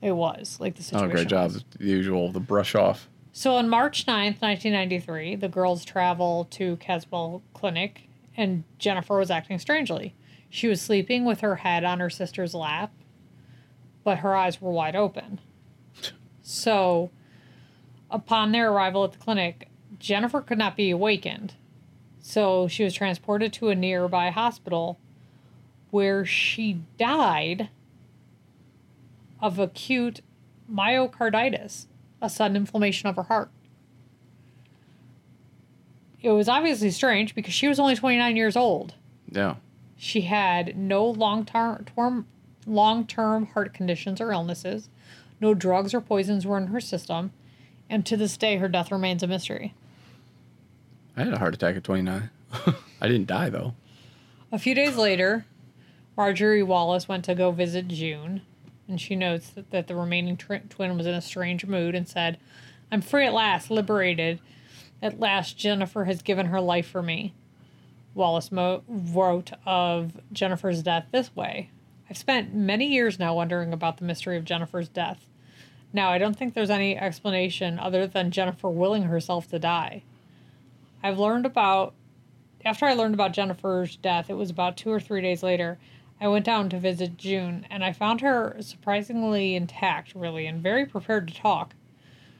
[0.00, 1.10] it was, like the situation.
[1.10, 1.52] Oh, great job.
[1.52, 1.64] was.
[1.78, 3.08] The usual, the brush off.
[3.32, 9.58] So on March 9th, 1993, the girls travel to Caswell Clinic and Jennifer was acting
[9.58, 10.14] strangely.
[10.50, 12.92] She was sleeping with her head on her sister's lap,
[14.04, 15.40] but her eyes were wide open.
[16.42, 17.10] So
[18.10, 19.68] upon their arrival at the clinic,
[19.98, 21.54] Jennifer could not be awakened.
[22.20, 24.98] So she was transported to a nearby hospital
[25.90, 27.68] where she died
[29.40, 30.20] of acute
[30.70, 31.86] myocarditis,
[32.20, 33.50] a sudden inflammation of her heart.
[36.20, 38.94] It was obviously strange because she was only 29 years old.
[39.30, 39.56] Yeah.
[39.98, 42.26] She had no long-term
[42.66, 44.88] long-term heart conditions or illnesses.
[45.40, 47.32] No drugs or poisons were in her system,
[47.90, 49.74] and to this day her death remains a mystery.
[51.16, 52.30] I had a heart attack at 29.
[53.00, 53.74] I didn't die, though.
[54.52, 55.46] A few days later,
[56.16, 58.42] Marjorie Wallace went to go visit June,
[58.86, 62.08] and she notes that, that the remaining twi- twin was in a strange mood and
[62.08, 62.38] said,
[62.92, 64.40] I'm free at last, liberated.
[65.02, 67.34] At last, Jennifer has given her life for me.
[68.14, 71.70] Wallace mo- wrote of Jennifer's death this way
[72.10, 75.26] I've spent many years now wondering about the mystery of Jennifer's death.
[75.92, 80.02] Now, I don't think there's any explanation other than Jennifer willing herself to die.
[81.02, 81.94] I've learned about
[82.64, 85.78] after I learned about Jennifer's death, it was about two or three days later,
[86.20, 90.84] I went down to visit June, and I found her surprisingly intact, really, and very
[90.84, 91.74] prepared to talk.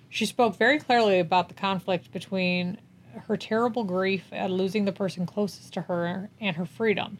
[0.09, 2.79] She spoke very clearly about the conflict between
[3.27, 7.19] her terrible grief at losing the person closest to her and her freedom.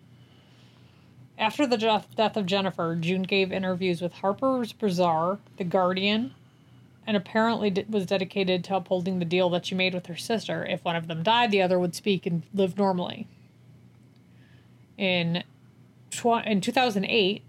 [1.39, 6.35] After the death of Jennifer, June gave interviews with Harper's Bazaar, The Guardian,
[7.07, 10.67] and apparently was dedicated to upholding the deal that she made with her sister.
[10.67, 13.27] If one of them died, the other would speak and live normally.
[14.97, 15.45] In
[16.11, 17.43] tw- in 2008,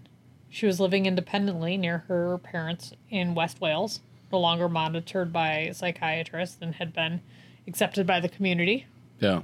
[0.48, 4.00] she was living independently near her parents in West Wales,
[4.32, 7.20] no longer monitored by psychiatrists and had been
[7.70, 8.86] accepted by the community.
[9.20, 9.42] Yeah.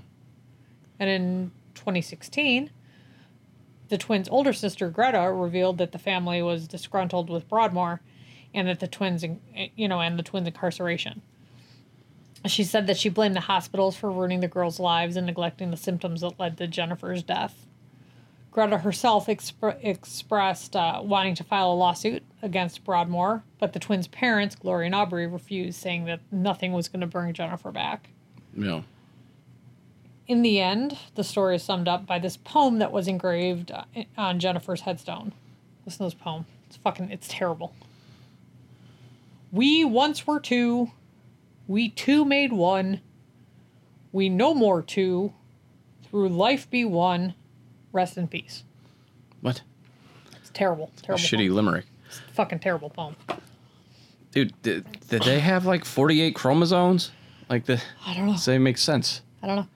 [0.99, 2.71] And in 2016,
[3.89, 8.01] the twins' older sister Greta revealed that the family was disgruntled with Broadmoor,
[8.53, 9.25] and that the twins,
[9.77, 11.23] you know, and the twins' incarceration.
[12.47, 15.77] She said that she blamed the hospitals for ruining the girls' lives and neglecting the
[15.77, 17.67] symptoms that led to Jennifer's death.
[18.51, 24.09] Greta herself expr- expressed uh, wanting to file a lawsuit against Broadmoor, but the twins'
[24.09, 28.09] parents, Gloria and Aubrey, refused, saying that nothing was going to bring Jennifer back.
[28.57, 28.83] Yeah.
[30.27, 33.85] In the end, the story is summed up by this poem that was engraved uh,
[34.17, 35.33] on Jennifer's headstone.
[35.85, 36.47] Listen to this poem.
[36.67, 37.75] It's fucking, it's terrible.
[39.53, 40.91] We once were two.
[41.69, 43.01] We two made one.
[44.13, 45.33] We no more two.
[46.11, 47.35] Through life be one.
[47.93, 48.65] Rest in peace.
[49.41, 49.63] What?
[50.41, 50.91] It's terrible.
[50.99, 51.23] A Terrible.
[51.23, 51.55] shitty poem.
[51.55, 51.85] limerick.
[52.09, 53.15] It's a fucking terrible poem.
[54.33, 57.11] Dude, did, did they have like 48 chromosomes?
[57.49, 57.81] Like the.
[58.07, 58.37] I don't know.
[58.37, 59.23] Say makes sense.
[59.43, 59.67] I don't know.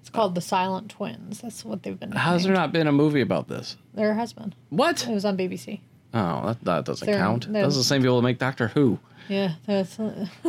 [0.00, 1.40] It's called The Silent Twins.
[1.40, 2.12] That's what they've been.
[2.12, 3.76] How's there not been a movie about this?
[3.94, 4.54] There has been.
[4.70, 5.06] What?
[5.08, 5.80] It was on BBC.
[6.14, 7.52] Oh, that, that doesn't They're- count.
[7.52, 8.98] they're- Those the same people that make Doctor Who.
[9.28, 9.96] Yeah, that's.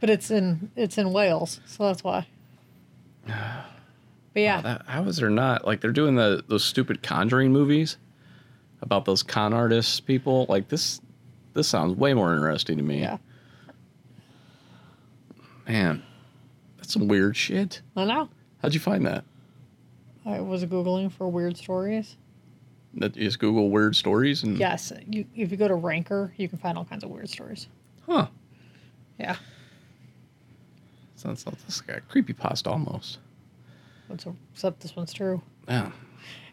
[0.00, 2.26] but it's in it's in Wales, so that's why.
[3.26, 7.96] But yeah, That, how is there not like they're doing the those stupid Conjuring movies
[8.80, 10.46] about those con artists people?
[10.48, 11.00] Like this,
[11.54, 13.00] this sounds way more interesting to me.
[13.00, 13.18] yeah,
[15.68, 16.02] Man,
[16.78, 17.82] that's some weird shit.
[17.94, 18.28] I know.
[18.62, 19.24] How'd you find that?
[20.24, 22.16] I was googling for weird stories.
[22.94, 26.48] That you just Google weird stories and Yes, you, if you go to Ranker, you
[26.48, 27.68] can find all kinds of weird stories.
[28.06, 28.26] huh.
[29.18, 29.36] Yeah,
[31.16, 33.18] Sounds like this guy creepy pasta almost.
[34.06, 34.24] What's
[34.54, 35.42] except this one's true.
[35.66, 35.90] Yeah.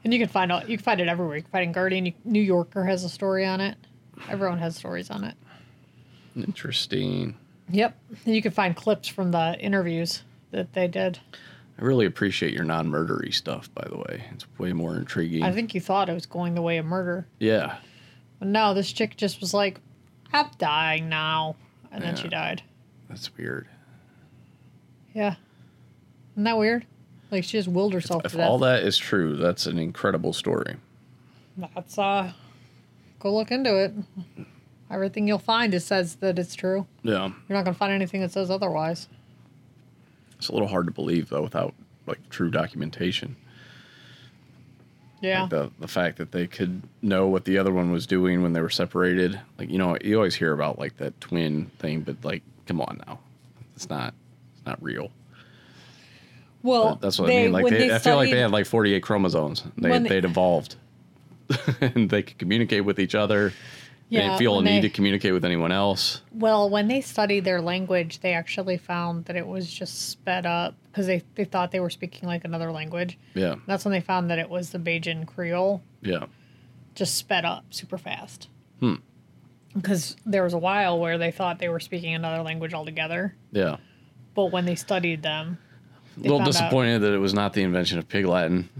[0.03, 1.37] And you can find all you can find it everywhere.
[1.37, 2.05] You can find it in Guardian.
[2.07, 3.77] You, New Yorker has a story on it.
[4.29, 5.35] Everyone has stories on it.
[6.35, 7.35] Interesting.
[7.69, 7.97] Yep.
[8.25, 11.19] And you can find clips from the interviews that they did.
[11.79, 14.23] I really appreciate your non-murdery stuff, by the way.
[14.31, 15.43] It's way more intriguing.
[15.43, 17.27] I think you thought it was going the way of murder.
[17.39, 17.77] yeah.
[18.39, 19.79] But no, this chick just was like,
[20.33, 21.55] I'm dying now.
[21.91, 22.61] And then she died.
[23.09, 23.67] That's weird.
[25.13, 25.35] Yeah.
[26.33, 26.85] Isn't that weird?
[27.31, 28.49] Like she just willed herself If to death.
[28.49, 30.75] all that is true, that's an incredible story.
[31.57, 32.33] That's uh
[33.19, 33.93] go look into it.
[34.91, 36.85] Everything you'll find it says that it's true.
[37.03, 37.27] Yeah.
[37.49, 39.07] You're not gonna find anything that says otherwise.
[40.37, 41.73] It's a little hard to believe though without
[42.05, 43.35] like true documentation.
[45.21, 45.41] Yeah.
[45.41, 48.53] Like the the fact that they could know what the other one was doing when
[48.53, 49.39] they were separated.
[49.57, 53.01] Like you know, you always hear about like that twin thing, but like, come on
[53.07, 53.19] now,
[53.75, 54.13] it's not
[54.55, 55.09] it's not real.
[56.61, 57.53] well, That's what they- I mean.
[57.53, 59.63] Like when they, I feel like they had like 48 chromosomes.
[59.77, 60.75] They they- they'd evolved,
[61.81, 63.51] and they could communicate with each other.
[64.09, 66.21] They Yeah, didn't feel a need they- to communicate with anyone else.
[66.31, 70.75] Well, when they studied their language, they actually found that it was just sped up
[70.91, 73.17] because they, they thought they were speaking like another language.
[73.33, 76.25] Yeah, That's when they found that it was the Bajan Creole, yeah,
[76.93, 78.47] just sped up super fast.
[78.79, 78.95] Hmm.
[79.73, 83.77] Because there was a while where they thought they were speaking another language altogether, yeah.
[84.35, 85.57] but when they studied them,
[86.15, 88.69] A little found out- disappointed that it was not the invention of Pig Latin.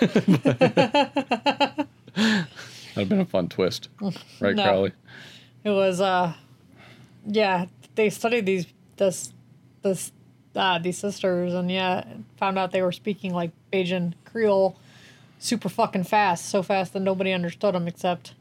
[3.08, 3.88] That'd have been a fun twist,
[4.40, 4.62] right, No.
[4.62, 4.92] Crowley?
[5.64, 6.34] It was uh
[7.26, 8.66] yeah, they studied these
[8.96, 9.32] this
[9.82, 10.12] this
[10.54, 12.04] uh these sisters and yeah,
[12.36, 14.76] found out they were speaking like Bajan Creole
[15.38, 18.34] super fucking fast, so fast that nobody understood them except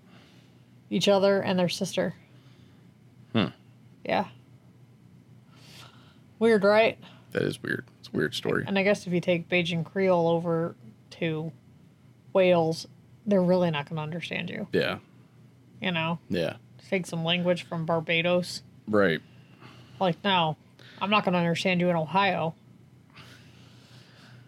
[0.90, 2.16] each other and their sister.
[3.34, 3.48] Hmm.
[4.04, 4.26] Yeah.
[6.40, 6.98] Weird, right?
[7.32, 7.86] That is weird.
[8.00, 8.64] It's a weird story.
[8.68, 10.76] And I guess if you take Bajan Creole over
[11.12, 11.52] to
[12.34, 12.88] Wales,
[13.30, 14.68] they're really not going to understand you.
[14.72, 15.00] Yeah,
[15.82, 16.58] You know, yeah,
[16.90, 18.62] take some language from Barbados.
[18.88, 19.22] right.
[20.00, 20.56] Like, no,
[21.02, 22.56] I'm not going to understand you in Ohio.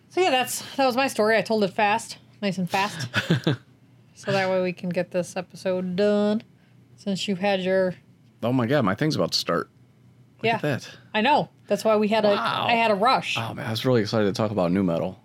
[0.10, 1.38] So yeah, that's that was my story.
[1.38, 3.08] I told it fast, nice and fast,
[4.16, 6.44] so that way we can get this episode done.
[6.98, 7.95] Since you had your,
[8.44, 9.70] Oh my god, my thing's about to start.
[10.38, 10.90] Look yeah, at that.
[11.14, 11.49] I know.
[11.68, 12.30] That's why we had a.
[12.34, 13.38] I had a rush.
[13.38, 15.20] Oh man, I was really excited to talk about nu metal.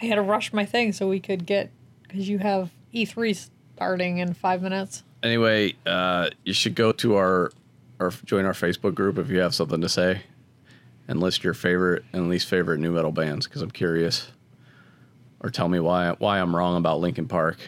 [0.00, 1.70] I had to rush my thing so we could get
[2.10, 5.02] because you have E3 starting in five minutes.
[5.22, 7.52] Anyway, uh, you should go to our
[7.98, 10.22] or join our Facebook group if you have something to say,
[11.08, 14.30] and list your favorite and least favorite nu metal bands because I'm curious,
[15.40, 17.58] or tell me why why I'm wrong about Linkin Park,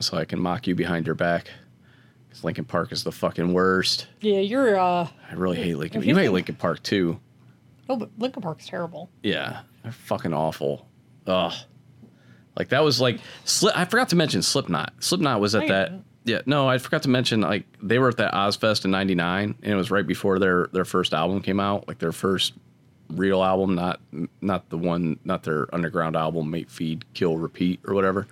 [0.00, 1.50] so I can mock you behind your back.
[2.28, 4.06] Because Linkin Park is the fucking worst.
[4.20, 4.78] Yeah, you're.
[4.78, 6.02] uh I really hate Linkin.
[6.02, 7.18] You you hate think- Linkin Park too.
[7.88, 9.10] Oh, but Linkin Park's terrible.
[9.24, 10.86] Yeah, they're fucking awful.
[11.26, 11.52] Ugh.
[12.56, 13.76] Like that was like Slip.
[13.76, 14.92] I forgot to mention Slipknot.
[15.00, 15.92] Slipknot was at you that.
[16.24, 19.72] Yeah, no, I forgot to mention like they were at that Ozzfest in '99, and
[19.72, 22.54] it was right before their their first album came out, like their first
[23.10, 24.00] real album, not
[24.40, 28.28] not the one, not their underground album, Mate Feed Kill Repeat or whatever.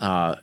[0.00, 0.36] Uh,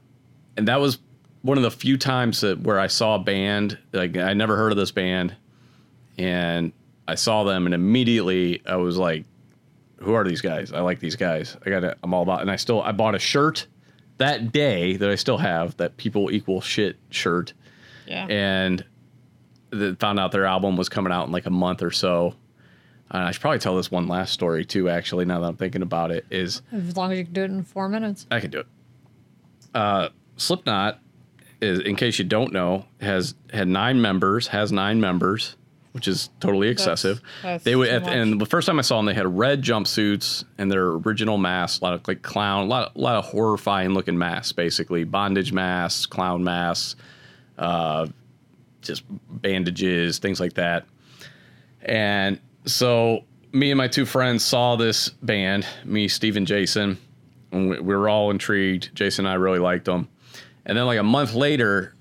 [0.57, 0.99] and that was
[1.41, 4.71] one of the few times that where I saw a band like I never heard
[4.71, 5.35] of this band,
[6.17, 6.73] and
[7.07, 9.25] I saw them, and immediately I was like,
[10.01, 10.71] "Who are these guys?
[10.71, 11.57] I like these guys.
[11.65, 11.83] I got.
[11.83, 11.97] It.
[12.03, 13.67] I'm all about." And I still I bought a shirt
[14.17, 17.53] that day that I still have that people equal shit shirt,
[18.05, 18.25] Yeah.
[18.29, 18.83] and
[19.69, 22.35] the, found out their album was coming out in like a month or so.
[23.11, 24.89] And I should probably tell this one last story too.
[24.89, 27.51] Actually, now that I'm thinking about it, is as long as you can do it
[27.51, 28.27] in four minutes.
[28.29, 28.67] I can do it.
[29.73, 30.99] Uh, Slipknot
[31.61, 34.47] is, in case you don't know, has had nine members.
[34.47, 35.55] Has nine members,
[35.91, 37.21] which is totally excessive.
[37.41, 40.43] that's they would, at, and the first time I saw them, they had red jumpsuits
[40.57, 43.93] and their original masks, a lot of like clown, a lot, a lot of horrifying
[43.93, 46.95] looking masks, basically bondage masks, clown masks,
[47.57, 48.07] uh,
[48.81, 49.03] just
[49.41, 50.85] bandages, things like that.
[51.81, 56.97] And so me and my two friends saw this band, me, Steve, and Jason,
[57.51, 58.93] and we, we were all intrigued.
[58.95, 60.07] Jason and I really liked them.
[60.65, 61.95] And then like a month later,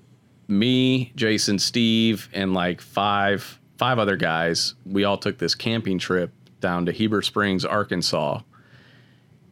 [0.47, 6.31] me, Jason, Steve, and like five five other guys, we all took this camping trip
[6.59, 8.41] down to Heber Springs, Arkansas.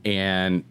[0.03, 0.65] And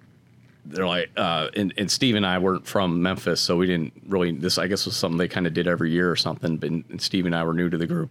[0.66, 4.32] they're like, uh, and, and Steve and I weren't from Memphis, so we didn't really.
[4.32, 6.58] This, I guess, was something they kind of did every year or something.
[6.58, 8.10] But and Steve and I were new to the group.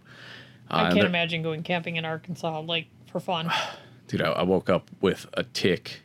[0.68, 3.50] Uh, I can't imagine going camping in Arkansas like for fun.
[4.08, 6.02] dude, I, I woke up with a tick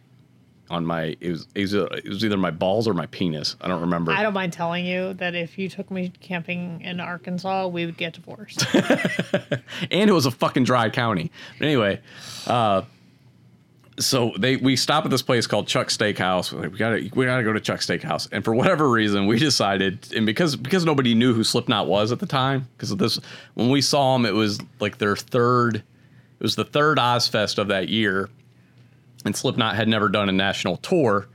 [0.71, 3.55] on my it was it was, it was either my balls or my penis.
[3.61, 4.11] I don't remember.
[4.11, 7.97] I don't mind telling you that if you took me camping in Arkansas, we would
[7.97, 8.65] get divorced.
[8.73, 11.31] and it was a fucking dry county.
[11.59, 11.99] But anyway,
[12.47, 12.83] uh,
[13.99, 16.53] so they we stop at this place called Chuck Steakhouse.
[16.53, 20.11] Like, we gotta we gotta go to Chuck Steakhouse, and for whatever reason, we decided,
[20.15, 23.19] and because because nobody knew who Slipknot was at the time, because this,
[23.55, 25.83] when we saw them, it was like their third, it
[26.43, 28.29] was the third Ozzfest of that year,
[29.25, 31.27] and Slipknot had never done a national tour,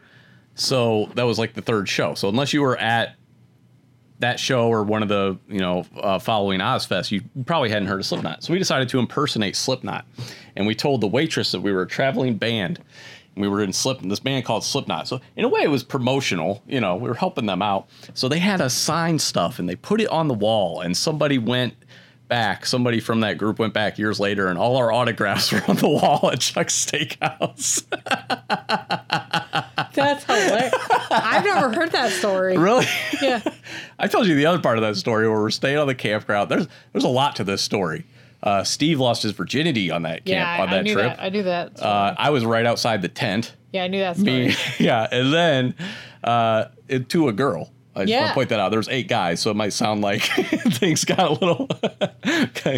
[0.54, 2.14] so that was like the third show.
[2.14, 3.16] So unless you were at
[4.18, 8.00] that show or one of the you know uh, following Ozzfest, you probably hadn't heard
[8.00, 8.42] of Slipknot.
[8.42, 10.06] So we decided to impersonate Slipknot,
[10.56, 12.80] and we told the waitress that we were a traveling band.
[13.34, 15.06] And we were in Slip this band called Slipknot.
[15.08, 16.62] So in a way, it was promotional.
[16.66, 17.86] You know, we were helping them out.
[18.14, 20.80] So they had us sign stuff, and they put it on the wall.
[20.80, 21.74] And somebody went
[22.28, 22.66] back.
[22.66, 25.88] Somebody from that group went back years later, and all our autographs were on the
[25.88, 27.84] wall at Chuck's Steakhouse.
[29.94, 30.74] That's hilarious.
[31.10, 32.56] I've never heard that story.
[32.56, 32.86] really?
[33.22, 33.40] Yeah.
[33.98, 36.50] I told you the other part of that story where we're staying on the campground.
[36.50, 38.04] There's there's a lot to this story.
[38.42, 41.16] Uh, Steve lost his virginity on that camp Yeah, on I that knew trip.
[41.16, 41.22] that.
[41.22, 41.80] I knew that.
[41.82, 43.54] Uh, I was right outside the tent.
[43.72, 44.48] yeah, I knew that story.
[44.48, 45.74] Me, yeah, and then
[46.22, 47.72] uh, it, to a girl.
[47.96, 48.70] I just want to point that out.
[48.70, 50.22] There's eight guys, so it might sound like
[50.74, 51.66] things got a little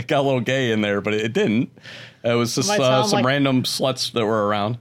[0.07, 1.71] got a little gay in there, but it didn't.
[2.23, 4.79] It was just might uh, some like- random sluts that were around,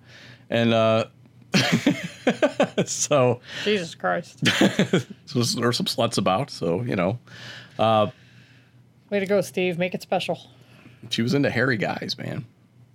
[0.49, 1.05] and uh,
[2.85, 4.45] so Jesus Christ.
[5.25, 6.49] so there were some sluts about.
[6.51, 7.19] So you know,
[9.09, 9.77] Way to go, Steve.
[9.77, 10.39] Make it special.
[11.09, 12.45] she was into hairy guys, man.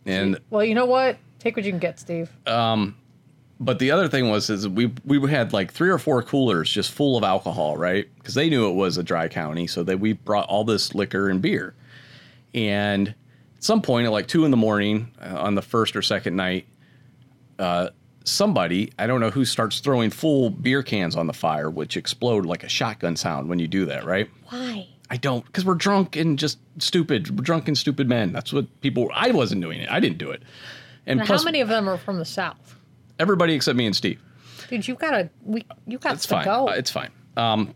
[0.04, 1.16] And Well, you know what?
[1.38, 2.30] Take what you can get, Steve.
[3.62, 6.90] But the other thing was is we we had like three or four coolers just
[6.90, 8.08] full of alcohol, right?
[8.16, 11.28] Because they knew it was a dry county, so that we brought all this liquor
[11.28, 11.74] and beer.
[12.54, 16.02] And at some point, at like two in the morning uh, on the first or
[16.02, 16.66] second night,
[17.58, 17.90] uh,
[18.24, 22.44] somebody I don't know who starts throwing full beer cans on the fire, which explode
[22.44, 24.28] like a shotgun sound when you do that, right?
[24.48, 24.88] Why?
[25.08, 27.38] I don't, because we're drunk and just stupid.
[27.38, 28.32] We're drunk and stupid men.
[28.32, 29.10] That's what people.
[29.14, 29.90] I wasn't doing it.
[29.90, 30.42] I didn't do it.
[31.06, 32.76] And Now, plus, how many of them are from the South?
[33.18, 34.20] Everybody except me and Steve.
[34.68, 36.44] Dude, you gotta we you got It's to fine.
[36.44, 36.68] go.
[36.68, 37.10] Uh, it's fine.
[37.36, 37.74] Um,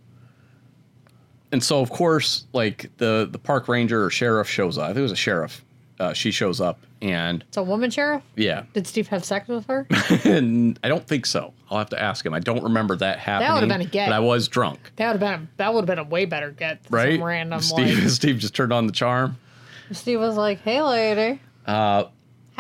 [1.53, 4.85] and so of course, like the the park ranger or sheriff shows up.
[4.85, 5.63] I think it was a sheriff.
[5.99, 8.23] Uh, she shows up, and it's a woman sheriff.
[8.35, 9.87] yeah, Did Steve have sex with her?
[10.25, 11.55] and I don't think so.
[11.71, 12.35] I'll have to ask him.
[12.35, 13.49] I don't remember that happening.
[13.49, 14.09] That would've been a get.
[14.11, 16.27] But I was drunk, That would have been a, that would have been a way
[16.27, 16.83] better get.
[16.83, 17.15] Than right?
[17.19, 19.39] Some random Steve, like Steve just turned on the charm.
[19.93, 22.05] Steve was like, "Hey, lady." Uh,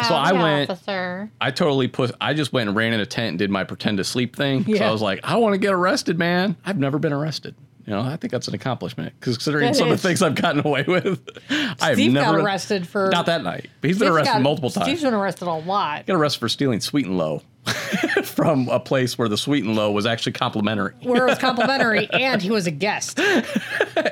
[0.02, 0.70] so I went.
[0.70, 1.30] Officer.
[1.40, 2.12] I totally put.
[2.20, 4.64] I just went and ran in a tent and did my pretend to sleep thing.
[4.64, 4.88] So Yeah.
[4.88, 6.56] I was like, I want to get arrested, man.
[6.64, 7.54] I've never been arrested.
[7.86, 10.34] You know, I think that's an accomplishment because considering That some of the things I've
[10.34, 11.20] gotten away with,
[11.80, 14.42] I've Steve never got arrested for Not that night, but he's been Steve's arrested got-
[14.42, 14.86] multiple times.
[14.86, 16.04] Steve's been arrested a lot.
[16.04, 17.42] got arrested for stealing sweet and low
[18.24, 20.94] from a place where the sweet and low was actually complimentary.
[21.02, 23.20] Where it was complimentary and he was a guest.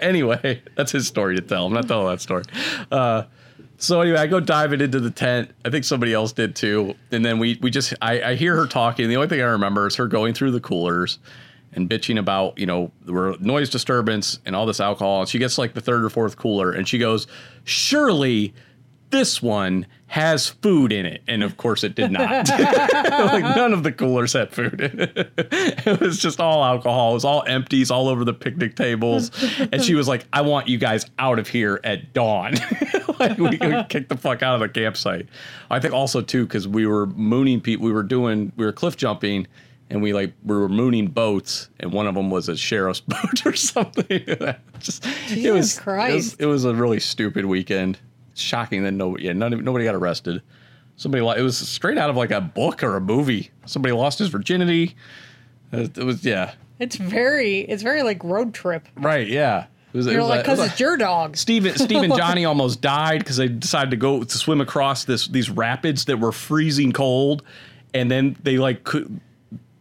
[0.01, 1.67] anyway, that's his story to tell.
[1.67, 2.45] I'm not telling that story.
[2.93, 3.25] Uh,
[3.79, 5.51] so anyway, I go diving into the tent.
[5.65, 6.95] I think somebody else did too.
[7.11, 9.09] And then we we just I, I hear her talking.
[9.09, 11.19] The only thing I remember is her going through the coolers
[11.73, 15.21] and bitching about you know were noise disturbance and all this alcohol.
[15.21, 17.27] And she gets like the third or fourth cooler, and she goes,
[17.65, 18.55] "Surely."
[19.11, 22.49] This one has food in it, and of course it did not.
[22.49, 25.33] like none of the coolers had food in it.
[25.37, 27.11] It was just all alcohol.
[27.11, 29.33] It was all empties all over the picnic tables.
[29.73, 32.55] And she was like, I want you guys out of here at dawn.
[33.19, 35.27] like we could kick the fuck out of the campsite.
[35.69, 38.97] I think also too, because we were mooning people, we were doing, we were cliff
[38.97, 39.49] jumping
[39.91, 43.45] and we like, we were mooning boats and one of them was a sheriff's boat
[43.45, 44.25] or something.
[44.79, 46.37] just, it was, it was, Christ.
[46.39, 47.99] it was a really stupid weekend.
[48.35, 50.43] Shocking that no, yeah, none, nobody got arrested.
[50.97, 53.51] Somebody, it was straight out of like a book or a movie.
[53.67, 54.97] Somebody lost his virginity.
[55.73, 58.87] It, it was, yeah, It's very it's very like road trip.
[58.97, 59.67] right, yeah.
[59.93, 61.37] It was, You're was like, it because it's your dog.
[61.37, 65.29] Steve, Steve and Johnny almost died because they decided to go to swim across this
[65.29, 67.45] these rapids that were freezing cold,
[67.93, 69.21] and then they like could,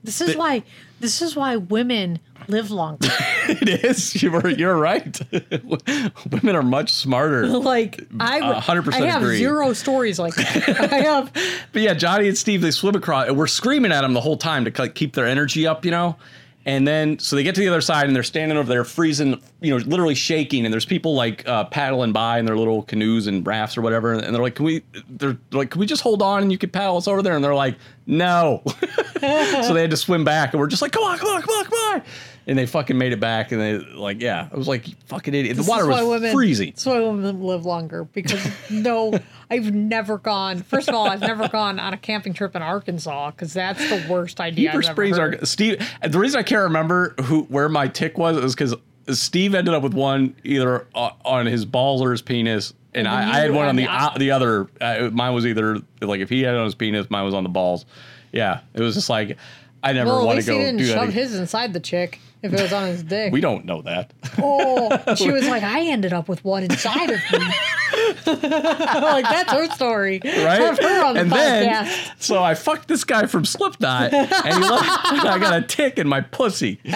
[0.04, 0.64] This is why
[1.00, 3.08] this is why women live longer.
[3.48, 5.20] it is you were you're right.
[6.32, 7.48] Women are much smarter.
[7.48, 9.38] like I would, 100% I have agree.
[9.38, 10.92] zero stories like that.
[10.92, 11.34] I have
[11.72, 14.38] But yeah, Johnny and Steve they swim across, and we're screaming at them the whole
[14.38, 16.18] time to keep their energy up, you know.
[16.66, 19.42] And then so they get to the other side and they're standing over there freezing,
[19.62, 20.66] you know, literally shaking.
[20.66, 24.14] And there's people like uh, paddling by in their little canoes and rafts or whatever.
[24.14, 26.70] And they're like, "Can we?" They're like, "Can we just hold on and you can
[26.70, 27.76] paddle us over there?" And they're like,
[28.06, 28.62] no.
[29.20, 31.56] so they had to swim back, and we're just like, come on, come on, come
[31.56, 32.02] on, come on.
[32.46, 35.56] And they fucking made it back, and they like, yeah, I was like, fucking idiot.
[35.56, 36.72] This the water was women- freezing.
[36.72, 39.18] That's why women live longer because no,
[39.50, 40.62] I've never gone.
[40.62, 44.06] First of all, I've never gone on a camping trip in Arkansas because that's the
[44.10, 44.72] worst idea.
[44.72, 45.42] Heber I've ever Springs heard.
[45.42, 45.88] are Steve.
[46.06, 48.76] The reason I can't remember who where my tick was is because
[49.18, 53.38] Steve ended up with one either on his balls or his penis, and And I,
[53.38, 54.68] I had one on the the o- the other.
[54.82, 57.44] Uh, mine was either like if he had it on his penis, mine was on
[57.44, 57.86] the balls.
[58.34, 59.38] Yeah, it was just like
[59.82, 61.12] I never Well, want to least he go didn't do shove again.
[61.14, 63.32] his inside the chick if it was on his dick.
[63.34, 64.14] We don't know that.
[64.38, 67.40] Oh, she was like, I ended up with one inside of me.
[68.26, 70.20] like that's her story.
[70.24, 70.78] right?
[70.80, 71.36] Her on the and podcast.
[71.36, 71.88] then,
[72.20, 74.90] so I fucked this guy from Slipknot, and he left,
[75.26, 76.80] I got a tick in my pussy.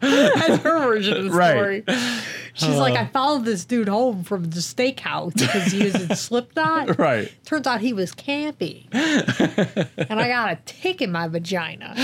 [0.00, 1.84] That's her version of the Right.
[1.88, 1.92] Uh.
[1.96, 2.22] story.
[2.54, 6.98] She's like, I followed this dude home from the steakhouse because he was in Slipknot.
[6.98, 7.32] Right.
[7.44, 8.86] Turns out he was camping.
[8.92, 11.94] and I got a tick in my vagina.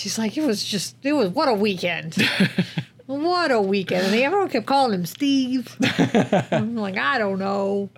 [0.00, 2.16] She's like, it was just, it was, what a weekend.
[3.06, 4.06] what a weekend.
[4.06, 5.76] And everyone kept calling him Steve.
[6.50, 7.90] I'm like, I don't know.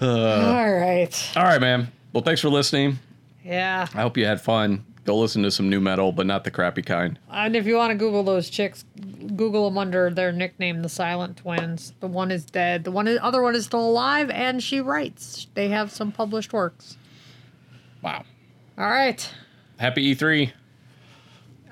[0.00, 0.06] Uh.
[0.08, 1.32] All right.
[1.36, 1.92] All right, man.
[2.12, 2.98] Well, thanks for listening.
[3.44, 3.86] Yeah.
[3.94, 4.84] I hope you had fun.
[5.04, 7.20] Go listen to some nu metal, but not the crappy kind.
[7.30, 8.84] And if you want to Google those chicks,
[9.36, 11.92] Google them under their nickname, the Silent Twins.
[12.00, 12.82] The one is dead.
[12.82, 15.46] The one, other one is still alive, and she writes.
[15.54, 16.96] They have some published works.
[18.02, 18.24] Wow.
[18.76, 19.32] All right,
[19.78, 20.52] Happy E E3.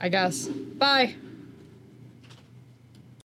[0.01, 0.49] I guess.
[0.79, 1.15] Bye.